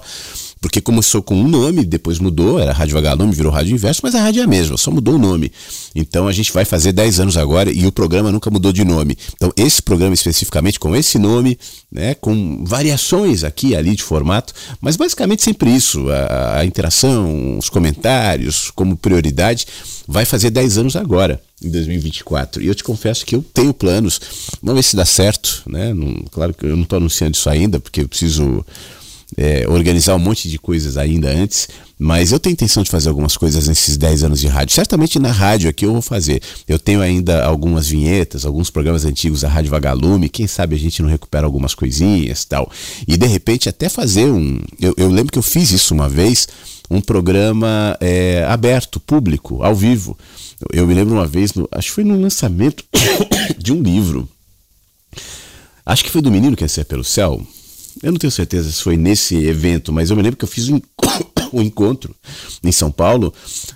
[0.62, 4.22] porque começou com um nome, depois mudou, era Rádio Vagalume, virou Rádio Inverso, mas a
[4.22, 5.50] rádio é a mesma, só mudou o nome.
[5.92, 9.18] Então a gente vai fazer 10 anos agora e o programa nunca mudou de nome.
[9.34, 11.58] Então esse programa especificamente com esse nome,
[11.90, 17.58] né, com variações aqui e ali de formato, mas basicamente sempre isso, a, a interação,
[17.58, 19.66] os comentários como prioridade,
[20.06, 22.62] vai fazer 10 anos agora em 2024.
[22.62, 24.20] E eu te confesso que eu tenho planos,
[24.62, 25.92] vamos ver se dá certo, né?
[25.92, 28.64] Não, claro que eu não estou anunciando isso ainda, porque eu preciso
[29.36, 31.68] é, organizar um monte de coisas ainda antes,
[31.98, 34.74] mas eu tenho intenção de fazer algumas coisas nesses 10 anos de rádio.
[34.74, 36.42] Certamente na rádio aqui eu vou fazer.
[36.66, 41.00] Eu tenho ainda algumas vinhetas, alguns programas antigos da Rádio Vagalume, quem sabe a gente
[41.00, 42.70] não recupera algumas coisinhas tal.
[43.06, 44.60] E de repente até fazer um.
[44.80, 46.48] Eu, eu lembro que eu fiz isso uma vez,
[46.90, 50.18] um programa é, aberto, público, ao vivo.
[50.72, 52.84] Eu me lembro uma vez, no, acho que foi no lançamento
[53.58, 54.28] de um livro.
[55.84, 57.44] Acho que foi do Menino que Ser pelo Céu
[58.02, 60.68] eu não tenho certeza se foi nesse evento, mas eu me lembro que eu fiz
[60.68, 60.80] um,
[61.52, 62.14] um encontro
[62.62, 63.32] em São Paulo,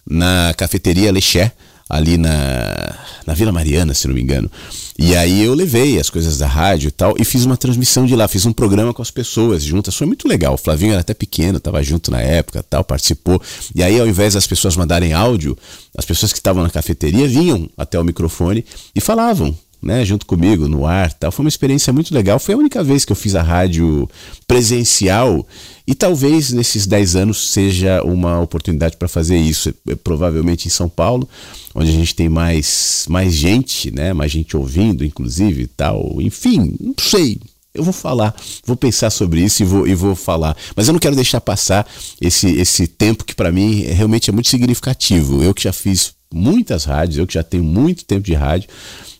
[0.06, 1.52] na cafeteria Lexé,
[1.88, 4.50] ali na, na Vila Mariana, se não me engano.
[4.98, 8.16] E aí eu levei as coisas da rádio e tal e fiz uma transmissão de
[8.16, 10.54] lá, fiz um programa com as pessoas juntas, foi muito legal.
[10.54, 13.40] O Flavinho era até pequeno, estava junto na época, tal, participou.
[13.74, 15.56] E aí ao invés das pessoas mandarem áudio,
[15.96, 18.64] as pessoas que estavam na cafeteria vinham até o microfone
[18.94, 21.30] e falavam né, junto comigo no ar, tal.
[21.30, 22.38] Foi uma experiência muito legal.
[22.38, 24.08] Foi a única vez que eu fiz a rádio
[24.46, 25.46] presencial
[25.86, 30.88] e talvez nesses 10 anos seja uma oportunidade para fazer isso, é, provavelmente em São
[30.88, 31.28] Paulo,
[31.74, 36.16] onde a gente tem mais mais gente, né, mais gente ouvindo, inclusive, tal.
[36.20, 37.38] Enfim, não sei.
[37.76, 40.56] Eu vou falar, vou pensar sobre isso e vou, e vou falar.
[40.74, 41.86] Mas eu não quero deixar passar
[42.18, 45.42] esse, esse tempo que para mim realmente é muito significativo.
[45.42, 48.68] Eu que já fiz muitas rádios, eu que já tenho muito tempo de rádio,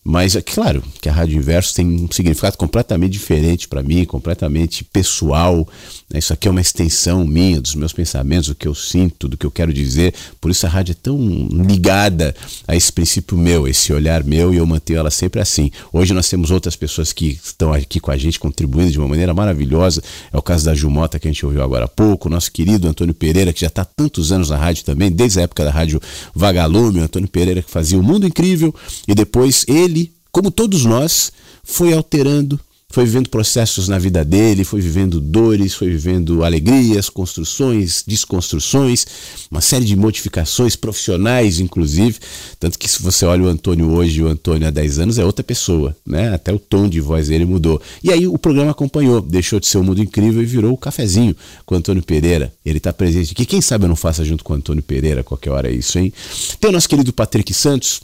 [0.08, 4.84] mas é claro que a Rádio Inverso tem um significado completamente diferente para mim, completamente
[4.84, 5.66] pessoal.
[6.08, 6.20] Né?
[6.20, 9.44] Isso aqui é uma extensão minha, dos meus pensamentos, do que eu sinto, do que
[9.44, 10.14] eu quero dizer.
[10.40, 11.18] Por isso a rádio é tão
[11.50, 12.36] ligada
[12.68, 15.72] a esse princípio meu, esse olhar meu, e eu mantenho ela sempre assim.
[15.92, 19.34] Hoje nós temos outras pessoas que estão aqui com a gente, contribuindo de uma maneira
[19.34, 20.00] maravilhosa.
[20.32, 23.12] É o caso da Jumota, que a gente ouviu agora há pouco, nosso querido Antônio
[23.12, 26.00] Pereira, que já está há tantos anos na rádio também, desde a época da Rádio
[26.32, 28.72] Vagalume, o Antônio Pereira que fazia o Mundo Incrível,
[29.08, 29.95] e depois ele
[30.36, 31.32] como todos nós,
[31.64, 32.60] foi alterando,
[32.90, 39.06] foi vivendo processos na vida dele, foi vivendo dores, foi vivendo alegrias, construções, desconstruções,
[39.50, 42.18] uma série de modificações profissionais, inclusive.
[42.60, 45.42] Tanto que se você olha o Antônio hoje o Antônio há 10 anos, é outra
[45.42, 46.34] pessoa, né?
[46.34, 47.80] Até o tom de voz dele mudou.
[48.04, 51.34] E aí o programa acompanhou, deixou de ser um mundo incrível e virou o cafezinho
[51.64, 52.52] com o Antônio Pereira.
[52.62, 53.46] Ele está presente aqui.
[53.46, 56.12] Quem sabe eu não faça junto com o Antônio Pereira qualquer hora isso, hein?
[56.60, 58.02] Tem o nosso querido Patrick Santos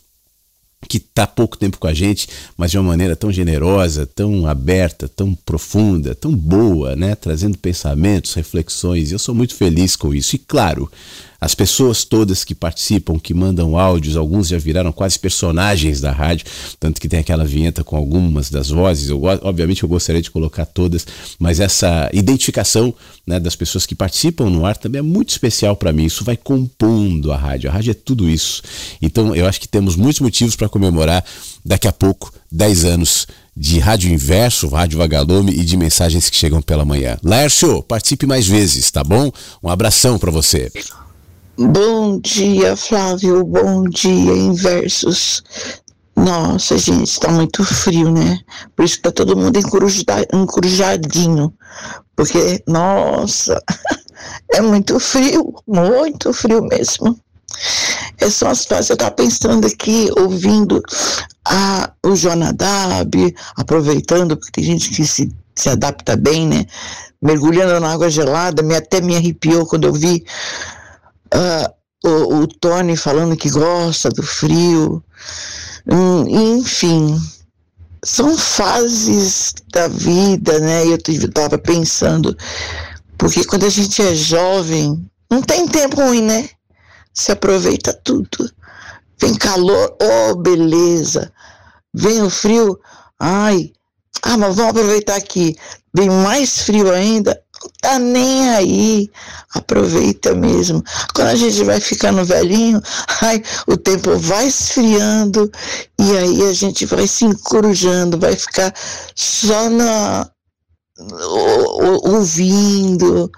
[0.89, 5.09] que está pouco tempo com a gente, mas de uma maneira tão generosa, tão aberta,
[5.09, 7.15] tão profunda, tão boa, né?
[7.15, 9.13] Trazendo pensamentos, reflexões.
[9.13, 10.37] Eu sou muito feliz com isso.
[10.37, 10.91] E claro,
[11.43, 16.47] as pessoas todas que participam, que mandam áudios, alguns já viraram quase personagens da rádio,
[16.79, 19.09] tanto que tem aquela vinheta com algumas das vozes.
[19.09, 21.05] Eu, obviamente eu gostaria de colocar todas,
[21.41, 22.95] mas essa identificação
[23.27, 26.05] né, das pessoas que participam no ar também é muito especial para mim.
[26.05, 27.69] Isso vai compondo a rádio.
[27.69, 28.63] A rádio é tudo isso.
[29.03, 31.25] Então eu acho que temos muitos motivos para comemorar
[31.65, 33.27] daqui a pouco 10 anos
[33.57, 37.19] de Rádio Inverso, Rádio Vagalume e de mensagens que chegam pela manhã.
[37.21, 39.33] Lércio, participe mais vezes, tá bom?
[39.61, 40.71] Um abração para você.
[41.59, 43.45] Bom dia, Flávio.
[43.45, 45.43] Bom dia, Inversos.
[46.17, 48.39] Nossa, gente, está muito frio, né?
[48.75, 51.53] Por isso que tá todo mundo encurujadinho.
[52.17, 53.63] Porque, nossa,
[54.55, 57.19] é muito frio, muito frio mesmo.
[58.19, 58.89] Essas são as frases.
[58.89, 60.81] Eu estava pensando aqui, ouvindo
[61.45, 66.65] a, o Jonadab, aproveitando, porque tem gente que se, se adapta bem, né?
[67.21, 70.25] Mergulhando na água gelada, me, até me arrepiou quando eu vi
[71.35, 75.03] uh, o, o, Tony falando que gosta do frio,
[75.87, 77.21] hum, enfim,
[78.05, 80.85] são fases da vida, né?
[80.87, 82.37] Eu estava pensando,
[83.17, 86.49] porque quando a gente é jovem, não tem tempo ruim, né?
[87.15, 88.51] Se aproveita tudo.
[89.21, 91.33] Vem calor, oh beleza.
[91.95, 92.79] Vem o frio,
[93.21, 93.73] ai,
[94.23, 95.57] ah, mas vamos aproveitar aqui.
[95.95, 97.42] Vem mais frio ainda,
[97.81, 99.11] tá nem aí.
[99.55, 100.83] Aproveita mesmo.
[101.15, 102.81] Quando a gente vai ficando velhinho,
[103.21, 105.51] ai, o tempo vai esfriando
[105.99, 108.75] e aí a gente vai se encurujando, vai ficar
[109.15, 110.29] só na
[112.05, 113.31] ouvindo,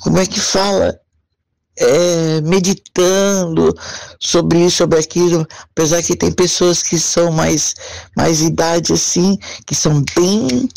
[0.00, 0.98] como é que fala?
[1.78, 3.74] É, meditando
[4.18, 7.74] sobre isso, sobre aquilo, apesar que tem pessoas que são mais,
[8.16, 10.68] mais idade assim, que são bem,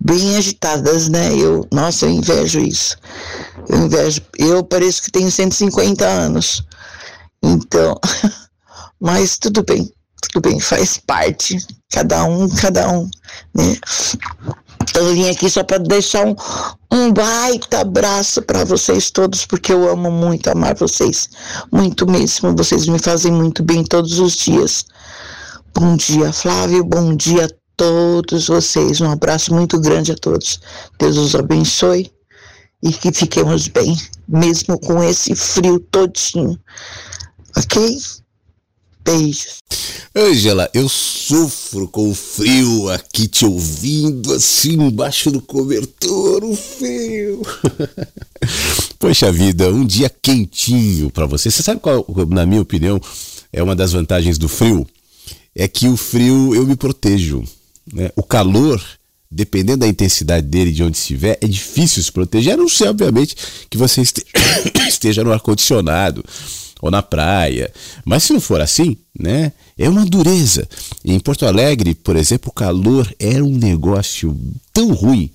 [0.00, 1.34] bem agitadas, né?
[1.34, 2.96] Eu, nossa, eu invejo isso.
[3.68, 4.20] Eu invejo.
[4.38, 6.64] Eu pareço que tenho 150 anos.
[7.42, 7.98] Então,
[9.00, 11.58] mas tudo bem, tudo bem, faz parte.
[11.90, 13.08] Cada um, cada um,
[13.54, 13.76] né?
[14.94, 16.34] Eu vim aqui só para deixar um,
[16.90, 21.30] um baita abraço para vocês todos, porque eu amo muito amar vocês,
[21.72, 22.54] muito mesmo.
[22.54, 24.84] Vocês me fazem muito bem todos os dias.
[25.74, 26.84] Bom dia, Flávio.
[26.84, 29.00] Bom dia a todos vocês.
[29.00, 30.60] Um abraço muito grande a todos.
[30.98, 32.12] Deus os abençoe
[32.82, 33.96] e que fiquemos bem,
[34.28, 36.58] mesmo com esse frio todinho.
[37.56, 37.98] Ok?
[39.04, 39.58] Beijos.
[40.14, 47.42] Ângela, eu sofro com o frio aqui te ouvindo assim embaixo do cobertor, o frio.
[48.98, 51.50] Poxa vida, um dia quentinho para você.
[51.50, 53.00] Você sabe qual, na minha opinião,
[53.52, 54.86] é uma das vantagens do frio?
[55.54, 57.42] É que o frio eu me protejo.
[57.92, 58.10] Né?
[58.14, 58.82] O calor,
[59.30, 63.34] dependendo da intensidade dele, de onde estiver, é difícil se proteger, a não ser, obviamente,
[63.70, 64.02] que você
[64.86, 66.22] esteja no ar-condicionado
[66.82, 67.72] ou na praia.
[68.04, 69.52] Mas se não for assim, né?
[69.78, 70.68] É uma dureza.
[71.04, 74.36] Em Porto Alegre, por exemplo, o calor era um negócio
[74.72, 75.30] tão ruim,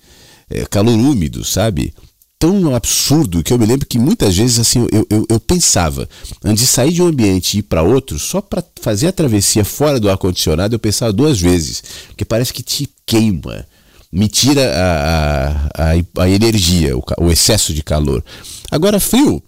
[0.50, 1.94] é, calor úmido, sabe?
[2.38, 6.08] Tão absurdo que eu me lembro que muitas vezes assim eu, eu, eu pensava,
[6.44, 9.64] antes de sair de um ambiente e ir para outro, só para fazer a travessia
[9.64, 13.66] fora do ar-condicionado, eu pensava duas vezes, porque parece que te queima
[14.10, 18.24] me tira a, a, a energia, o, o, excesso de calor.
[18.70, 19.42] Agora, frio,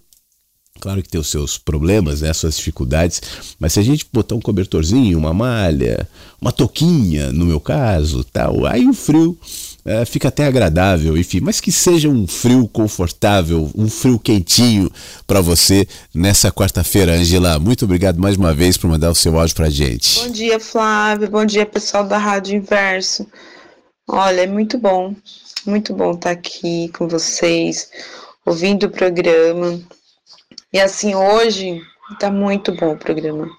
[0.81, 3.21] claro que tem os seus problemas, né, suas dificuldades,
[3.59, 6.09] mas se a gente botar um cobertorzinho, uma malha,
[6.41, 9.37] uma touquinha, no meu caso, tal, aí o frio
[9.85, 14.91] é, fica até agradável, enfim, mas que seja um frio confortável, um frio quentinho
[15.25, 17.57] para você nessa quarta-feira, Angela.
[17.59, 20.19] Muito obrigado mais uma vez por mandar o seu áudio para gente.
[20.19, 21.29] Bom dia, Flávio.
[21.29, 23.25] Bom dia, pessoal da Rádio Inverso.
[24.07, 25.15] Olha, é muito bom,
[25.65, 27.89] muito bom estar aqui com vocês,
[28.45, 29.79] ouvindo o programa.
[30.73, 31.81] E assim, hoje
[32.13, 33.49] está muito bom o programa.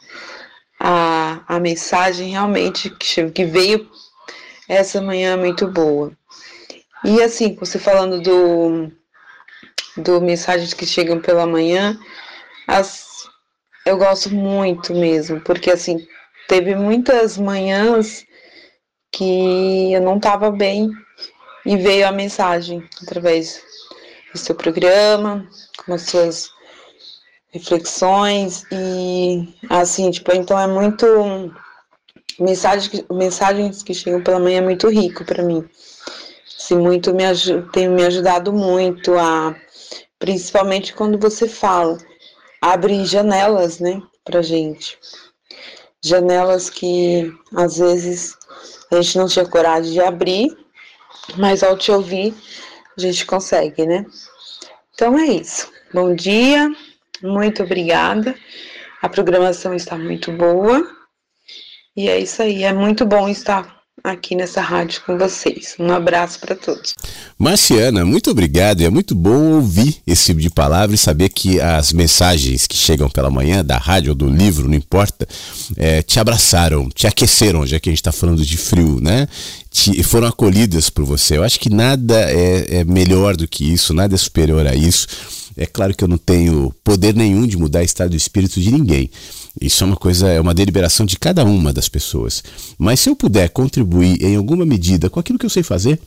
[0.81, 3.87] A, a mensagem realmente que, que veio
[4.67, 6.17] essa manhã é muito boa.
[7.05, 8.91] E assim, você falando do,
[9.99, 11.99] do mensagens que chegam pela manhã,
[12.67, 13.29] as,
[13.85, 16.07] eu gosto muito mesmo, porque assim,
[16.49, 18.25] teve muitas manhãs
[19.11, 20.91] que eu não estava bem
[21.67, 23.63] e veio a mensagem através
[24.33, 25.47] do seu programa,
[25.85, 26.49] com as suas
[27.53, 31.07] reflexões e assim, tipo, então é muito
[32.41, 35.69] mensagens, mensagens que chegam pela manhã é muito rico para mim.
[36.59, 37.25] Assim, muito me
[37.73, 39.55] tem me ajudado muito a
[40.19, 41.99] principalmente quando você fala,
[42.61, 44.97] abre janelas, né, pra gente.
[46.01, 48.37] Janelas que às vezes
[48.91, 50.57] a gente não tinha coragem de abrir,
[51.37, 52.35] mas ao te ouvir,
[52.97, 54.07] a gente consegue, né?
[54.95, 55.71] Então é isso.
[55.93, 56.71] Bom dia,
[57.23, 58.35] muito obrigada.
[59.01, 60.87] A programação está muito boa.
[61.97, 65.77] E é isso aí, é muito bom estar aqui nessa rádio com vocês.
[65.79, 66.95] Um abraço para todos.
[67.39, 68.81] Marciana, muito obrigado.
[68.81, 73.09] É muito bom ouvir esse tipo de palavra e saber que as mensagens que chegam
[73.09, 75.27] pela manhã, da rádio ou do livro, não importa,
[75.77, 79.29] é, te abraçaram, te aqueceram, já que a gente está falando de frio, né?
[79.71, 81.37] Te, foram acolhidas por você.
[81.37, 85.07] Eu acho que nada é, é melhor do que isso, nada é superior a isso.
[85.57, 88.71] É claro que eu não tenho poder nenhum de mudar o estado do espírito de
[88.71, 89.11] ninguém.
[89.61, 92.43] Isso é uma coisa, é uma deliberação de cada uma das pessoas.
[92.79, 96.01] Mas se eu puder contribuir em alguma medida com aquilo que eu sei fazer,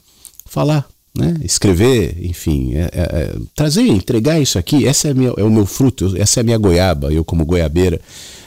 [0.46, 1.36] falar, né?
[1.44, 5.66] escrever, enfim, é, é, é, trazer, entregar isso aqui, essa é, minha, é o meu
[5.66, 8.02] fruto, essa é a minha goiaba, eu como goiabeira.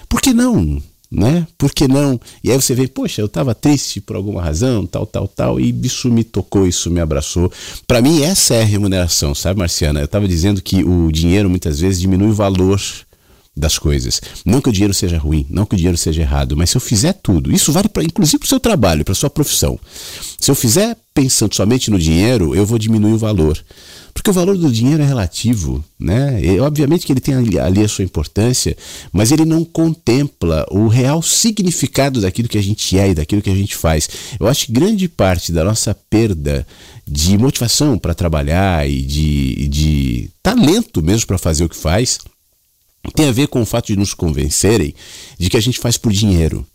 [0.09, 0.83] Por que não?
[1.11, 1.47] Né?
[1.57, 2.21] Por que não?
[2.45, 5.75] E aí você vê, poxa, eu estava triste por alguma razão, tal, tal, tal, e
[5.83, 7.51] isso me tocou, isso me abraçou.
[7.87, 10.01] Para mim, essa é a remuneração, sabe, Marciana?
[10.01, 12.79] Eu estava dizendo que o dinheiro muitas vezes diminui o valor
[13.59, 14.21] das coisas.
[14.45, 16.81] Não que o dinheiro seja ruim, não que o dinheiro seja errado, mas se eu
[16.81, 19.79] fizer tudo, isso vale para inclusive para o seu trabalho, para sua profissão.
[20.41, 23.59] Se eu fizer pensando somente no dinheiro, eu vou diminuir o valor.
[24.15, 26.41] Porque o valor do dinheiro é relativo, né?
[26.45, 28.77] E, obviamente que ele tem ali, ali a sua importância,
[29.13, 33.51] mas ele não contempla o real significado daquilo que a gente é e daquilo que
[33.51, 34.09] a gente faz.
[34.39, 36.67] Eu acho que grande parte da nossa perda
[37.07, 42.19] de motivação para trabalhar e de, de talento mesmo para fazer o que faz
[43.15, 44.95] tem a ver com o fato de nos convencerem
[45.39, 46.67] de que a gente faz por dinheiro.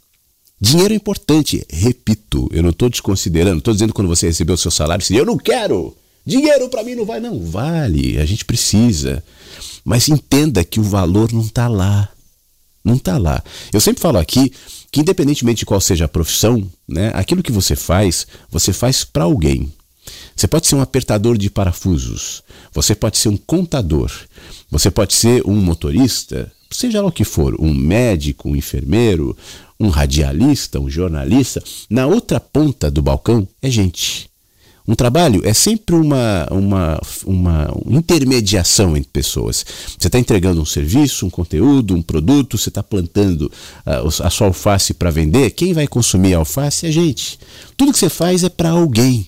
[0.60, 4.72] Dinheiro é importante, repito, eu não estou desconsiderando, estou dizendo quando você recebeu o seu
[4.72, 5.96] salário, eu não quero,
[6.26, 9.22] dinheiro para mim não vai, não, vale, a gente precisa,
[9.84, 12.08] mas entenda que o valor não está lá,
[12.84, 13.44] não está lá.
[13.74, 14.54] Eu sempre falo aqui
[14.90, 19.24] que independentemente de qual seja a profissão, né, aquilo que você faz, você faz para
[19.24, 19.74] alguém.
[20.36, 22.44] Você pode ser um apertador de parafusos,
[22.74, 24.12] você pode ser um contador,
[24.70, 29.38] você pode ser um motorista, seja lá o que for, um médico, um enfermeiro,
[29.80, 31.64] um radialista, um jornalista.
[31.90, 34.32] Na outra ponta do balcão é gente.
[34.86, 39.66] Um trabalho é sempre uma, uma, uma intermediação entre pessoas.
[39.98, 44.48] Você está entregando um serviço, um conteúdo, um produto, você está plantando uh, a sua
[44.48, 45.52] alface para vender.
[45.52, 47.40] Quem vai consumir a alface é a gente.
[47.78, 49.28] Tudo que você faz é para alguém.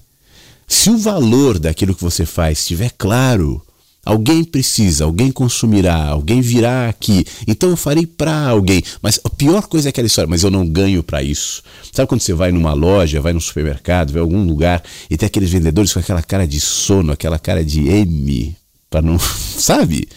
[0.68, 3.62] Se o valor daquilo que você faz estiver claro,
[4.06, 8.84] alguém precisa, alguém consumirá, alguém virá aqui, então eu farei para alguém.
[9.02, 11.64] Mas a pior coisa é aquela história, mas eu não ganho para isso.
[11.92, 15.28] Sabe quando você vai numa loja, vai num supermercado, vai em algum lugar e tem
[15.28, 18.56] aqueles vendedores com aquela cara de sono, aquela cara de M,
[18.90, 19.18] para não.
[19.58, 20.08] Sabe?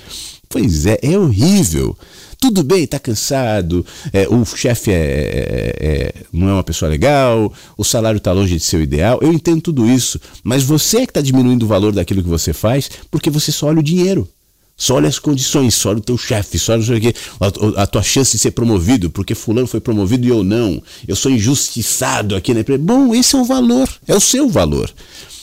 [0.49, 1.97] Pois é, é horrível.
[2.40, 7.52] Tudo bem, está cansado, é, o chefe é, é, é, não é uma pessoa legal,
[7.77, 9.19] o salário está longe de ser o ideal.
[9.20, 12.52] Eu entendo tudo isso, mas você é que está diminuindo o valor daquilo que você
[12.52, 14.28] faz porque você só olha o dinheiro.
[14.77, 18.31] Só olha as condições, só olha o teu chefe, só olha a, a, tua chance
[18.31, 20.81] de ser promovido, porque fulano foi promovido e eu não.
[21.09, 22.81] Eu sou injustiçado aqui na empresa.
[22.81, 24.89] Bom, esse é o valor, é o seu valor.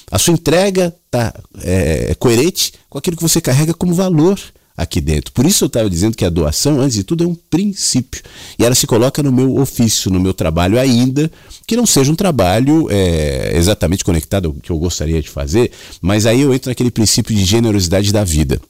[0.10, 4.40] A sua entrega está é, é, coerente com aquilo que você carrega como valor
[4.76, 5.32] aqui dentro.
[5.32, 8.22] Por isso eu estava dizendo que a doação, antes de tudo, é um princípio.
[8.60, 11.32] E ela se coloca no meu ofício, no meu trabalho, ainda
[11.66, 15.72] que não seja um trabalho é, exatamente conectado ao que eu gostaria de fazer,
[16.02, 18.62] mas aí eu entro naquele princípio de generosidade da vida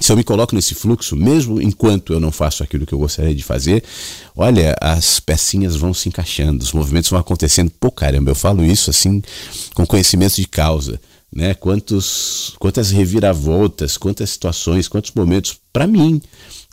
[0.00, 3.34] se eu me coloco nesse fluxo, mesmo enquanto eu não faço aquilo que eu gostaria
[3.34, 3.84] de fazer,
[4.34, 7.70] olha, as pecinhas vão se encaixando, os movimentos vão acontecendo.
[7.78, 9.22] Pô, caramba, eu falo isso assim
[9.74, 11.00] com conhecimento de causa.
[11.34, 11.54] Né?
[11.54, 16.20] Quantos, quantas reviravoltas, quantas situações, quantos momentos, para mim,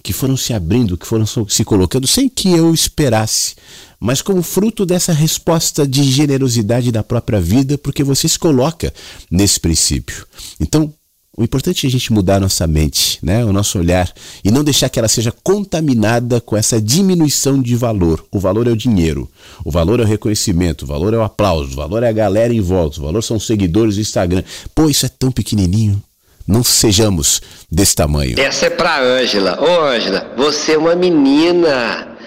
[0.03, 3.55] que foram se abrindo, que foram se colocando sem que eu esperasse,
[3.99, 8.93] mas como fruto dessa resposta de generosidade da própria vida, porque você se coloca
[9.29, 10.25] nesse princípio.
[10.59, 10.93] Então,
[11.39, 13.45] o importante é a gente mudar a nossa mente, né?
[13.45, 14.11] o nosso olhar,
[14.43, 18.25] e não deixar que ela seja contaminada com essa diminuição de valor.
[18.29, 19.25] O valor é o dinheiro,
[19.63, 22.53] o valor é o reconhecimento, o valor é o aplauso, o valor é a galera
[22.53, 24.43] em volta, o valor são os seguidores do Instagram.
[24.75, 26.03] Pô, isso é tão pequenininho.
[26.45, 27.41] Não sejamos
[27.71, 28.37] desse tamanho.
[28.37, 29.57] Essa é pra Ângela.
[29.61, 32.17] Ô Ângela, você é uma menina.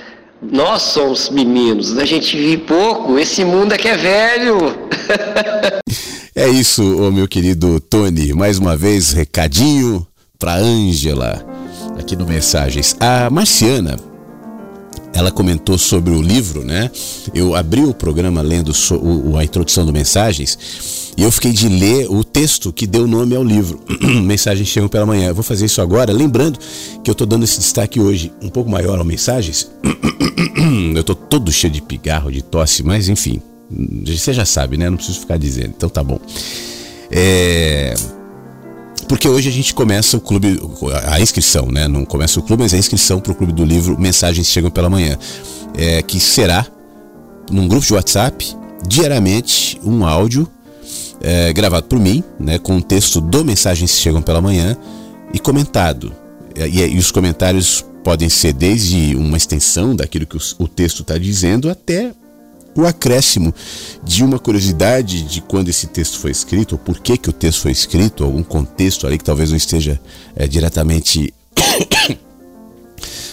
[0.43, 4.59] Nós somos meninos, a gente vive pouco, esse mundo é que é velho.
[6.35, 6.82] É isso,
[7.12, 8.32] meu querido Tony.
[8.32, 10.06] Mais uma vez, recadinho
[10.39, 11.44] para Ângela
[11.98, 12.97] aqui no Mensagens.
[12.98, 13.98] A Marciana,
[15.23, 16.90] ela comentou sobre o livro, né?
[17.35, 21.69] Eu abri o programa lendo so, o, a introdução do Mensagens e eu fiquei de
[21.69, 23.81] ler o texto que deu nome ao livro.
[24.23, 25.28] Mensagens chegam pela manhã.
[25.28, 26.59] Eu vou fazer isso agora, lembrando
[27.03, 29.70] que eu estou dando esse destaque hoje um pouco maior ao Mensagens.
[30.94, 33.40] eu estou todo cheio de pigarro, de tosse, mas enfim,
[34.05, 34.90] você já sabe, né?
[34.90, 35.74] Não preciso ficar dizendo.
[35.77, 36.20] Então tá bom.
[37.11, 37.94] É...
[39.08, 40.60] Porque hoje a gente começa o clube,
[41.04, 41.86] a inscrição, né?
[41.88, 44.88] Não começa o clube, mas a inscrição para o clube do livro Mensagens Chegam pela
[44.88, 45.18] Manhã.
[45.76, 46.66] É, que será
[47.50, 48.56] num grupo de WhatsApp,
[48.86, 50.48] diariamente, um áudio
[51.20, 52.58] é, gravado por mim, né?
[52.58, 54.76] Com o texto do Mensagens Chegam pela Manhã
[55.32, 56.12] e comentado.
[56.54, 61.16] E, e os comentários podem ser desde uma extensão daquilo que o, o texto está
[61.16, 62.12] dizendo até
[62.74, 63.55] o acréscimo
[64.03, 67.62] de uma curiosidade de quando esse texto foi escrito, ou por que, que o texto
[67.62, 70.01] foi escrito, algum contexto ali que talvez não esteja
[70.35, 71.32] é, diretamente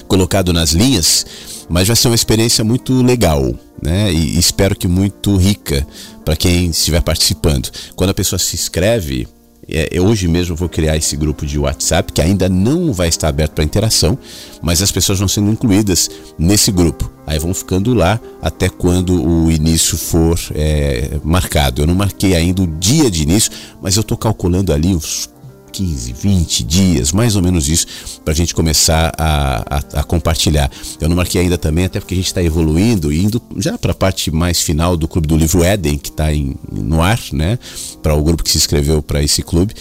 [0.07, 1.25] colocado nas linhas,
[1.69, 4.11] mas vai ser uma experiência muito legal, né?
[4.11, 5.87] E, espero que muito rica
[6.25, 7.69] para quem estiver participando.
[7.95, 9.27] Quando a pessoa se inscreve,
[9.67, 13.53] é, hoje mesmo vou criar esse grupo de WhatsApp que ainda não vai estar aberto
[13.53, 14.17] para interação,
[14.61, 17.09] mas as pessoas vão sendo incluídas nesse grupo.
[17.29, 21.79] Aí vão ficando lá até quando o início for é, marcado.
[21.79, 25.29] Eu não marquei ainda o dia de início, mas eu estou calculando ali uns
[25.69, 27.87] 15, 20 dias, mais ou menos isso,
[28.23, 30.69] para a gente começar a, a, a, compartilhar.
[30.99, 33.95] Eu não marquei ainda também, até porque a gente está evoluindo indo já para a
[33.95, 36.27] parte mais final do Clube do Livro Éden, que está
[36.71, 37.57] no ar, né?
[38.01, 39.73] Para o grupo que se inscreveu para esse clube.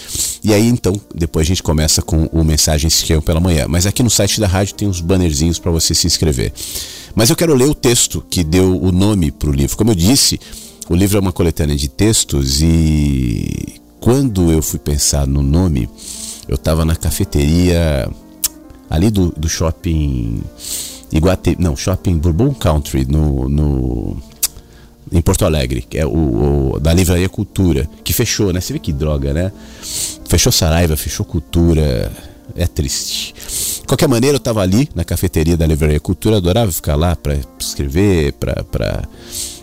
[0.43, 3.67] E aí então, depois a gente começa com o Mensagens que pela manhã.
[3.69, 6.53] Mas aqui no site da rádio tem uns bannerzinhos para você se inscrever.
[7.15, 9.77] Mas eu quero ler o texto que deu o nome para o livro.
[9.77, 10.39] Como eu disse,
[10.89, 15.89] o livro é uma coletânea de textos e quando eu fui pensar no nome,
[16.49, 18.09] eu estava na cafeteria
[18.89, 20.43] ali do, do shopping
[21.11, 24.17] Iguate, não, shopping Bourbon Country no, no
[25.11, 28.61] em Porto Alegre, que é o, o, da Livraria Cultura, que fechou, né?
[28.61, 29.51] Você vê que droga, né?
[30.29, 32.13] Fechou Saraiva, fechou Cultura,
[32.55, 33.35] é triste.
[33.81, 37.39] De qualquer maneira, eu estava ali na cafeteria da Livraria Cultura, adorava ficar lá para
[37.59, 39.09] escrever, para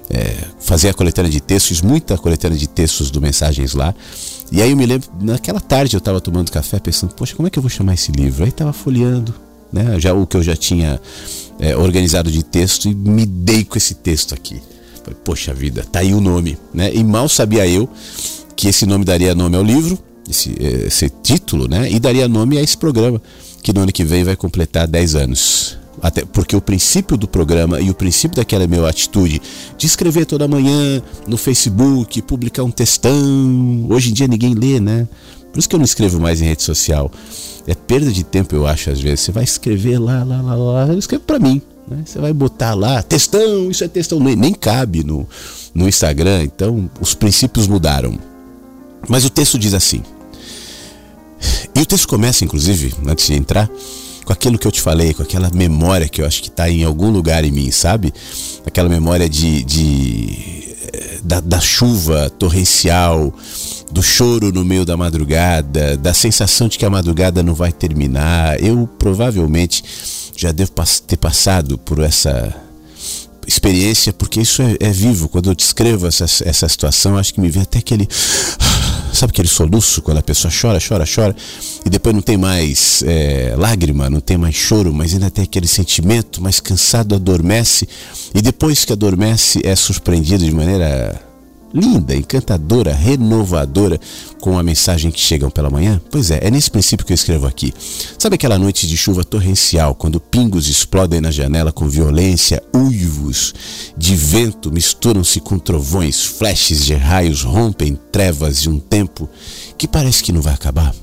[0.10, 3.94] é, fazer a coletânea de textos, muita coletânea de textos do Mensagens lá.
[4.52, 7.52] E aí eu me lembro, naquela tarde eu estava tomando café pensando, poxa, como é
[7.52, 8.44] que eu vou chamar esse livro?
[8.44, 9.34] Aí estava folheando,
[9.72, 11.02] né, já o que eu já tinha
[11.60, 14.62] é, organizado de texto e me dei com esse texto aqui.
[15.04, 16.92] Falei, poxa vida, tá aí o nome, né?
[16.94, 17.88] E mal sabia eu
[18.56, 21.92] que esse nome daria nome ao livro, esse, esse título, né?
[21.92, 23.22] E daria nome a esse programa,
[23.62, 25.78] que no ano que vem vai completar 10 anos.
[26.02, 29.42] Até porque o princípio do programa e o princípio daquela minha atitude
[29.78, 35.08] de escrever toda manhã no Facebook, publicar um textão, hoje em dia ninguém lê, né?
[35.52, 37.10] Por isso que eu não escrevo mais em rede social.
[37.66, 39.22] É perda de tempo, eu acho, às vezes.
[39.22, 41.62] Você vai escrever lá, lá, lá, lá, eu escrevo para mim.
[41.88, 42.04] Né?
[42.06, 45.26] Você vai botar lá, textão, isso é textão, nem, nem cabe no,
[45.74, 46.44] no Instagram.
[46.44, 48.20] Então, os princípios mudaram.
[49.08, 50.04] Mas o texto diz assim.
[51.74, 53.70] E o texto começa, inclusive, antes de entrar,
[54.26, 56.84] com aquilo que eu te falei, com aquela memória que eu acho que está em
[56.84, 58.12] algum lugar em mim, sabe?
[58.66, 63.32] Aquela memória de, de eh, da, da chuva torrencial,
[63.92, 68.62] do choro no meio da madrugada, da sensação de que a madrugada não vai terminar.
[68.62, 69.84] Eu provavelmente
[70.36, 70.72] já devo
[71.06, 72.54] ter passado por essa
[73.48, 75.30] experiência, porque isso é, é vivo.
[75.30, 78.10] Quando eu descrevo essa, essa situação, acho que me vem até aquele.
[79.16, 81.36] Sabe aquele soluço quando a pessoa chora, chora, chora
[81.86, 85.68] e depois não tem mais é, lágrima, não tem mais choro, mas ainda tem aquele
[85.68, 87.88] sentimento, mais cansado adormece
[88.34, 91.25] e depois que adormece é surpreendido de maneira
[91.76, 94.00] linda, encantadora, renovadora
[94.40, 96.00] com a mensagem que chegam pela manhã?
[96.10, 97.74] Pois é, é nesse princípio que eu escrevo aqui.
[98.18, 103.54] Sabe aquela noite de chuva torrencial, quando pingos explodem na janela com violência, uivos
[103.98, 109.30] de vento misturam-se com trovões, flashes de raios rompem trevas de um tempo
[109.78, 110.96] que parece que não vai acabar?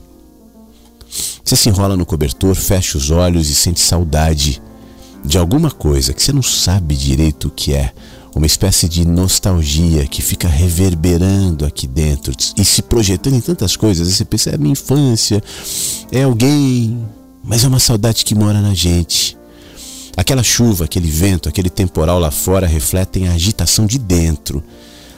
[1.44, 4.62] Você se enrola no cobertor, fecha os olhos e sente saudade
[5.24, 7.92] de alguma coisa que você não sabe direito o que é
[8.34, 14.08] uma espécie de nostalgia que fica reverberando aqui dentro e se projetando em tantas coisas.
[14.08, 15.42] Você pensa, é a minha infância,
[16.10, 17.06] é alguém,
[17.44, 19.36] mas é uma saudade que mora na gente.
[20.16, 24.62] Aquela chuva, aquele vento, aquele temporal lá fora refletem a agitação de dentro.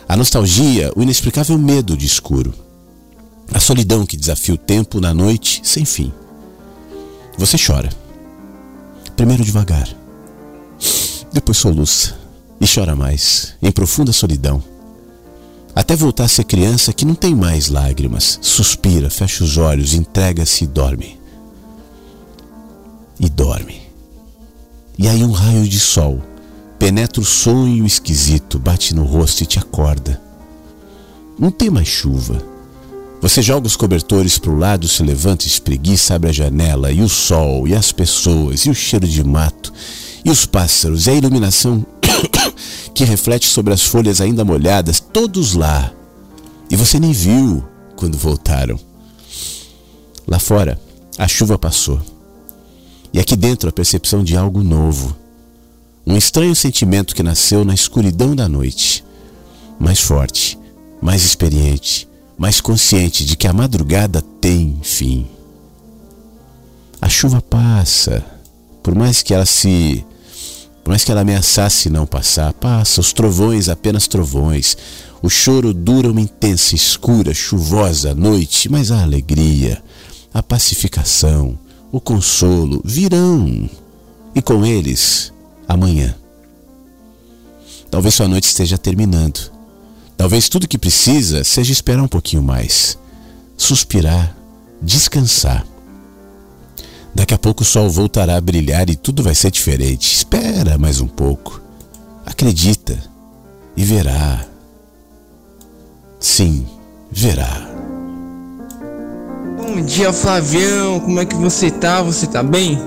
[0.08, 2.52] A nostalgia, o inexplicável medo de escuro.
[3.52, 6.12] A solidão que desafia o tempo na noite sem fim.
[7.38, 7.90] Você chora.
[9.16, 9.88] Primeiro devagar.
[11.32, 12.23] Depois soluça
[12.64, 14.64] e chora mais, em profunda solidão.
[15.76, 20.64] Até voltar a ser criança que não tem mais lágrimas, suspira, fecha os olhos, entrega-se
[20.64, 21.20] e dorme.
[23.20, 23.82] E dorme.
[24.96, 26.22] E aí um raio de sol
[26.78, 30.18] penetra o sonho esquisito, bate no rosto e te acorda.
[31.38, 32.42] Não tem mais chuva.
[33.20, 37.08] Você joga os cobertores para o lado, se levanta, espreguiça, abre a janela, e o
[37.10, 39.72] sol, e as pessoas, e o cheiro de mato,
[40.24, 41.84] e os pássaros, e a iluminação
[42.94, 45.92] que reflete sobre as folhas ainda molhadas, todos lá.
[46.70, 47.62] E você nem viu
[47.96, 48.78] quando voltaram.
[50.26, 50.80] Lá fora,
[51.18, 52.00] a chuva passou.
[53.12, 55.14] E aqui dentro a percepção de algo novo.
[56.06, 59.04] Um estranho sentimento que nasceu na escuridão da noite.
[59.78, 60.58] Mais forte,
[61.00, 65.26] mais experiente, mais consciente de que a madrugada tem fim.
[67.00, 68.24] A chuva passa,
[68.82, 70.04] por mais que ela se
[70.84, 74.76] por mais que ela ameaçasse não passar, passa, os trovões apenas trovões.
[75.22, 79.82] O choro dura uma intensa, escura, chuvosa noite, mas a alegria,
[80.32, 81.58] a pacificação,
[81.90, 83.68] o consolo virão.
[84.34, 85.32] E com eles,
[85.66, 86.14] amanhã.
[87.90, 89.50] Talvez sua noite esteja terminando.
[90.18, 92.98] Talvez tudo que precisa seja esperar um pouquinho mais.
[93.56, 94.36] Suspirar,
[94.82, 95.64] descansar
[97.14, 100.12] Daqui a pouco o sol voltará a brilhar e tudo vai ser diferente.
[100.12, 101.62] Espera mais um pouco.
[102.26, 102.98] Acredita
[103.76, 104.44] e verá.
[106.18, 106.66] Sim,
[107.10, 107.68] verá.
[109.56, 110.98] Bom dia, Flavião.
[111.00, 112.02] Como é que você tá?
[112.02, 112.78] Você tá bem?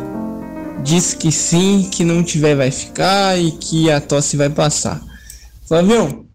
[0.84, 5.02] Diz que sim, que não tiver vai ficar e que a tosse vai passar.
[5.68, 6.26] Flavião,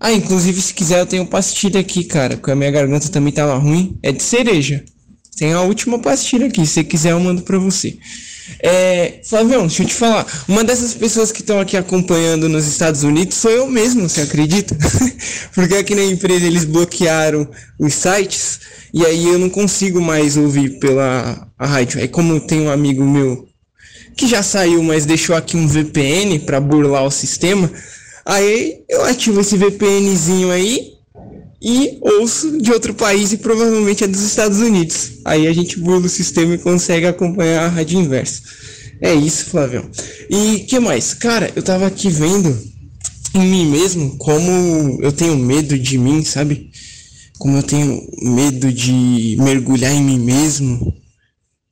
[0.00, 3.56] ah, inclusive se quiser eu tenho pastilha aqui, cara, porque a minha garganta também tava
[3.56, 3.98] ruim.
[4.02, 4.84] É de cereja.
[5.38, 7.96] Tem a última pastilha aqui, se quiser eu mando para você.
[8.60, 10.26] É, Flavião, deixa eu te falar.
[10.48, 14.76] Uma dessas pessoas que estão aqui acompanhando nos Estados Unidos sou eu mesmo, você acredita?
[15.54, 17.48] Porque aqui na empresa eles bloquearam
[17.78, 18.60] os sites
[18.92, 22.00] e aí eu não consigo mais ouvir pela a rádio.
[22.00, 23.46] Aí como tem um amigo meu
[24.16, 27.70] que já saiu, mas deixou aqui um VPN para burlar o sistema,
[28.26, 30.97] aí eu ativo esse VPNzinho aí
[31.60, 35.12] e ouço de outro país e provavelmente é dos Estados Unidos.
[35.24, 38.42] Aí a gente burla o sistema e consegue acompanhar a rádio inversa.
[39.00, 39.88] É isso, Flavião.
[40.30, 41.14] E que mais?
[41.14, 42.56] Cara, eu tava aqui vendo
[43.34, 46.70] em mim mesmo como eu tenho medo de mim, sabe?
[47.38, 50.94] Como eu tenho medo de mergulhar em mim mesmo.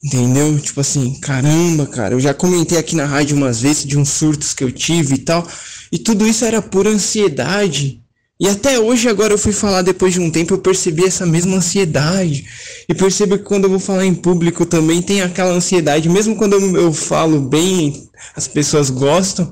[0.05, 0.57] Entendeu?
[0.61, 4.53] Tipo assim, caramba, cara, eu já comentei aqui na rádio umas vezes de uns surtos
[4.53, 5.49] que eu tive e tal.
[5.91, 8.01] E tudo isso era por ansiedade
[8.39, 11.57] e até hoje, agora eu fui falar depois de um tempo, eu percebi essa mesma
[11.57, 12.45] ansiedade.
[12.87, 16.09] E percebo que quando eu vou falar em público também tem aquela ansiedade.
[16.09, 19.51] Mesmo quando eu, falo bem, as pessoas gostam,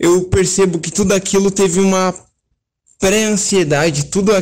[0.00, 2.12] eu percebo que tudo aquilo teve uma
[2.98, 4.32] pré-ansiedade, tudo,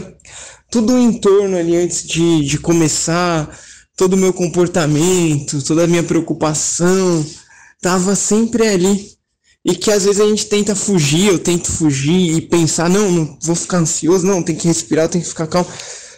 [0.70, 3.58] tudo em torno ali antes de, de começar,
[3.94, 7.26] todo o meu comportamento, toda a minha preocupação,
[7.82, 9.11] tava sempre ali.
[9.64, 13.38] E que às vezes a gente tenta fugir, eu tento fugir e pensar, não, não
[13.40, 15.70] vou ficar ansioso, não, tem que respirar, tem que ficar calmo.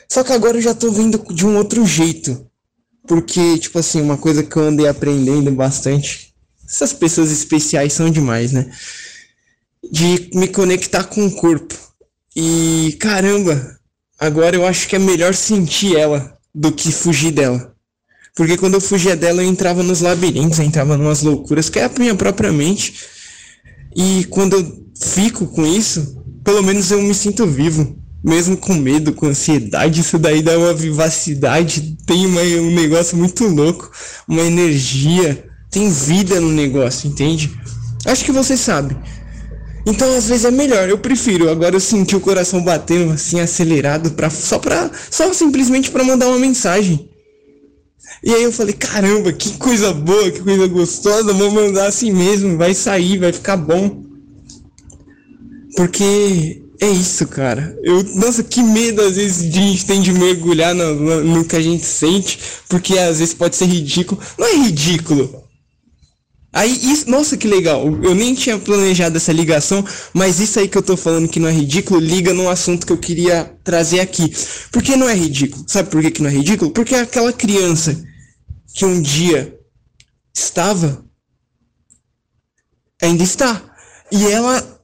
[0.08, 2.46] Só que agora eu já tô vendo de um outro jeito.
[3.06, 6.32] Porque, tipo assim, uma coisa que eu andei aprendendo bastante.
[6.66, 8.70] Essas pessoas especiais são demais, né?
[9.92, 11.74] De me conectar com o corpo.
[12.34, 13.78] E caramba,
[14.18, 17.74] agora eu acho que é melhor sentir ela do que fugir dela.
[18.34, 21.84] Porque quando eu fugia dela, eu entrava nos labirintos, eu entrava numas loucuras, que é
[21.84, 22.94] a minha própria mente.
[23.94, 27.96] E quando eu fico com isso, pelo menos eu me sinto vivo.
[28.22, 33.44] Mesmo com medo, com ansiedade, isso daí dá uma vivacidade, tem uma, um negócio muito
[33.44, 33.90] louco,
[34.26, 37.52] uma energia, tem vida no negócio, entende?
[38.06, 38.96] Acho que você sabe.
[39.86, 41.50] Então às vezes é melhor, eu prefiro.
[41.50, 46.28] Agora eu senti o coração batendo assim acelerado para só para só simplesmente para mandar
[46.28, 47.10] uma mensagem.
[48.22, 52.56] E aí eu falei, caramba, que coisa boa, que coisa gostosa, vou mandar assim mesmo,
[52.56, 54.02] vai sair, vai ficar bom.
[55.76, 57.76] Porque é isso, cara.
[57.82, 61.44] Eu, nossa, que medo às vezes de a gente tem de mergulhar no, no, no
[61.44, 62.38] que a gente sente,
[62.68, 64.20] porque às vezes pode ser ridículo.
[64.38, 65.43] Não é ridículo.
[66.54, 67.84] Aí, isso, nossa, que legal.
[68.00, 71.48] Eu nem tinha planejado essa ligação, mas isso aí que eu tô falando que não
[71.48, 74.32] é ridículo, liga num assunto que eu queria trazer aqui.
[74.70, 75.64] Por que não é ridículo?
[75.66, 76.70] Sabe por que, que não é ridículo?
[76.70, 78.00] Porque aquela criança
[78.72, 79.58] que um dia
[80.32, 81.04] estava,
[83.02, 83.60] ainda está.
[84.12, 84.80] E ela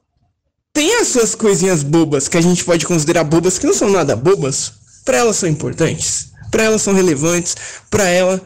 [0.73, 4.13] tem as suas coisinhas bobas, que a gente pode considerar bobas, que não são nada
[4.13, 4.73] bobas.
[5.05, 7.55] Para elas são importantes, para elas são relevantes,
[7.89, 8.41] para ela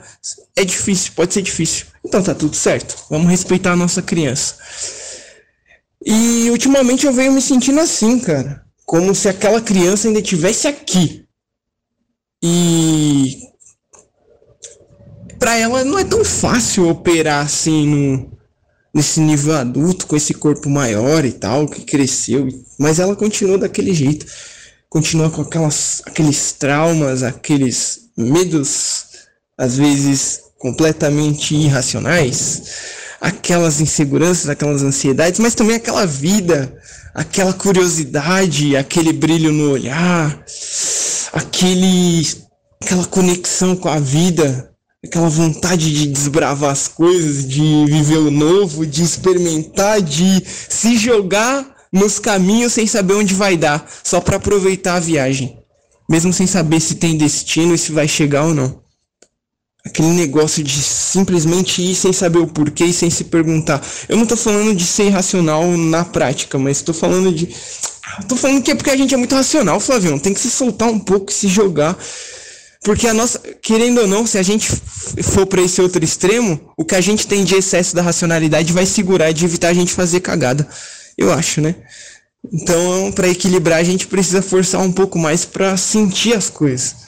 [0.55, 1.87] é difícil, pode ser difícil.
[2.05, 2.95] Então tá tudo certo.
[3.09, 4.55] Vamos respeitar a nossa criança.
[6.05, 8.63] E ultimamente eu venho me sentindo assim, cara.
[8.85, 11.25] Como se aquela criança ainda tivesse aqui.
[12.43, 13.39] E
[15.39, 18.37] para ela não é tão fácil operar assim no,
[18.93, 22.47] nesse nível adulto, com esse corpo maior e tal, que cresceu,
[22.79, 24.27] mas ela continua daquele jeito.
[24.87, 29.07] Continua com aquelas, aqueles traumas, aqueles medos,
[29.57, 32.63] às vezes completamente irracionais,
[33.19, 36.77] aquelas inseguranças, aquelas ansiedades, mas também aquela vida,
[37.13, 40.43] aquela curiosidade, aquele brilho no olhar,
[41.33, 42.45] aquele
[42.81, 44.71] aquela conexão com a vida,
[45.03, 51.65] aquela vontade de desbravar as coisas, de viver o novo, de experimentar, de se jogar
[51.91, 55.57] nos caminhos sem saber onde vai dar, só para aproveitar a viagem,
[56.09, 58.84] mesmo sem saber se tem destino e se vai chegar ou não.
[59.85, 63.85] Aquele negócio de simplesmente ir sem saber o porquê e sem se perguntar.
[64.09, 67.47] Eu não tô falando de ser racional na prática, mas tô falando de.
[68.27, 70.17] Tô falando que é porque a gente é muito racional, Flavião.
[70.17, 71.97] Tem que se soltar um pouco, se jogar.
[72.83, 74.71] Porque a nossa, querendo ou não, se a gente
[75.23, 78.85] for para esse outro extremo, o que a gente tem de excesso da racionalidade vai
[78.85, 80.67] segurar de evitar a gente fazer cagada.
[81.17, 81.75] Eu acho, né?
[82.53, 87.04] Então, para equilibrar, a gente precisa forçar um pouco mais para sentir as coisas.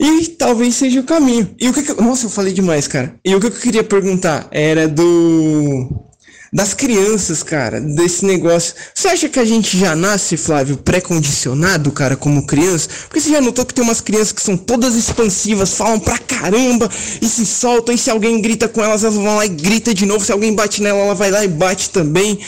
[0.00, 1.54] E talvez seja o caminho.
[1.60, 3.14] E o que, que Nossa, eu falei demais, cara.
[3.22, 6.08] E o que eu queria perguntar era do
[6.52, 8.74] das crianças, cara, desse negócio.
[8.92, 12.88] Você acha que a gente já nasce, Flávio, pré-condicionado, cara, como criança?
[13.02, 16.90] Porque você já notou que tem umas crianças que são todas expansivas, falam pra caramba
[17.22, 20.04] e se soltam, e se alguém grita com elas, elas vão lá e grita de
[20.06, 22.40] novo, se alguém bate nela, ela vai lá e bate também.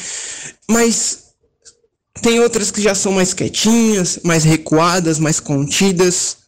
[0.68, 1.18] Mas
[2.20, 6.41] tem outras que já são mais quietinhas, mais recuadas, mais contidas.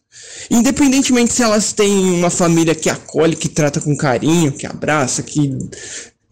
[0.49, 5.57] Independentemente se elas têm uma família que acolhe, que trata com carinho, que abraça, que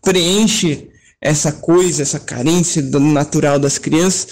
[0.01, 0.89] preenche
[1.21, 4.27] essa coisa, essa carência natural das crianças,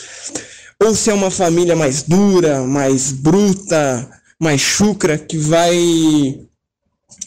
[0.84, 6.40] ou se é uma família mais dura, mais bruta, mais chucra, que vai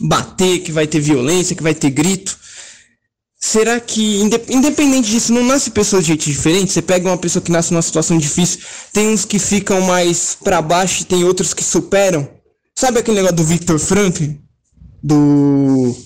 [0.00, 2.36] bater, que vai ter violência, que vai ter grito.
[3.38, 6.72] Será que, independente disso, não nasce pessoas de jeito diferente?
[6.72, 8.60] Você pega uma pessoa que nasce numa situação difícil,
[8.92, 12.28] tem uns que ficam mais para baixo e tem outros que superam.
[12.84, 14.38] Sabe aquele negócio do Victor Franklin?
[15.02, 15.96] Do.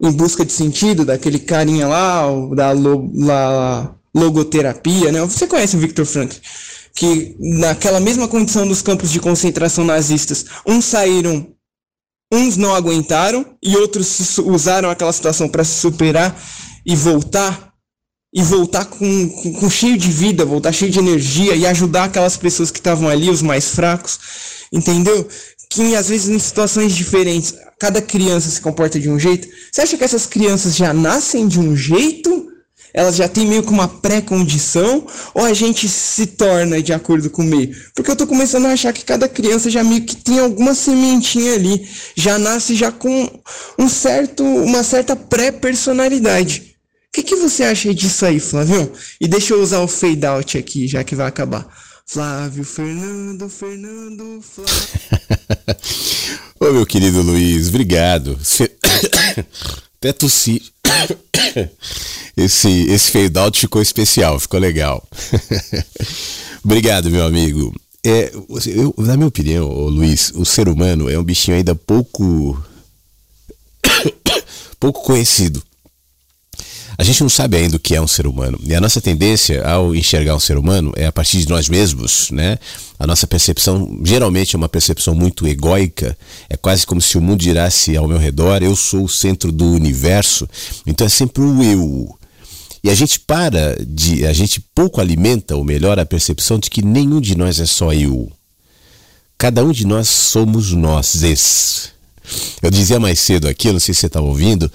[0.00, 3.10] Em busca de sentido, daquele carinha lá, da lo,
[4.14, 5.20] logoterapia, né?
[5.22, 6.38] Você conhece o Victor Franklin?
[6.94, 11.44] Que naquela mesma condição dos campos de concentração nazistas, uns saíram,
[12.32, 16.40] uns não aguentaram e outros usaram aquela situação para se superar
[16.86, 17.74] e voltar
[18.32, 22.36] e voltar com, com, com, cheio de vida, voltar cheio de energia e ajudar aquelas
[22.36, 24.18] pessoas que estavam ali, os mais fracos,
[24.72, 25.28] entendeu?
[25.68, 29.48] Que às vezes em situações diferentes, cada criança se comporta de um jeito.
[29.70, 32.48] Você acha que essas crianças já nascem de um jeito?
[32.94, 35.04] Elas já têm meio que uma pré-condição?
[35.34, 37.74] Ou a gente se torna de acordo com o meio?
[37.92, 41.54] Porque eu tô começando a achar que cada criança já meio que tem alguma sementinha
[41.54, 41.88] ali.
[42.14, 43.28] Já nasce já com
[43.76, 46.76] um certo, uma certa pré-personalidade.
[47.08, 48.90] O que, que você acha disso aí, Flavião?
[49.20, 51.66] E deixa eu usar o fade out aqui, já que vai acabar.
[52.06, 54.74] Flávio, Fernando, Fernando, Flávio.
[56.60, 58.38] Ô meu querido Luiz, obrigado.
[59.98, 60.62] Até tossi.
[62.36, 65.06] Esse, esse fade out ficou especial, ficou legal.
[66.64, 67.72] obrigado, meu amigo.
[68.04, 68.32] É,
[68.66, 72.60] eu, na minha opinião, Luiz, o ser humano é um bichinho ainda pouco
[74.80, 75.62] pouco conhecido.
[76.96, 78.58] A gente não sabe ainda o que é um ser humano.
[78.62, 82.30] E a nossa tendência ao enxergar um ser humano é a partir de nós mesmos,
[82.30, 82.58] né?
[82.98, 86.16] A nossa percepção geralmente é uma percepção muito egóica.
[86.48, 89.72] É quase como se o mundo girasse ao meu redor, eu sou o centro do
[89.72, 90.48] universo.
[90.86, 92.18] Então é sempre o eu.
[92.84, 94.26] E a gente para de.
[94.26, 97.92] A gente pouco alimenta, ou melhor, a percepção de que nenhum de nós é só
[97.92, 98.30] eu.
[99.38, 101.92] Cada um de nós somos nós.
[102.62, 104.70] Eu dizia mais cedo aqui, não sei se você estava ouvindo,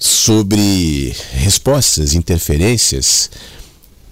[0.00, 3.30] sobre respostas, interferências,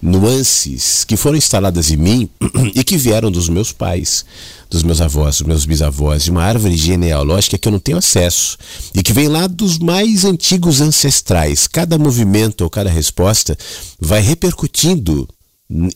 [0.00, 2.30] nuances que foram instaladas em mim
[2.74, 4.24] e que vieram dos meus pais,
[4.70, 8.56] dos meus avós, dos meus bisavós, de uma árvore genealógica que eu não tenho acesso
[8.94, 11.66] e que vem lá dos mais antigos ancestrais.
[11.66, 13.56] Cada movimento ou cada resposta
[13.98, 15.26] vai repercutindo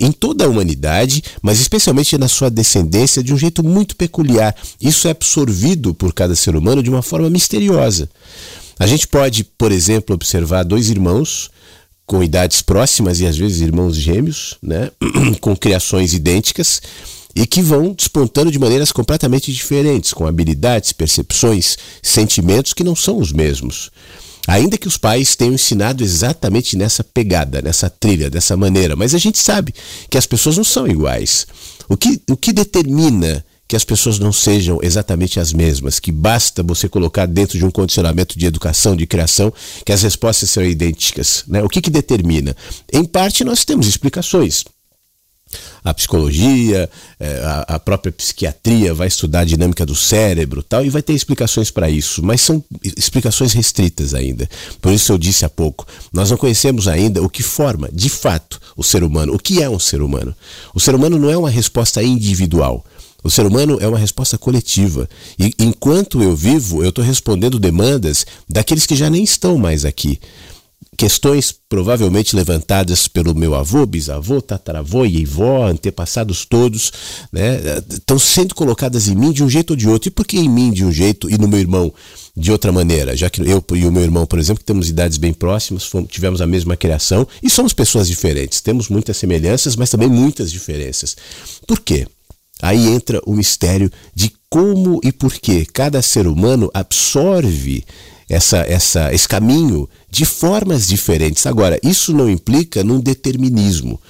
[0.01, 4.55] em toda a humanidade, mas especialmente na sua descendência, de um jeito muito peculiar.
[4.81, 8.09] Isso é absorvido por cada ser humano de uma forma misteriosa.
[8.83, 11.53] A gente pode, por exemplo, observar dois irmãos
[12.05, 14.91] com idades próximas e às vezes irmãos gêmeos, né,
[15.41, 16.83] com criações idênticas
[17.33, 23.19] e que vão despontando de maneiras completamente diferentes, com habilidades, percepções, sentimentos que não são
[23.19, 23.89] os mesmos.
[24.49, 29.19] Ainda que os pais tenham ensinado exatamente nessa pegada, nessa trilha, dessa maneira, mas a
[29.19, 29.73] gente sabe
[30.11, 31.47] que as pessoas não são iguais.
[31.89, 36.63] O que, o que determina que as pessoas não sejam exatamente as mesmas, que basta
[36.63, 39.51] você colocar dentro de um condicionamento de educação, de criação,
[39.83, 41.43] que as respostas são idênticas.
[41.49, 41.63] Né?
[41.63, 42.55] O que, que determina?
[42.93, 44.63] Em parte, nós temos explicações.
[45.83, 46.89] A psicologia,
[47.19, 51.71] é, a própria psiquiatria vai estudar a dinâmica do cérebro tal, e vai ter explicações
[51.71, 54.47] para isso, mas são explicações restritas ainda.
[54.83, 58.61] Por isso eu disse há pouco, nós não conhecemos ainda o que forma, de fato,
[58.77, 59.35] o ser humano.
[59.35, 60.37] O que é um ser humano?
[60.75, 62.85] O ser humano não é uma resposta individual.
[63.23, 65.09] O ser humano é uma resposta coletiva.
[65.39, 70.19] E enquanto eu vivo, eu estou respondendo demandas daqueles que já nem estão mais aqui.
[70.97, 76.93] Questões provavelmente levantadas pelo meu avô, bisavô, tataravô avó, antepassados todos,
[77.33, 80.09] né, estão sendo colocadas em mim de um jeito ou de outro.
[80.09, 81.93] E por que em mim de um jeito e no meu irmão
[82.37, 83.17] de outra maneira?
[83.17, 86.11] Já que eu e o meu irmão, por exemplo, que temos idades bem próximas, fomos,
[86.11, 88.61] tivemos a mesma criação e somos pessoas diferentes.
[88.61, 91.17] Temos muitas semelhanças, mas também muitas diferenças.
[91.67, 92.07] Por quê?
[92.63, 97.85] Aí entra o mistério de como e por que cada ser humano absorve
[98.29, 101.45] essa, essa, esse caminho de formas diferentes.
[101.45, 104.01] Agora, isso não implica num determinismo.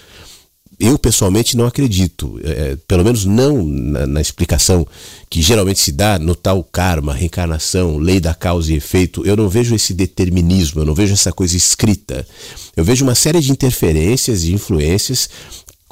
[0.78, 4.84] Eu pessoalmente não acredito, é, pelo menos não na, na, explicação
[5.30, 9.24] que geralmente se dá no tal karma, reencarnação, lei da causa e efeito.
[9.24, 12.26] Eu não vejo esse determinismo, eu não vejo essa coisa escrita.
[12.76, 15.28] Eu vejo uma série de interferências e influências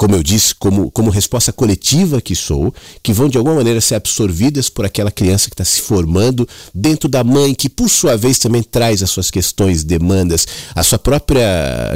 [0.00, 2.72] como eu disse, como, como resposta coletiva que sou,
[3.02, 7.06] que vão de alguma maneira ser absorvidas por aquela criança que está se formando dentro
[7.06, 11.44] da mãe, que por sua vez também traz as suas questões, demandas, a sua própria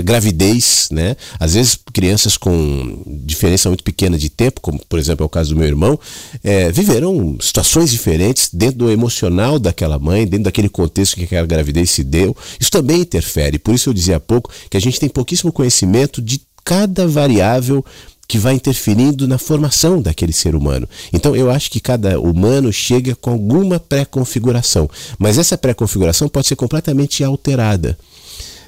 [0.04, 1.16] gravidez, né?
[1.40, 5.54] Às vezes crianças com diferença muito pequena de tempo, como por exemplo é o caso
[5.54, 5.98] do meu irmão,
[6.42, 11.92] é, viveram situações diferentes dentro do emocional daquela mãe, dentro daquele contexto que aquela gravidez
[11.92, 12.36] se deu.
[12.60, 13.58] Isso também interfere.
[13.58, 17.84] Por isso eu dizia há pouco que a gente tem pouquíssimo conhecimento de cada variável
[18.26, 20.88] que vai interferindo na formação daquele ser humano.
[21.12, 24.88] Então eu acho que cada humano chega com alguma pré-configuração,
[25.18, 27.98] mas essa pré-configuração pode ser completamente alterada.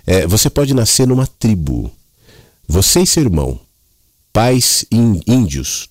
[0.06, 1.90] É, você pode nascer numa tribo,
[2.68, 3.59] você e seu irmão,
[4.32, 5.89] pais índios,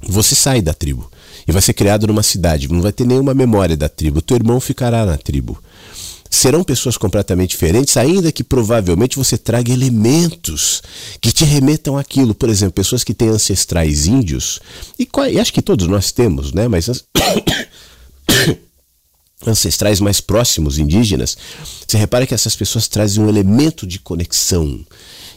[0.00, 1.10] você sai da tribo
[1.46, 4.60] e vai ser criado numa cidade, não vai ter nenhuma memória da tribo, teu irmão
[4.60, 5.60] ficará na tribo
[6.36, 10.82] serão pessoas completamente diferentes, ainda que provavelmente você traga elementos
[11.20, 12.34] que te remetam àquilo.
[12.34, 14.60] Por exemplo, pessoas que têm ancestrais índios,
[14.98, 16.68] e, e acho que todos nós temos, né?
[16.68, 16.88] Mas
[19.46, 21.36] ancestrais mais próximos, indígenas,
[21.86, 24.84] você repara que essas pessoas trazem um elemento de conexão,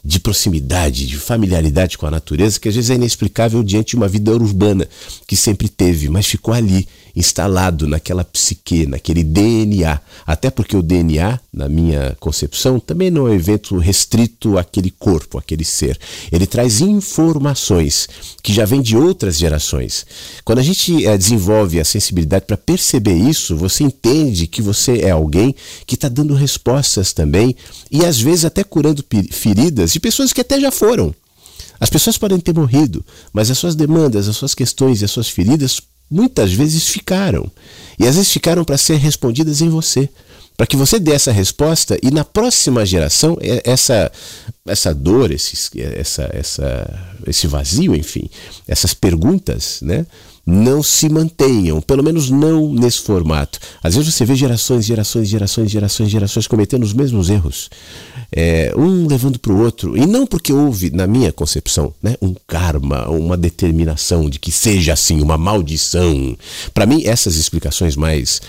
[0.04, 4.08] de proximidade, de familiaridade com a natureza, que às vezes é inexplicável diante de uma
[4.08, 4.88] vida urbana
[5.28, 10.00] que sempre teve, mas ficou ali instalado naquela psique, naquele DNA.
[10.26, 15.38] Até porque o DNA, na minha concepção, também não é um evento restrito àquele corpo,
[15.38, 15.98] àquele ser.
[16.32, 18.08] Ele traz informações
[18.42, 20.06] que já vêm de outras gerações.
[20.44, 25.12] Quando a gente é, desenvolve a sensibilidade para perceber isso, você entende que você é
[25.12, 25.56] alguém
[25.86, 27.56] que está dando respostas também
[27.92, 31.14] e às vezes até curando feridas de pessoas que até já foram.
[31.80, 35.30] As pessoas podem ter morrido, mas as suas demandas, as suas questões e as suas
[35.30, 35.80] feridas
[36.10, 37.50] muitas vezes ficaram.
[37.98, 40.10] E às vezes ficaram para ser respondidas em você.
[40.58, 44.12] para que você dê essa resposta e na próxima geração essa
[44.68, 48.30] essa dor, esse, essa, essa, esse vazio, enfim,
[48.68, 50.06] essas perguntas, né?
[50.50, 53.60] não se mantenham, pelo menos não nesse formato.
[53.84, 57.70] Às vezes você vê gerações, gerações, gerações, gerações, gerações cometendo os mesmos erros,
[58.32, 62.36] é, um levando para o outro, e não porque houve, na minha concepção, né, um
[62.48, 66.38] karma, uma determinação de que seja assim, uma maldição.
[66.74, 68.42] Para mim, essas explicações mais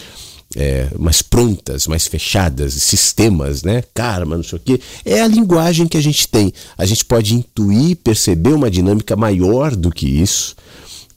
[0.56, 3.84] é, mais prontas, mais fechadas, sistemas, né?
[3.94, 4.80] Karma, não sei o quê.
[5.04, 6.52] É a linguagem que a gente tem.
[6.76, 10.56] A gente pode intuir, perceber uma dinâmica maior do que isso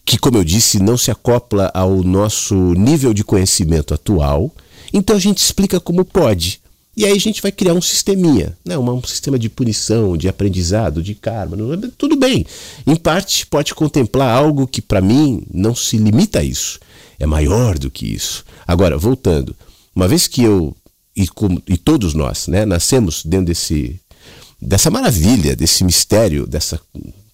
[0.06, 4.52] que, como eu disse, não se acopla ao nosso nível de conhecimento atual.
[4.92, 6.62] Então a gente explica como pode.
[6.96, 8.78] E aí a gente vai criar um sisteminha, né?
[8.78, 11.58] um sistema de punição, de aprendizado, de karma.
[11.98, 12.46] Tudo bem.
[12.86, 16.80] Em parte pode contemplar algo que para mim não se limita a isso.
[17.20, 18.46] É maior do que isso.
[18.68, 19.56] Agora, voltando,
[19.96, 20.76] uma vez que eu
[21.16, 21.28] e,
[21.68, 24.00] e todos nós né, nascemos dentro desse,
[24.62, 26.80] dessa maravilha, desse mistério, dessa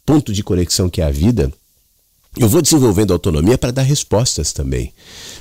[0.06, 1.52] ponto de conexão que é a vida,
[2.38, 4.94] eu vou desenvolvendo autonomia para dar respostas também.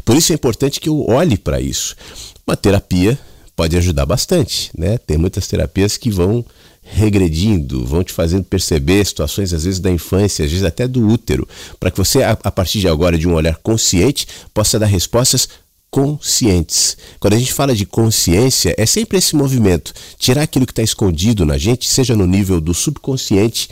[0.04, 1.94] Por isso é importante que eu olhe para isso.
[2.46, 3.18] Uma terapia
[3.58, 4.98] pode ajudar bastante, né?
[4.98, 6.44] Tem muitas terapias que vão
[6.80, 11.46] regredindo, vão te fazendo perceber situações às vezes da infância, às vezes até do útero,
[11.80, 15.48] para que você a partir de agora de um olhar consciente possa dar respostas
[15.90, 16.96] conscientes.
[17.18, 21.44] Quando a gente fala de consciência, é sempre esse movimento, tirar aquilo que está escondido
[21.44, 23.68] na gente, seja no nível do subconsciente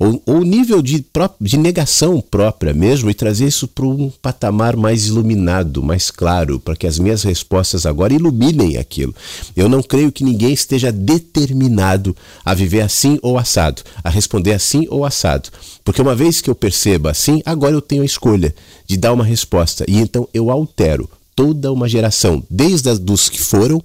[0.00, 1.04] ou, ou nível de,
[1.38, 6.74] de negação própria mesmo, e trazer isso para um patamar mais iluminado, mais claro, para
[6.74, 9.14] que as minhas respostas agora iluminem aquilo.
[9.54, 14.86] Eu não creio que ninguém esteja determinado a viver assim ou assado, a responder assim
[14.88, 15.50] ou assado.
[15.84, 18.54] Porque uma vez que eu perceba assim, agora eu tenho a escolha
[18.86, 23.82] de dar uma resposta, e então eu altero toda uma geração, desde os que foram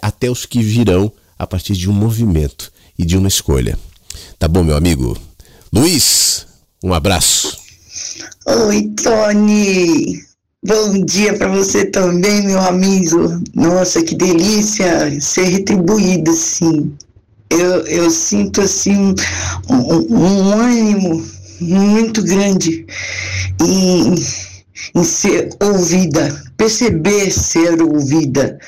[0.00, 3.76] até os que virão a partir de um movimento e de uma escolha.
[4.38, 5.27] Tá bom, meu amigo?
[5.72, 6.46] Luiz,
[6.82, 7.58] um abraço.
[8.46, 10.18] Oi, Tony.
[10.64, 13.42] Bom dia para você também, meu amigo.
[13.54, 16.96] Nossa, que delícia ser retribuído, assim.
[17.50, 19.14] Eu, eu sinto, assim,
[19.68, 21.24] um, um ânimo
[21.60, 22.86] muito grande
[23.60, 24.14] em,
[24.94, 28.58] em ser ouvida, perceber ser ouvida.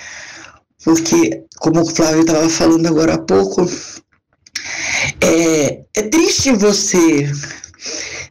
[0.85, 3.67] Porque, como o Flávio estava falando agora há pouco,
[5.21, 7.31] é, é triste você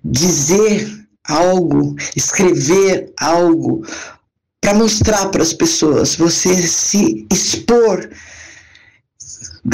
[0.04, 0.88] dizer
[1.28, 3.86] algo, escrever algo
[4.62, 8.10] para mostrar para as pessoas, você se expor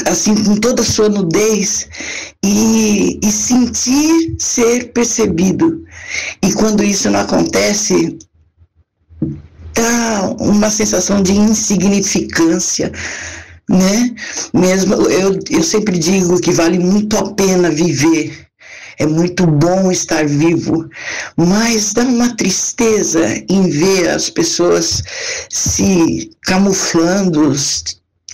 [0.05, 1.87] assim com toda a sua nudez
[2.43, 5.85] e, e sentir ser percebido.
[6.41, 8.17] E quando isso não acontece,
[9.73, 12.91] dá uma sensação de insignificância,
[13.69, 14.15] né?
[14.53, 18.45] Mesmo eu, eu sempre digo que vale muito a pena viver.
[18.97, 20.89] É muito bom estar vivo,
[21.35, 25.03] mas dá uma tristeza em ver as pessoas
[25.49, 27.53] se camuflando,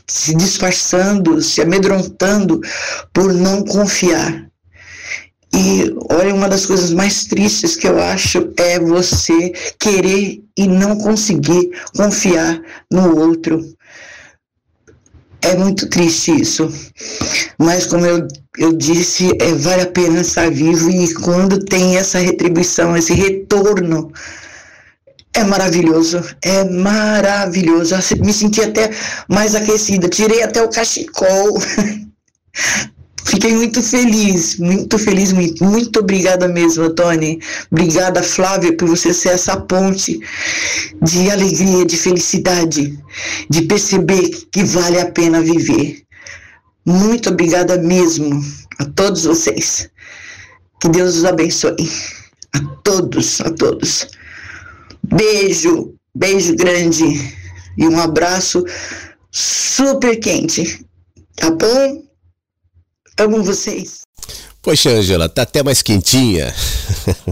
[0.08, 2.62] se disfarçando, se amedrontando
[3.12, 4.52] por não confiar.
[5.54, 10.98] E olha, uma das coisas mais tristes que eu acho é você querer e não
[10.98, 13.62] conseguir confiar no outro.
[15.44, 16.72] É muito triste isso.
[17.58, 18.28] Mas, como eu,
[18.58, 24.12] eu disse, é, vale a pena estar vivo e quando tem essa retribuição, esse retorno,
[25.34, 26.22] é maravilhoso.
[26.42, 27.96] É maravilhoso.
[27.96, 28.92] Eu me senti até
[29.28, 30.08] mais aquecida.
[30.10, 31.60] Tirei até o cachecol.
[33.26, 37.40] Fiquei muito feliz, muito feliz, muito, muito obrigada mesmo, Tony.
[37.72, 40.20] Obrigada, Flávia, por você ser essa ponte
[41.02, 42.98] de alegria, de felicidade,
[43.50, 46.04] de perceber que vale a pena viver.
[46.86, 48.44] Muito obrigada mesmo
[48.80, 49.90] a todos vocês.
[50.80, 51.90] Que Deus os abençoe.
[52.54, 54.08] A todos, a todos.
[55.04, 57.04] Beijo, beijo grande
[57.78, 58.66] e um abraço
[59.32, 60.86] super quente.
[61.36, 62.11] Tá bom?
[63.22, 64.02] Amo vocês.
[64.64, 66.52] Poxa, Angela, tá até mais quentinha.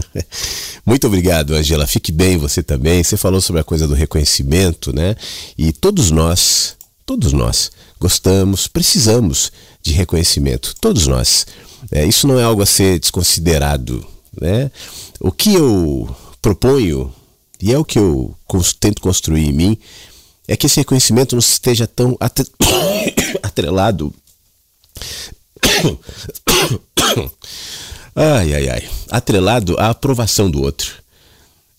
[0.86, 1.84] Muito obrigado, Angela.
[1.84, 3.02] Fique bem, você também.
[3.02, 5.16] Você falou sobre a coisa do reconhecimento, né?
[5.58, 9.50] E todos nós, todos nós, gostamos, precisamos
[9.82, 10.76] de reconhecimento.
[10.80, 11.44] Todos nós.
[11.90, 14.06] É, isso não é algo a ser desconsiderado,
[14.40, 14.70] né?
[15.18, 17.12] O que eu proponho,
[17.60, 18.32] e é o que eu
[18.78, 19.78] tento construir em mim,
[20.46, 22.16] é que esse reconhecimento não esteja tão
[23.42, 24.14] atrelado
[28.14, 28.88] ai, ai, ai.
[29.10, 30.94] Atrelado à aprovação do outro.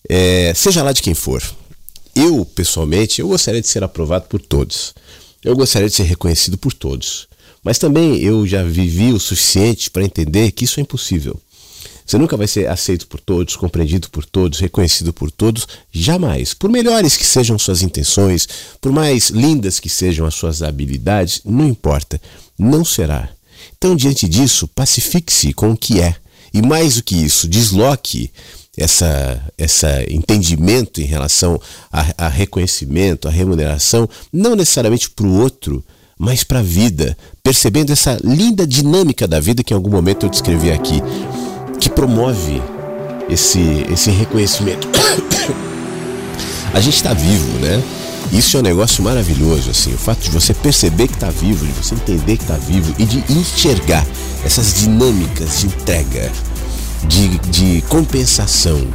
[0.08, 1.42] É, seja lá de quem for.
[2.14, 4.94] Eu, pessoalmente, eu gostaria de ser aprovado por todos.
[5.42, 7.26] eu gostaria de ser reconhecido por todos.
[7.64, 11.40] Mas também eu já vivi o suficiente para entender que isso é impossível.
[12.04, 16.52] Você nunca vai ser aceito por todos, compreendido por todos, reconhecido por todos, jamais.
[16.52, 18.48] Por melhores que sejam suas intenções,
[18.80, 22.20] por mais lindas que sejam as suas habilidades, não importa,
[22.58, 23.30] não será.
[23.82, 26.14] Então, diante disso, pacifique-se com o que é.
[26.54, 28.30] E mais do que isso, desloque
[28.78, 31.60] essa, essa entendimento em relação
[31.90, 35.84] a, a reconhecimento, a remuneração, não necessariamente para o outro,
[36.16, 40.30] mas para a vida, percebendo essa linda dinâmica da vida que em algum momento eu
[40.30, 41.02] descrevi aqui,
[41.80, 42.62] que promove
[43.28, 44.86] esse, esse reconhecimento.
[46.72, 47.82] a gente está vivo, né?
[48.32, 51.72] Isso é um negócio maravilhoso, assim, o fato de você perceber que está vivo, de
[51.72, 54.06] você entender que está vivo e de enxergar
[54.42, 56.32] essas dinâmicas de entrega,
[57.06, 58.86] de, de compensação,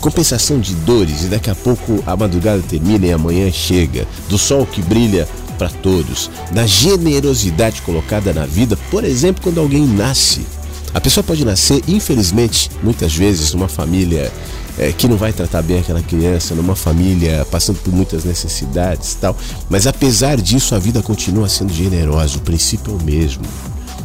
[0.00, 4.64] compensação de dores, e daqui a pouco a madrugada termina e amanhã chega, do sol
[4.64, 5.28] que brilha
[5.58, 10.46] para todos, da generosidade colocada na vida, por exemplo, quando alguém nasce.
[10.94, 14.32] A pessoa pode nascer, infelizmente, muitas vezes, numa família
[14.80, 19.36] é, que não vai tratar bem aquela criança, numa família passando por muitas necessidades tal.
[19.68, 23.44] Mas apesar disso, a vida continua sendo generosa, o princípio é o mesmo.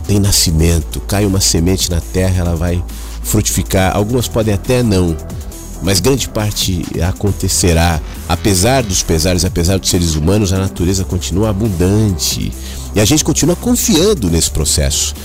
[0.06, 2.84] Tem nascimento, cai uma semente na terra, ela vai
[3.24, 3.96] frutificar.
[3.96, 5.16] Algumas podem até não,
[5.82, 8.02] mas grande parte acontecerá.
[8.28, 12.52] Apesar dos pesares, apesar dos seres humanos, a natureza continua abundante
[12.94, 15.16] e a gente continua confiando nesse processo.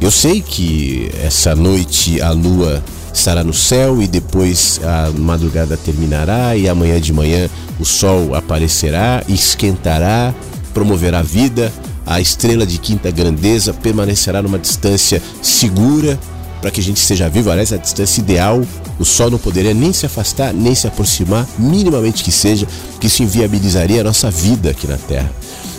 [0.00, 2.82] Eu sei que essa noite a lua
[3.12, 7.48] estará no céu e depois a madrugada terminará e amanhã de manhã
[7.80, 10.34] o sol aparecerá, esquentará,
[10.74, 11.72] promoverá vida.
[12.04, 16.18] A estrela de quinta grandeza permanecerá numa distância segura
[16.60, 18.62] para que a gente esteja vivo, aliás, a distância ideal,
[18.98, 22.66] o Sol não poderia nem se afastar, nem se aproximar, minimamente que seja,
[23.00, 25.30] que isso inviabilizaria a nossa vida aqui na Terra.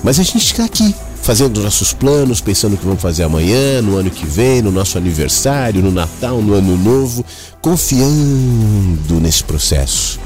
[0.03, 0.93] Mas a gente está aqui,
[1.27, 4.97] fazendo nossos planos, pensando o que vamos fazer amanhã, no ano que vem, no nosso
[4.97, 7.25] aniversário, no Natal, no Ano Novo,
[7.59, 10.21] confiando nesse processo.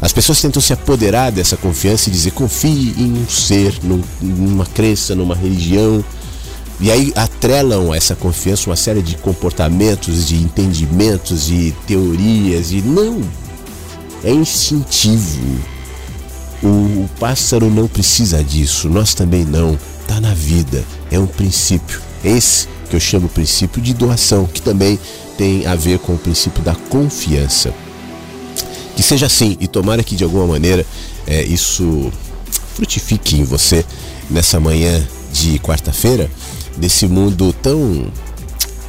[0.00, 3.74] As pessoas tentam se apoderar dessa confiança e dizer confie em um ser,
[4.22, 6.02] numa crença, numa religião,
[6.80, 13.20] e aí atrelam essa confiança uma série de comportamentos, de entendimentos, de teorias, e não.
[14.24, 15.60] É instintivo.
[16.62, 19.78] O pássaro não precisa disso, nós também não.
[20.06, 22.00] Está na vida, é um princípio.
[22.24, 25.00] Esse que eu chamo princípio de doação, que também
[25.36, 27.74] tem a ver com o princípio da confiança.
[28.94, 30.86] Que seja assim, e tomara que de alguma maneira
[31.26, 32.12] é, isso
[32.76, 33.84] frutifique em você
[34.30, 36.30] nessa manhã de quarta-feira
[36.76, 38.06] desse mundo tão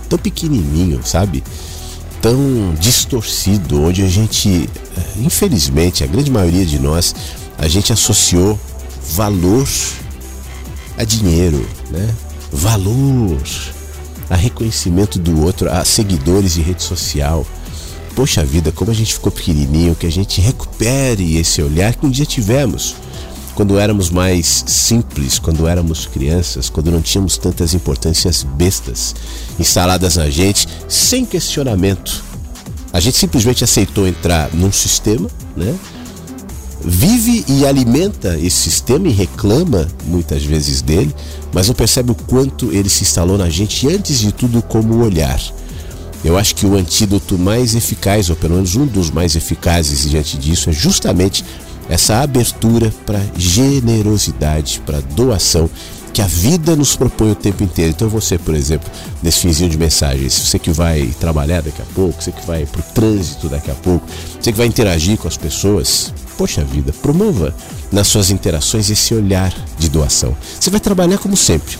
[0.07, 1.43] tão pequenininho, sabe?
[2.21, 7.13] Tão distorcido, onde a gente, eh, infelizmente, a grande maioria de nós,
[7.57, 8.57] a gente associou
[9.15, 9.67] valor
[10.97, 12.13] a dinheiro, né?
[12.51, 13.39] Valor
[14.29, 17.45] a reconhecimento do outro, a seguidores de rede social.
[18.15, 22.09] Poxa vida, como a gente ficou pequenininho, que a gente recupere esse olhar que um
[22.09, 22.95] dia tivemos
[23.53, 29.15] quando éramos mais simples, quando éramos crianças, quando não tínhamos tantas importâncias bestas
[29.59, 32.23] instaladas na gente, sem questionamento.
[32.93, 35.75] A gente simplesmente aceitou entrar num sistema, né?
[36.83, 41.13] Vive e alimenta esse sistema e reclama muitas vezes dele,
[41.53, 45.41] mas não percebe o quanto ele se instalou na gente antes de tudo como olhar.
[46.23, 50.37] Eu acho que o antídoto mais eficaz, ou pelo menos um dos mais eficazes diante
[50.37, 51.43] disso, é justamente
[51.89, 55.69] essa abertura para generosidade, para doação
[56.13, 57.91] que a vida nos propõe o tempo inteiro.
[57.95, 58.89] Então você, por exemplo,
[59.21, 62.81] nesse finzinho de mensagens, você que vai trabalhar daqui a pouco, você que vai para
[62.81, 64.05] o trânsito daqui a pouco,
[64.39, 67.53] você que vai interagir com as pessoas, poxa vida, promova
[67.91, 70.35] nas suas interações esse olhar de doação.
[70.59, 71.77] Você vai trabalhar como sempre.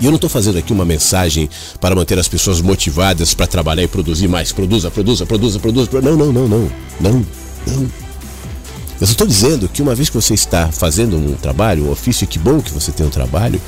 [0.00, 1.48] E eu não estou fazendo aqui uma mensagem
[1.80, 4.50] para manter as pessoas motivadas para trabalhar e produzir mais.
[4.50, 5.90] Produza, produza, produza, produza.
[6.00, 6.72] Não, não, não, não.
[7.00, 7.26] Não,
[7.66, 7.90] não.
[9.00, 12.38] Eu estou dizendo que uma vez que você está fazendo um trabalho, um ofício, que
[12.38, 13.60] bom que você tem um trabalho,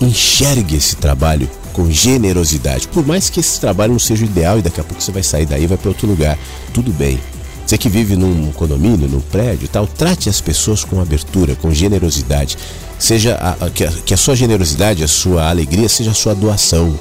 [0.00, 2.88] enxergue esse trabalho com generosidade.
[2.88, 5.22] Por mais que esse trabalho não seja o ideal e daqui a pouco você vai
[5.22, 6.38] sair daí e vai para outro lugar,
[6.72, 7.20] tudo bem.
[7.66, 12.56] Você que vive num condomínio, num prédio tal, trate as pessoas com abertura, com generosidade.
[12.96, 16.32] Seja a, a, que, a, que a sua generosidade, a sua alegria seja a sua
[16.32, 16.98] doação.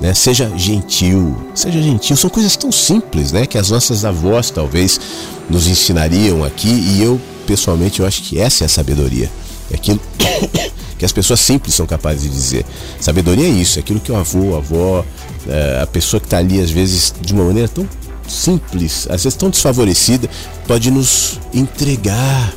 [0.00, 0.12] Né?
[0.12, 2.16] Seja gentil, seja gentil.
[2.16, 3.46] São coisas tão simples, né?
[3.46, 5.00] Que as nossas avós talvez
[5.48, 9.30] nos ensinariam aqui e eu pessoalmente eu acho que essa é a sabedoria.
[9.70, 10.00] É aquilo
[10.98, 12.66] que as pessoas simples são capazes de dizer.
[12.98, 15.04] Sabedoria é isso, é aquilo que o avô, a avó,
[15.48, 17.86] é, a pessoa que está ali às vezes de uma maneira tão
[18.30, 20.28] simples, vezes tão desfavorecida,
[20.66, 22.54] pode nos entregar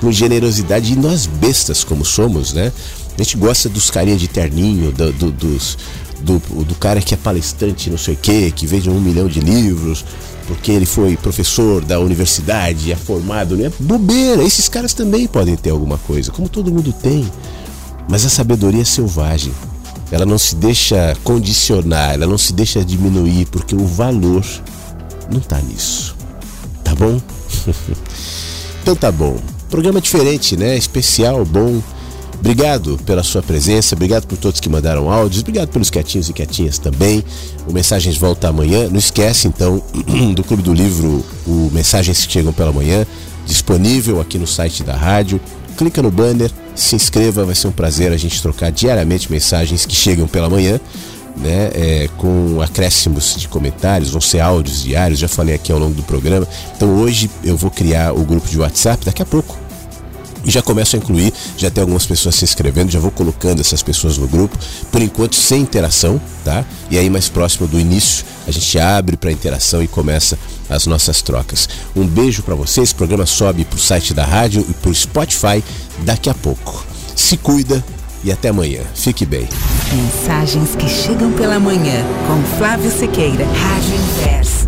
[0.00, 2.72] com generosidade e nós bestas como somos, né?
[3.18, 5.78] A gente gosta dos carinha de terninho, do, do, dos,
[6.20, 9.40] do, do cara que é palestrante não sei o que, que vende um milhão de
[9.40, 10.04] livros,
[10.46, 13.72] porque ele foi professor da universidade, é formado, né?
[13.78, 17.30] Bobeira, esses caras também podem ter alguma coisa, como todo mundo tem.
[18.08, 19.52] Mas a sabedoria é selvagem.
[20.10, 24.44] Ela não se deixa condicionar, ela não se deixa diminuir, porque o valor
[25.30, 26.16] não tá nisso.
[26.82, 27.20] Tá bom?
[28.82, 29.36] então tá bom.
[29.70, 30.76] Programa diferente, né?
[30.76, 31.82] Especial, bom.
[32.38, 36.78] Obrigado pela sua presença, obrigado por todos que mandaram áudios, obrigado pelos quietinhos e quietinhas
[36.78, 37.24] também.
[37.66, 38.88] O Mensagens volta amanhã.
[38.90, 39.82] Não esquece então
[40.36, 43.06] do Clube do Livro, o Mensagens que chegam pela manhã,
[43.46, 45.40] disponível aqui no site da rádio.
[45.76, 49.94] Clica no banner, se inscreva, vai ser um prazer a gente trocar diariamente mensagens que
[49.94, 50.78] chegam pela manhã.
[51.36, 55.94] Né, é, com acréscimos de comentários, vão ser áudios diários, já falei aqui ao longo
[55.94, 56.46] do programa.
[56.76, 59.64] Então hoje eu vou criar o grupo de WhatsApp, daqui a pouco
[60.44, 63.82] e já começo a incluir, já tem algumas pessoas se inscrevendo, já vou colocando essas
[63.82, 64.56] pessoas no grupo,
[64.92, 66.64] por enquanto sem interação, tá?
[66.90, 70.38] E aí mais próximo do início, a gente abre para interação e começa
[70.68, 71.68] as nossas trocas.
[71.96, 75.64] Um beijo para vocês, o programa sobe pro site da rádio e pro Spotify
[76.00, 76.84] daqui a pouco.
[77.16, 77.82] Se cuida
[78.24, 78.82] e até amanhã.
[78.94, 79.48] Fique bem.
[79.92, 84.63] Mensagens que chegam pela manhã com Flávio Sequeira, Rádio Inverso.